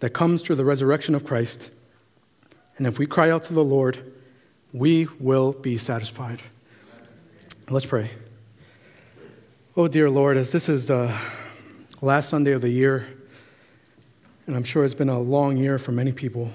that 0.00 0.10
comes 0.10 0.42
through 0.42 0.56
the 0.56 0.64
resurrection 0.64 1.14
of 1.14 1.24
Christ. 1.24 1.70
And 2.78 2.86
if 2.86 2.98
we 2.98 3.06
cry 3.06 3.30
out 3.30 3.44
to 3.44 3.54
the 3.54 3.64
Lord, 3.64 4.12
we 4.72 5.06
will 5.18 5.52
be 5.52 5.78
satisfied. 5.78 6.42
Let's 7.70 7.86
pray. 7.86 8.10
Oh, 9.76 9.88
dear 9.88 10.08
Lord, 10.08 10.36
as 10.36 10.52
this 10.52 10.68
is 10.68 10.86
the 10.86 11.14
last 12.00 12.28
Sunday 12.28 12.52
of 12.52 12.62
the 12.62 12.70
year, 12.70 13.08
and 14.46 14.54
I'm 14.54 14.64
sure 14.64 14.84
it's 14.84 14.94
been 14.94 15.08
a 15.08 15.20
long 15.20 15.56
year 15.56 15.78
for 15.78 15.92
many 15.92 16.12
people. 16.12 16.52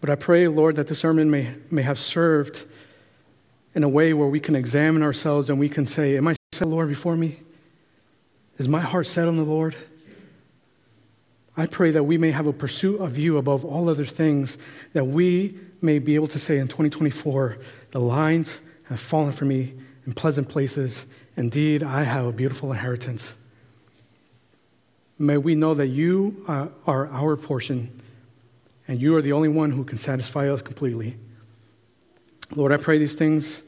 But 0.00 0.10
I 0.10 0.16
pray, 0.16 0.48
Lord, 0.48 0.76
that 0.76 0.88
the 0.88 0.94
sermon 0.94 1.30
may, 1.30 1.54
may 1.70 1.82
have 1.82 1.98
served 1.98 2.66
in 3.74 3.82
a 3.82 3.88
way 3.88 4.12
where 4.12 4.28
we 4.28 4.40
can 4.40 4.54
examine 4.54 5.02
ourselves 5.02 5.48
and 5.48 5.58
we 5.58 5.68
can 5.68 5.86
say, 5.86 6.16
Am 6.16 6.28
I 6.28 6.34
set, 6.52 6.68
Lord, 6.68 6.88
before 6.88 7.16
me? 7.16 7.40
Is 8.58 8.68
my 8.68 8.80
heart 8.80 9.06
set 9.06 9.26
on 9.26 9.36
the 9.36 9.44
Lord? 9.44 9.76
I 11.56 11.66
pray 11.66 11.90
that 11.92 12.02
we 12.04 12.18
may 12.18 12.32
have 12.32 12.46
a 12.46 12.52
pursuit 12.52 13.00
of 13.00 13.16
you 13.16 13.38
above 13.38 13.64
all 13.64 13.88
other 13.88 14.04
things, 14.04 14.58
that 14.92 15.06
we 15.06 15.58
may 15.84 15.98
be 16.00 16.16
able 16.16 16.26
to 16.28 16.38
say 16.38 16.58
in 16.58 16.66
2024, 16.66 17.58
the 17.92 18.00
lines 18.00 18.60
have 18.84 18.98
fallen 18.98 19.32
for 19.32 19.44
me 19.44 19.74
in 20.06 20.14
pleasant 20.14 20.48
places. 20.48 21.06
Indeed, 21.36 21.82
I 21.82 22.02
have 22.02 22.26
a 22.26 22.32
beautiful 22.32 22.72
inheritance. 22.72 23.34
May 25.18 25.36
we 25.36 25.54
know 25.54 25.74
that 25.74 25.88
you 25.88 26.44
uh, 26.48 26.68
are 26.86 27.06
our 27.08 27.36
portion 27.36 28.00
and 28.88 29.00
you 29.00 29.16
are 29.16 29.22
the 29.22 29.32
only 29.32 29.48
one 29.48 29.70
who 29.70 29.84
can 29.84 29.98
satisfy 29.98 30.50
us 30.50 30.60
completely. 30.60 31.16
Lord, 32.54 32.72
I 32.72 32.76
pray 32.76 32.98
these 32.98 33.14
things 33.14 33.62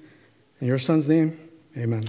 in 0.60 0.66
your 0.66 0.78
Son's 0.78 1.08
name. 1.08 1.38
Amen. 1.76 2.04